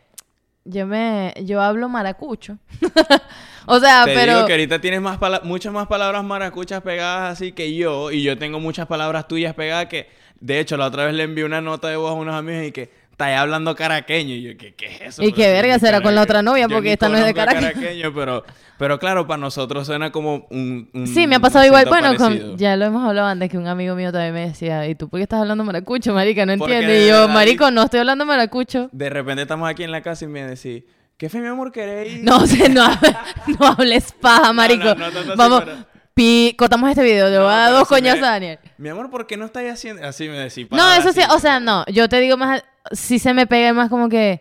yo 0.65 0.87
me, 0.87 1.35
yo 1.45 1.61
hablo 1.61 1.89
maracucho. 1.91 2.57
o 3.67 3.81
sea, 3.81 4.05
Te 4.05 4.15
pero... 4.15 4.35
digo 4.35 4.47
que 4.47 4.53
ahorita 4.53 4.81
tienes 4.81 5.01
más 5.01 5.19
muchas 5.45 5.73
más 5.73 5.87
palabras 5.87 6.25
maracuchas 6.25 6.83
pegadas 6.83 7.33
así 7.33 7.53
que 7.53 7.75
yo, 7.75 8.11
y 8.11 8.23
yo 8.23 8.39
tengo 8.39 8.61
muchas 8.61 8.87
palabras 8.87 9.29
tuyas 9.29 9.55
pegadas 9.55 9.87
que, 9.87 10.09
de 10.41 10.61
hecho, 10.61 10.77
la 10.77 10.87
otra 10.87 11.07
vez 11.07 11.15
le 11.15 11.23
envié 11.25 11.45
una 11.45 11.61
nota 11.61 11.89
de 11.89 11.97
voz 11.97 12.11
a 12.11 12.15
unos 12.15 12.35
amigos 12.35 12.67
y 12.67 12.73
que 12.73 12.91
está 13.11 13.41
hablando 13.41 13.75
caraqueño. 13.75 14.35
Y 14.35 14.43
yo, 14.43 14.57
¿qué, 14.59 14.75
qué 14.75 14.87
es 14.87 15.01
eso? 15.01 15.23
Y 15.23 15.33
qué 15.33 15.51
verga 15.51 15.79
será 15.79 16.03
con 16.03 16.15
la 16.15 16.21
otra 16.23 16.43
novia, 16.43 16.69
porque 16.69 16.93
esta 16.93 17.09
no 17.09 17.17
es 17.17 17.25
de 17.25 17.33
Caracas. 17.33 17.65
caraqueño, 17.65 18.13
pero, 18.15 18.45
pero 18.79 18.99
claro, 18.99 19.27
para 19.27 19.39
nosotros 19.39 19.87
suena 19.87 20.13
como 20.13 20.47
un, 20.51 20.91
un 20.93 21.07
Sí, 21.07 21.27
me 21.27 21.37
ha 21.37 21.41
pasado 21.41 21.65
igual. 21.65 21.87
Bueno, 21.89 22.15
con- 22.17 22.59
ya 22.59 22.77
lo 22.77 22.85
hemos 22.85 23.09
hablado 23.09 23.29
antes, 23.29 23.49
que 23.51 23.57
un 23.57 23.67
amigo 23.67 23.95
mío 23.95 24.13
también 24.13 24.35
me 24.35 24.47
decía, 24.49 24.87
¿y 24.87 24.95
tú 24.95 25.09
por 25.09 25.19
qué 25.19 25.23
estás 25.23 25.41
hablando 25.41 25.65
maracucho, 25.65 26.13
marica? 26.13 26.45
No 26.45 26.53
entiendo. 26.53 26.93
Y 26.93 27.09
yo, 27.09 27.27
marico, 27.29 27.71
no 27.71 27.83
estoy 27.85 28.01
hablando 28.01 28.27
maracucho. 28.27 28.91
De 28.93 29.09
repente 29.09 29.41
estamos 29.43 29.67
aquí 29.67 29.83
en 29.83 29.93
la 29.93 30.03
casa 30.03 30.27
y 30.27 30.29
me 30.29 30.45
decís, 30.45 30.83
¿qué 31.17 31.29
fe, 31.29 31.39
mi 31.39 31.49
amor, 31.49 31.73
queréis? 31.73 32.23
No, 32.23 32.39
o 32.39 32.47
sea, 32.47 32.69
no, 32.69 32.85
hable- 32.85 33.17
no 33.59 33.67
hables 33.67 34.13
paja, 34.13 34.53
marico. 34.53 34.95
no, 34.95 35.11
no 35.11 35.37
Vamos, 35.37 35.63
pero- 35.65 35.77
pi, 36.15 36.55
cortamos 36.59 36.91
este 36.91 37.03
video. 37.03 37.29
Le 37.29 37.37
No, 37.37 37.45
voy 37.45 37.53
a 37.53 37.57
dar 37.57 37.73
dos 37.73 37.89
si 37.89 37.95
me- 37.95 38.01
coñazos 38.01 38.23
a 38.25 38.31
Daniel. 38.33 38.59
Mi 38.79 38.89
amor, 38.89 39.11
¿por 39.11 39.27
qué 39.27 39.37
no 39.37 39.45
estáis 39.47 39.73
haciendo...? 39.73 40.07
Así 40.07 40.29
me 40.29 40.39
decís. 40.39 40.67
No, 40.71 40.93
eso 40.95 41.13
sí, 41.13 41.21
o 41.31 41.39
sea, 41.39 41.61
no. 41.61 41.85
Yo 41.87 42.09
te 42.09 42.21
digo 42.21 42.37
más, 42.37 42.65
si 42.93 43.19
se 43.19 43.33
me 43.35 43.47
pega 43.47 43.73
más 43.73 43.89
como 43.91 44.09
que... 44.09 44.41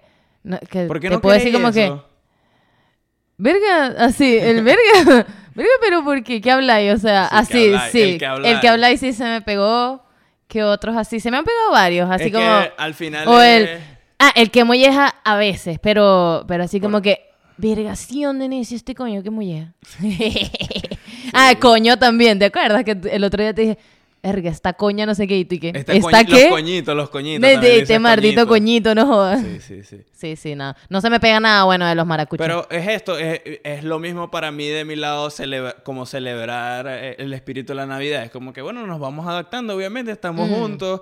que 0.70 0.86
¿Por 0.86 1.00
qué 1.00 1.10
te 1.10 1.16
no 1.16 1.22
puedo 1.22 1.36
decir 1.36 1.52
como 1.54 1.72
que... 1.72 1.86
eso? 1.86 2.06
Verga, 3.38 3.88
así, 4.06 4.38
el 4.38 4.64
verga. 4.64 5.26
verga, 5.54 5.72
pero 5.82 6.04
¿por 6.04 6.24
qué? 6.24 6.40
¿Qué 6.40 6.52
habláis? 6.52 6.94
O 6.94 6.98
sea, 6.98 7.30
Sí, 7.46 7.52
que 7.52 7.58
así, 7.58 7.66
habláis, 7.74 7.92
sí. 7.92 8.02
el 8.02 8.18
que 8.20 8.26
habláis. 8.26 8.54
El 8.56 8.62
que 8.62 8.68
habláis 8.70 9.00
sí 9.00 9.14
se 9.14 9.24
me 9.26 9.42
pegó. 9.42 10.04
Que 10.48 10.64
otros 10.64 10.96
así. 10.96 11.20
Se 11.20 11.32
me 11.32 11.38
han 11.38 11.44
pegado 11.44 11.72
varios, 11.72 12.10
así 12.10 12.26
Es 12.26 12.32
como. 12.32 12.46
que 12.46 12.72
al 12.78 12.94
final 12.94 13.28
O 13.28 13.42
es- 13.42 13.68
el. 13.70 13.80
Ah, 14.28 14.32
el 14.36 14.50
que 14.52 14.64
molleja 14.64 15.16
a 15.24 15.36
veces, 15.38 15.78
pero, 15.82 16.46
pero 16.48 16.64
así 16.64 16.80
como 16.80 17.02
que. 17.02 17.30
Vergación 17.58 18.38
de 18.40 18.50
necio 18.50 18.76
este 18.76 18.94
coño 18.96 19.24
que 19.24 19.30
molleja. 19.30 19.74
ah, 21.34 21.54
coño 21.60 21.98
también, 21.98 22.38
¿te 22.40 22.46
acuerdas? 22.46 22.84
Que 22.84 22.98
el 23.12 23.24
otro 23.24 23.42
día 23.42 23.54
te 23.54 23.62
dije, 23.62 23.78
verga, 24.22 24.50
esta 24.50 24.74
coña 24.74 25.06
no 25.06 25.16
sé 25.16 25.28
qué, 25.28 25.38
y 25.38 25.46
tú 25.46 25.56
qué. 25.62 25.72
Este 25.74 25.98
¿Esta 25.98 26.22
coñi- 26.22 26.26
qué? 26.26 26.42
Los 26.44 26.50
coñitos, 26.52 26.96
los 26.96 27.10
coñitos. 27.10 27.42
De, 27.50 27.58
de- 27.58 27.80
este 27.80 28.00
maldito 28.00 28.48
coñito, 28.48 28.94
no 28.96 29.06
jodas. 29.08 29.42
Sí, 29.42 29.60
sí, 29.62 29.84
sí. 29.84 29.98
Sí, 30.12 30.36
sí, 30.36 30.56
no. 30.56 30.74
No 30.90 31.00
se 31.00 31.10
me 31.10 31.20
pega 31.20 31.40
nada 31.40 31.64
bueno 31.64 31.86
de 31.86 31.96
los 31.96 32.06
maracuchos. 32.06 32.46
Pero 32.46 32.68
es 32.70 32.88
esto, 32.90 33.18
es, 33.18 33.42
es 33.64 33.84
lo 33.84 34.00
mismo 34.00 34.30
para 34.32 34.52
mí 34.52 34.68
de 34.68 34.84
mi 34.84 34.96
lado 34.98 35.30
celebra- 35.30 35.76
como 35.84 36.06
celebrar 36.06 36.88
eh, 36.90 37.16
el 37.20 37.32
espíritu 37.34 37.72
de 37.74 37.76
la 37.76 37.86
Navidad. 37.86 38.24
Es 38.24 38.32
como 38.32 38.52
que, 38.52 38.62
bueno, 38.62 38.86
nos 38.88 39.00
vamos 39.00 39.28
adaptando, 39.28 39.76
obviamente, 39.76 40.12
estamos 40.12 40.50
juntos. 40.50 41.02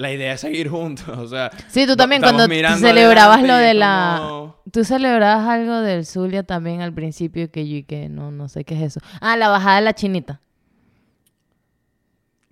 La 0.00 0.10
idea 0.10 0.32
es 0.32 0.40
seguir 0.40 0.68
juntos, 0.70 1.06
o 1.08 1.28
sea... 1.28 1.50
Sí, 1.68 1.86
tú 1.86 1.94
también 1.94 2.22
cuando 2.22 2.46
celebrabas 2.78 3.42
lo 3.42 3.54
de 3.54 3.74
la... 3.74 4.16
como 4.18 4.56
Tú 4.72 4.82
celebrabas 4.84 5.46
algo 5.46 5.80
del 5.80 6.06
Zulia 6.06 6.42
también 6.42 6.80
al 6.80 6.94
principio 6.94 7.50
que 7.50 7.68
yo 7.68 7.76
y 7.76 7.82
que 7.82 8.08
no, 8.08 8.30
no 8.30 8.48
sé 8.48 8.64
qué 8.64 8.76
es 8.76 8.82
eso. 8.82 9.00
Ah, 9.20 9.36
la 9.36 9.48
bajada 9.48 9.76
de 9.76 9.82
la 9.82 9.94
chinita. 9.94 10.40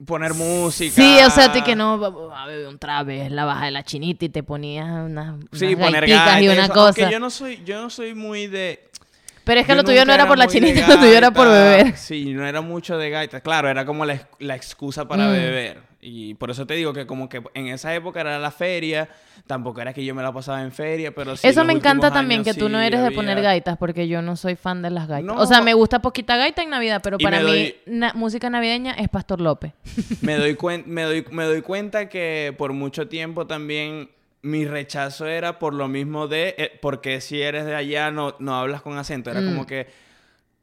Poner 0.05 0.33
música. 0.35 0.95
Sí, 0.95 1.19
o 1.27 1.31
sea, 1.31 1.53
tú 1.53 1.65
que 1.65 1.75
no, 1.75 1.95
a 2.35 2.47
beber 2.47 2.69
un 2.69 2.79
trabe, 2.79 3.29
la 3.31 3.45
bajada 3.45 3.67
de 3.67 3.73
la 3.73 3.83
chinita 3.83 4.27
y 4.27 4.29
te 4.29 4.43
ponías 4.45 4.87
unas, 4.87 5.35
unas 5.35 5.45
Sí, 5.53 5.75
poner 5.75 6.07
gaitas 6.07 6.41
y 6.43 6.49
una 6.49 6.65
eso, 6.67 6.73
cosa. 6.73 6.87
aunque 7.03 7.11
yo 7.13 7.19
no 7.19 7.31
soy, 7.31 7.63
yo 7.65 7.81
no 7.81 7.91
soy 7.91 8.15
muy 8.15 8.47
de... 8.47 8.89
Pero 9.43 9.61
es 9.61 9.67
que 9.67 9.73
yo 9.73 9.77
lo 9.77 9.85
tuyo 9.85 10.05
no 10.05 10.13
era 10.13 10.29
por 10.29 10.37
la 10.39 10.47
chinita, 10.47 10.87
lo 10.89 10.99
tuyo 10.99 11.17
era 11.17 11.31
por 11.31 11.49
beber. 11.49 11.97
Sí, 11.97 12.33
no 12.35 12.47
era 12.47 12.61
mucho 12.61 12.97
de 12.99 13.11
gaita. 13.11 13.41
Claro, 13.41 13.69
era 13.69 13.85
como 13.87 14.05
la, 14.05 14.29
la 14.39 14.55
excusa 14.55 15.09
para 15.09 15.25
Mm. 15.29 15.33
beber. 15.33 15.88
Y 16.01 16.35
por 16.35 16.51
eso 16.51 16.65
te 16.65 16.75
digo 16.75 16.93
que 16.93 17.07
como 17.09 17.29
que 17.29 17.43
en 17.55 17.67
esa 17.69 17.93
época 17.93 18.21
era 18.21 18.39
la 18.39 18.53
feria. 18.53 19.09
Tampoco 19.49 19.81
era 19.81 19.93
que 19.93 20.05
yo 20.05 20.15
me 20.15 20.23
la 20.23 20.33
pasaba 20.33 20.63
en 20.63 20.71
feria, 20.71 21.13
pero 21.13 21.37
sí 21.37 21.49
Eso 21.49 21.65
me 21.65 21.73
encanta 21.73 22.13
también, 22.13 22.43
años 22.43 22.55
que 22.55 22.61
tú 22.61 22.69
no 22.69 22.79
sí 22.81 22.87
eres 22.87 23.01
de 23.01 23.07
había- 23.07 23.17
poner 23.17 23.43
gaitas, 23.43 23.77
porque 23.79 24.07
yo 24.07 24.23
no 24.23 24.37
soy 24.37 24.55
fan 24.55 24.81
de 24.83 24.91
las 24.91 25.09
gaitas. 25.09 25.35
No. 25.35 25.43
O 25.43 25.47
sea, 25.47 25.61
me 25.61 25.75
gusta 25.75 26.01
poquita 26.01 26.37
gaita 26.37 26.63
en 26.63 26.71
Navidad, 26.71 27.01
pero 27.03 27.17
Y 27.19 27.25
para 27.25 27.41
mí 27.41 27.47
doy- 27.47 27.77
na- 27.87 28.13
música 28.15 28.49
navideña 28.49 28.93
es 28.93 29.09
Pastor 29.09 29.41
López. 29.41 29.73
me 30.23 30.37
doy, 30.37 30.57
me, 30.87 31.03
doy, 31.03 31.25
me 31.33 31.45
doy 31.45 31.63
cuenta 31.63 32.09
que 32.09 32.55
por 32.57 32.73
mucho 32.75 33.09
tiempo 33.09 33.47
también 33.49 34.11
mi 34.43 34.67
rechazo 34.67 35.27
era 35.27 35.59
por 35.59 35.75
lo 35.75 35.89
mismo 35.89 36.29
de, 36.29 36.55
eh, 36.59 36.79
porque 36.81 37.21
si 37.21 37.43
eres 37.43 37.65
de 37.67 37.75
allá 37.75 38.13
no, 38.13 38.37
no 38.39 38.55
hablas 38.55 38.83
con 38.83 38.97
acento, 38.99 39.31
era 39.33 39.41
Mm. 39.41 39.47
como 39.47 39.67
que, 39.67 39.89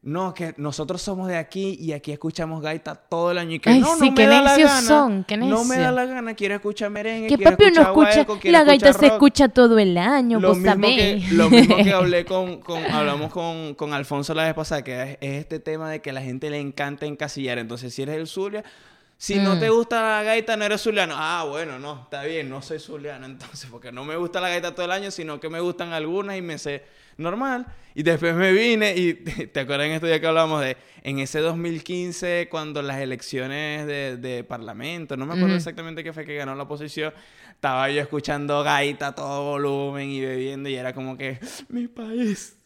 no, 0.07 0.33
que 0.35 0.53
nosotros 0.57 1.01
somos 1.01 1.27
de 1.27 1.35
aquí 1.35 1.77
y 1.81 1.91
aquí 1.91 2.11
escuchamos 2.11 2.61
gaita 2.61 2.93
todo 2.95 3.31
el 3.31 3.39
año 3.39 3.55
y 3.55 3.59
que 3.59 3.71
Ay, 3.71 3.79
no, 3.79 3.95
sí, 3.97 4.09
no 4.09 4.15
qué 4.15 4.21
me 4.27 4.27
da 4.35 4.41
la 4.43 4.55
gana, 4.57 4.81
son, 4.81 5.25
no 5.39 5.65
me 5.65 5.77
da 5.79 5.91
la 5.91 6.05
gana, 6.05 6.33
quiero 6.35 6.53
escuchar 6.55 6.91
merengue, 6.91 7.27
Que 7.27 7.37
papi 7.39 7.63
escuchar 7.65 7.83
escucha, 7.87 8.11
guaeco, 8.13 8.39
quiero 8.39 8.57
la 8.59 8.63
gaita 8.63 8.93
se 8.93 9.07
escucha 9.07 9.49
todo 9.49 9.79
el 9.79 9.97
año, 9.97 10.39
Lo 10.39 10.49
vos 10.49 10.57
mismo, 10.59 10.73
que, 10.87 11.19
sabés. 11.21 11.31
lo 11.31 11.49
mismo 11.49 11.77
que 11.77 11.91
hablé 11.93 12.23
con, 12.23 12.61
con- 12.61 12.85
hablamos 12.85 13.31
con, 13.33 13.73
con 13.73 13.93
Alfonso 13.93 14.35
la 14.35 14.43
vez 14.45 14.53
pasada, 14.53 14.83
que 14.83 15.01
es, 15.01 15.17
es 15.21 15.33
este 15.41 15.59
tema 15.59 15.89
de 15.89 16.01
que 16.03 16.11
a 16.11 16.13
la 16.13 16.21
gente 16.21 16.51
le 16.51 16.59
encanta 16.59 17.07
encasillar. 17.07 17.57
Entonces, 17.57 17.91
si 17.91 18.03
eres 18.03 18.15
el 18.17 18.27
Zulia, 18.27 18.63
si 19.17 19.35
no 19.39 19.55
Mm. 19.55 19.59
te 19.59 19.69
gusta 19.69 20.01
la 20.03 20.21
gaita, 20.23 20.55
no 20.55 20.65
eres 20.65 20.81
zuliano. 20.81 21.15
Ah, 21.17 21.45
bueno, 21.49 21.79
no, 21.79 22.01
está 22.03 22.23
bien, 22.25 22.47
no 22.47 22.61
soy 22.61 22.77
zuliano 22.79 23.25
entonces, 23.25 23.67
porque 23.71 23.91
no 23.91 24.05
me 24.05 24.17
gusta 24.17 24.39
la 24.39 24.49
gaita 24.49 24.75
todo 24.75 24.85
el 24.85 24.91
año, 24.91 25.09
sino 25.09 25.39
que 25.39 25.49
me 25.49 25.59
gustan 25.61 25.93
algunas 25.93 26.37
y 26.37 26.43
me 26.43 26.59
sé 26.59 26.83
normal. 27.17 27.65
Y 27.93 28.03
después 28.03 28.35
me 28.35 28.51
vine 28.51 28.93
y 28.95 29.13
te 29.53 29.59
acuerdas 29.61 29.87
en 29.87 29.93
estos 29.93 30.09
días 30.09 30.19
que 30.19 30.27
hablábamos 30.27 30.61
de 30.61 30.75
en 31.03 31.19
ese 31.19 31.39
2015 31.39 32.47
cuando 32.49 32.81
las 32.81 32.99
elecciones 32.99 33.85
de, 33.87 34.17
de 34.17 34.43
parlamento, 34.43 35.15
no 35.17 35.25
me 35.25 35.35
acuerdo 35.35 35.55
exactamente 35.55 36.03
qué 36.03 36.11
fue 36.11 36.25
que 36.25 36.35
ganó 36.35 36.55
la 36.55 36.63
oposición, 36.63 37.13
estaba 37.51 37.89
yo 37.89 38.01
escuchando 38.01 38.63
gaita 38.63 39.07
a 39.07 39.15
todo 39.15 39.43
volumen 39.51 40.09
y 40.09 40.19
bebiendo 40.21 40.67
y 40.67 40.75
era 40.75 40.93
como 40.93 41.17
que 41.17 41.39
mi 41.69 41.87
país, 41.87 42.57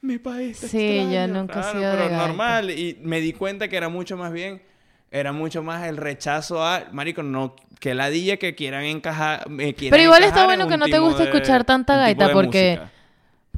mi 0.00 0.18
país. 0.18 0.56
Sí, 0.58 0.66
yo 0.96 1.02
extraño". 1.02 1.34
nunca 1.34 1.60
he 1.60 1.62
sido 1.72 1.92
pero 1.96 2.08
normal 2.10 2.70
y 2.70 2.98
me 3.02 3.20
di 3.20 3.32
cuenta 3.32 3.68
que 3.68 3.76
era 3.76 3.88
mucho 3.88 4.16
más 4.16 4.32
bien 4.32 4.62
era 5.10 5.32
mucho 5.32 5.62
más 5.62 5.86
el 5.86 5.96
rechazo 5.96 6.64
a 6.64 6.86
marico 6.90 7.22
no 7.22 7.54
que 7.78 7.94
ladilla 7.94 8.36
que 8.38 8.54
quieran 8.56 8.84
encajar 8.84 9.48
me 9.48 9.72
quieran 9.74 9.92
Pero 9.96 10.02
igual 10.02 10.24
está 10.24 10.44
bueno 10.46 10.64
en 10.64 10.70
que 10.70 10.76
no 10.78 10.86
te 10.86 10.98
guste 10.98 11.22
de- 11.24 11.28
escuchar 11.28 11.64
tanta 11.64 11.96
gaita, 11.96 12.32
porque 12.32 12.78
música. 12.80 12.90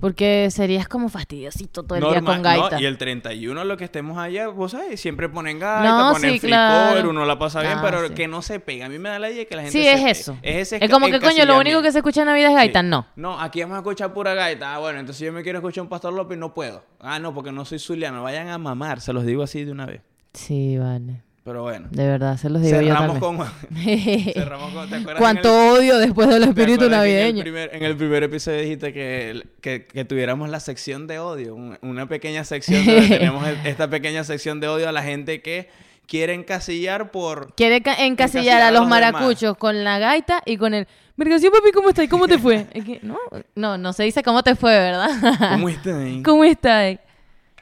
Porque 0.01 0.49
serías 0.51 0.89
como 0.89 1.09
fastidiosito 1.09 1.83
todo 1.83 1.97
el 1.99 2.05
día 2.05 2.21
con 2.23 2.43
gaita. 2.43 2.77
no, 2.77 2.81
y 2.81 2.85
el 2.85 2.99
31, 2.99 3.65
lo 3.65 3.77
que 3.79 3.85
estemos 3.85 4.19
allá, 4.19 4.49
vos 4.49 4.73
sabés, 4.73 5.01
siempre 5.01 5.29
ponen 5.29 5.59
gaita, 5.59 5.85
No, 5.85 6.13
ponen 6.13 6.33
sí, 6.35 6.41
claro. 6.41 7.09
uno 7.11 7.25
la 7.25 7.39
pasa 7.39 7.63
bien, 7.63 7.79
Ah, 7.79 7.83
pero 7.83 8.09
sí. 8.09 8.15
que 8.15 8.29
no 8.29 8.43
se 8.43 8.61
pega. 8.61 8.87
A 8.87 8.89
mí 8.91 8.99
me 8.99 9.09
da 9.09 9.19
la 9.19 9.31
idea 9.31 9.45
que 9.47 9.57
la 9.57 9.63
gente 9.63 9.79
Sí, 9.79 9.85
se 9.85 9.93
es 9.95 10.21
eso. 10.21 10.37
Es, 10.43 10.73
ese 10.73 10.85
Es 10.85 10.91
como 10.91 11.07
que, 11.07 11.19
coño, 11.19 11.45
lo 11.47 11.59
único 11.59 11.81
que 11.81 11.93
se 11.93 11.99
escucha 11.99 12.21
en 12.21 12.27
Navidad 12.27 12.51
es 12.51 12.57
gaita. 12.57 12.81
Sí. 12.83 12.87
No. 12.89 13.07
No, 13.17 13.41
aquí 13.41 13.63
vamos 13.63 13.77
a 13.77 13.79
escuchar 13.79 14.13
pura 14.13 14.35
gaita. 14.35 14.75
Ah, 14.75 14.79
bueno, 14.81 15.01
entonces 15.01 15.25
yo 15.27 15.33
me 15.33 15.43
quiero 15.43 15.59
escuchar 15.61 15.83
un 15.83 15.89
Pastor 15.89 16.13
López 16.13 16.37
y 16.37 16.41
no 16.41 16.53
puedo. 16.53 16.85
Ah, 17.01 17.19
no, 17.19 17.33
porque 17.33 17.51
no 17.53 17.65
soy 17.65 17.79
zuliano. 17.79 18.23
Vayan 18.23 18.49
a 18.49 18.59
mamar, 18.59 19.01
se 19.01 19.13
los 19.15 19.25
digo 19.25 19.43
así 19.43 19.65
de 19.65 19.73
una 19.73 19.87
vez. 19.87 20.03
Sí, 20.35 20.77
vale. 20.77 21.23
Pero 21.47 21.63
bueno. 21.63 21.87
De 21.93 22.05
verdad, 22.09 22.37
se 22.37 22.51
los 22.51 22.61
digo 22.61 22.81
yo 22.81 22.89
Cerramos 22.89 23.21
también. 23.21 23.47
con... 23.71 24.33
cerramos 24.35 24.73
con... 24.75 24.89
¿te 24.91 24.97
acuerdas 24.97 25.21
Cuánto 25.21 25.49
el- 25.49 25.79
odio 25.79 25.99
después 25.99 26.29
del 26.29 26.43
¿te 26.43 26.49
espíritu 26.49 26.81
En 26.87 26.93
el, 26.93 26.99
navideño. 26.99 27.43
primer, 27.43 27.71
en 27.73 27.83
el 27.85 27.97
primer 27.97 28.23
episodio 28.25 28.61
dijiste 28.63 28.93
que, 28.93 29.47
que, 29.61 29.87
que 29.87 30.05
tuviéramos 30.05 30.49
la 30.51 30.59
sección 30.59 31.07
de 31.07 31.21
odio, 31.21 31.55
un- 31.55 31.79
una 31.83 32.07
pequeña 32.09 32.43
sección 32.45 32.85
donde 32.85 33.09
tenemos 33.19 33.47
esta 33.65 33.89
pequeña 33.89 34.25
sección 34.25 34.59
de 34.59 34.67
odio 34.67 34.89
a 34.89 34.93
la 34.93 35.05
gente 35.05 35.41
que 35.41 35.69
quiere 36.09 36.35
encasillar 36.35 37.13
por... 37.13 37.55
Quiere 37.55 37.81
ca- 37.81 37.93
encasillar 37.93 38.11
Encasillar 38.11 38.63
a 38.63 38.71
los 38.73 38.81
demás. 38.83 39.01
maracuchos 39.13 39.57
con 39.57 39.85
la 39.85 40.01
gaita 40.01 40.43
y 40.45 40.57
con 40.57 40.75
el... 40.75 40.89
Vergación, 41.17 41.53
papi, 41.53 41.71
¿cómo 41.73 41.89
estás? 41.91 42.09
¿Cómo 42.09 42.27
te 42.29 42.39
fue? 42.39 42.67
Es 42.75 42.85
que, 42.85 42.99
no, 43.03 43.17
no, 43.55 43.79
no 43.79 43.93
se 43.95 44.03
dice 44.03 44.23
cómo 44.23 44.43
te 44.43 44.55
fue, 44.57 44.73
¿verdad? 44.73 45.09
¿Cómo 45.53 45.69
están? 45.69 46.23
¿Cómo 46.25 46.45
estás? 46.45 46.99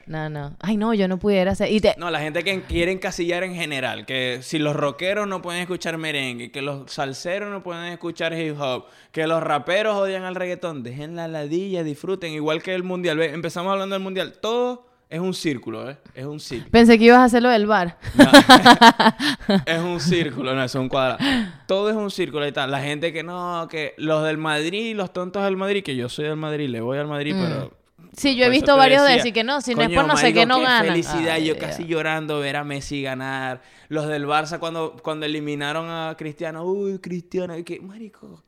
No, 0.06 0.28
no. 0.28 0.56
Ay, 0.60 0.76
no, 0.76 0.92
yo 0.94 1.08
no 1.08 1.18
pudiera 1.18 1.52
hacer... 1.52 1.70
Y 1.72 1.80
te... 1.80 1.94
No, 1.98 2.10
la 2.10 2.20
gente 2.20 2.42
que 2.44 2.62
quiere 2.62 2.92
encasillar 2.92 3.42
en 3.44 3.54
general, 3.54 4.04
que 4.06 4.40
si 4.42 4.58
los 4.58 4.76
rockeros 4.76 5.26
no 5.26 5.40
pueden 5.42 5.62
escuchar 5.62 5.96
merengue, 5.98 6.50
que 6.50 6.62
los 6.62 6.90
salseros 6.92 7.50
no 7.50 7.62
pueden 7.62 7.84
escuchar 7.92 8.32
hip 8.38 8.56
hop, 8.60 8.84
que 9.12 9.26
los 9.26 9.42
raperos 9.42 9.96
odian 9.96 10.24
al 10.24 10.34
reggaetón, 10.34 10.82
dejen 10.82 11.16
la 11.16 11.28
ladilla, 11.28 11.82
disfruten, 11.82 12.32
igual 12.32 12.62
que 12.62 12.74
el 12.74 12.82
mundial. 12.82 13.16
Ve, 13.16 13.32
Empezamos 13.32 13.72
hablando 13.72 13.94
del 13.94 14.02
mundial, 14.02 14.34
todo 14.40 14.86
es 15.08 15.20
un 15.20 15.32
círculo, 15.34 15.88
¿eh? 15.90 15.96
Es 16.14 16.24
un 16.24 16.40
círculo. 16.40 16.70
Pensé 16.72 16.98
que 16.98 17.04
ibas 17.04 17.18
a 17.18 17.24
hacerlo 17.24 17.48
del 17.50 17.66
bar. 17.66 17.98
No. 18.14 18.24
es 19.66 19.78
un 19.80 20.00
círculo, 20.00 20.54
no, 20.54 20.64
es 20.64 20.74
un 20.74 20.88
cuadrado. 20.88 21.18
Todo 21.66 21.88
es 21.90 21.96
un 21.96 22.10
círculo 22.10 22.46
y 22.46 22.52
tal. 22.52 22.70
La 22.70 22.80
gente 22.80 23.12
que 23.12 23.22
no, 23.22 23.68
que 23.70 23.94
los 23.96 24.24
del 24.24 24.38
Madrid, 24.38 24.96
los 24.96 25.12
tontos 25.12 25.44
del 25.44 25.56
Madrid, 25.56 25.84
que 25.84 25.94
yo 25.94 26.08
soy 26.08 26.24
del 26.26 26.36
Madrid, 26.36 26.68
le 26.68 26.80
voy 26.80 26.98
al 26.98 27.06
Madrid, 27.06 27.34
Mm. 27.34 27.42
pero 27.42 27.83
Sí, 28.16 28.36
yo 28.36 28.44
he 28.46 28.50
visto 28.50 28.72
te 28.72 28.78
varios 28.78 29.02
de 29.02 29.08
decía, 29.08 29.16
decir 29.18 29.32
que 29.34 29.44
no, 29.44 29.60
si 29.60 29.74
no 29.74 29.82
es 29.82 29.88
coño, 29.88 30.00
por 30.00 30.08
no 30.08 30.16
sé 30.16 30.32
qué 30.32 30.46
no 30.46 30.56
qué 30.58 30.62
ganan. 30.64 30.86
felicidad, 30.86 31.34
Ay, 31.34 31.46
yo 31.46 31.54
Dios. 31.54 31.66
casi 31.66 31.84
llorando 31.86 32.38
ver 32.40 32.56
a 32.56 32.64
Messi 32.64 33.02
ganar. 33.02 33.62
Los 33.88 34.06
del 34.08 34.26
Barça 34.26 34.58
cuando, 34.58 34.96
cuando 35.02 35.26
eliminaron 35.26 35.88
a 35.90 36.14
Cristiano, 36.16 36.64
uy, 36.64 36.98
Cristiano, 37.00 37.56
y 37.58 37.64
que, 37.64 37.80
marico, 37.80 38.42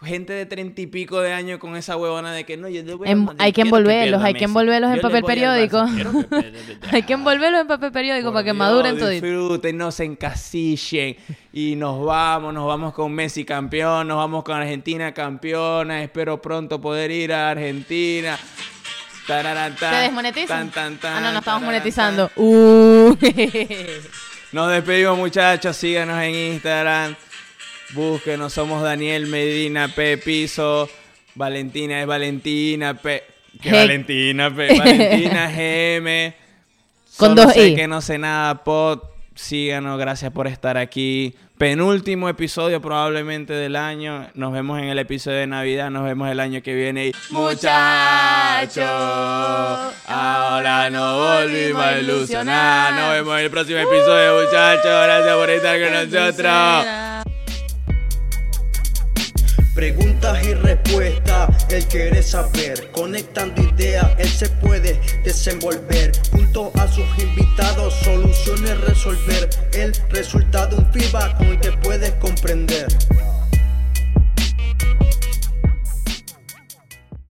gente 0.00 0.32
de 0.32 0.46
treinta 0.46 0.80
y 0.80 0.86
pico 0.86 1.20
de 1.20 1.32
años 1.32 1.58
con 1.58 1.74
esa 1.76 1.96
huevona 1.96 2.32
de 2.32 2.44
que 2.44 2.56
no, 2.56 2.68
yo 2.68 2.84
le 2.84 2.94
voy 2.94 3.08
a 3.08 3.10
Em- 3.10 3.24
mandar- 3.24 3.44
hay 3.44 3.52
que 3.52 3.62
envolverlos, 3.62 4.22
hay 4.24 4.34
que 4.34 4.44
envolverlos 4.44 4.92
en 4.94 5.00
papel 5.00 5.24
periódico. 5.24 5.78
Barça, 5.78 5.94
quiero 5.94 6.12
que 6.12 6.24
pierda". 6.24 6.88
Hay 6.92 7.02
que 7.02 7.12
envolverlos 7.14 7.60
en 7.62 7.66
papel 7.66 7.90
periódico 7.90 8.32
para 8.32 8.44
que 8.44 8.50
Dios, 8.50 8.56
maduren 8.58 8.96
todito. 8.96 9.26
Disfruten, 9.26 9.76
no 9.76 9.90
se 9.90 10.04
encasillen. 10.04 11.16
Y 11.52 11.74
nos 11.74 12.04
vamos, 12.04 12.54
nos 12.54 12.66
vamos 12.68 12.92
con 12.94 13.10
Messi 13.12 13.44
campeón, 13.44 14.06
nos 14.06 14.18
vamos 14.18 14.44
con 14.44 14.56
Argentina 14.56 15.12
campeona. 15.12 16.00
Espero 16.04 16.40
pronto 16.40 16.80
poder 16.80 17.10
ir 17.10 17.32
a 17.32 17.50
Argentina. 17.50 18.38
Tararán, 19.28 19.76
¿Te 19.76 19.84
desmonetizan? 19.86 20.70
tan, 20.70 20.96
tan, 20.96 21.16
ah, 21.16 21.20
no, 21.20 21.32
no 21.32 21.38
estamos 21.40 21.62
monetizando. 21.62 22.30
Uh. 22.34 23.14
Nos 24.52 24.70
despedimos, 24.72 25.18
muchachos. 25.18 25.76
Síganos 25.76 26.20
en 26.22 26.34
Instagram. 26.34 27.14
Búsquenos, 27.92 28.54
somos 28.54 28.82
Daniel 28.82 29.26
Medina 29.26 29.88
P. 29.88 30.16
Piso. 30.16 30.88
Valentina 31.34 32.00
es 32.00 32.06
Valentina 32.06 32.94
P. 32.94 33.22
Que. 33.60 33.70
Valentina 33.70 34.50
P. 34.54 34.78
Valentina 34.78 35.50
GM. 35.54 36.34
Con 37.18 37.30
Solo 37.30 37.42
dos 37.44 37.52
sé 37.52 37.68
I. 37.68 37.74
que 37.76 37.86
no 37.86 38.00
sé 38.00 38.16
nada, 38.18 38.64
pod. 38.64 39.00
Síganos, 39.34 39.98
gracias 39.98 40.32
por 40.32 40.46
estar 40.46 40.78
aquí. 40.78 41.34
Penúltimo 41.58 42.28
episodio 42.28 42.80
probablemente 42.80 43.52
del 43.52 43.74
año. 43.74 44.28
Nos 44.34 44.52
vemos 44.52 44.78
en 44.78 44.84
el 44.84 44.98
episodio 45.00 45.38
de 45.38 45.48
Navidad. 45.48 45.90
Nos 45.90 46.04
vemos 46.04 46.30
el 46.30 46.38
año 46.38 46.62
que 46.62 46.72
viene. 46.72 47.06
Y- 47.08 47.12
Muchachos, 47.30 48.84
ahora 50.06 50.88
nos 50.90 51.16
volvimos 51.16 51.82
a 51.82 51.98
ilusionar. 51.98 52.92
Nos 52.94 53.10
vemos 53.12 53.38
en 53.38 53.44
el 53.44 53.50
próximo 53.50 53.78
episodio, 53.80 54.40
muchachos. 54.44 54.84
Gracias 54.84 55.36
por 55.36 55.50
estar 55.50 55.80
con 55.80 55.92
nosotros. 55.92 57.37
Preguntas 59.78 60.44
y 60.44 60.54
respuestas, 60.54 61.66
él 61.70 61.86
quiere 61.86 62.20
saber. 62.20 62.90
Conectando 62.90 63.62
ideas, 63.62 64.10
él 64.18 64.28
se 64.28 64.48
puede 64.48 65.00
desenvolver. 65.22 66.10
Junto 66.32 66.72
a 66.74 66.88
sus 66.88 67.06
invitados, 67.16 67.94
soluciones 68.02 68.80
resolver. 68.80 69.48
El 69.72 69.94
resultado, 70.10 70.78
un 70.78 70.92
feedback 70.92 71.36
con 71.36 71.46
el 71.46 71.60
que 71.60 71.70
puedes 71.70 72.10
compartir. 72.14 72.88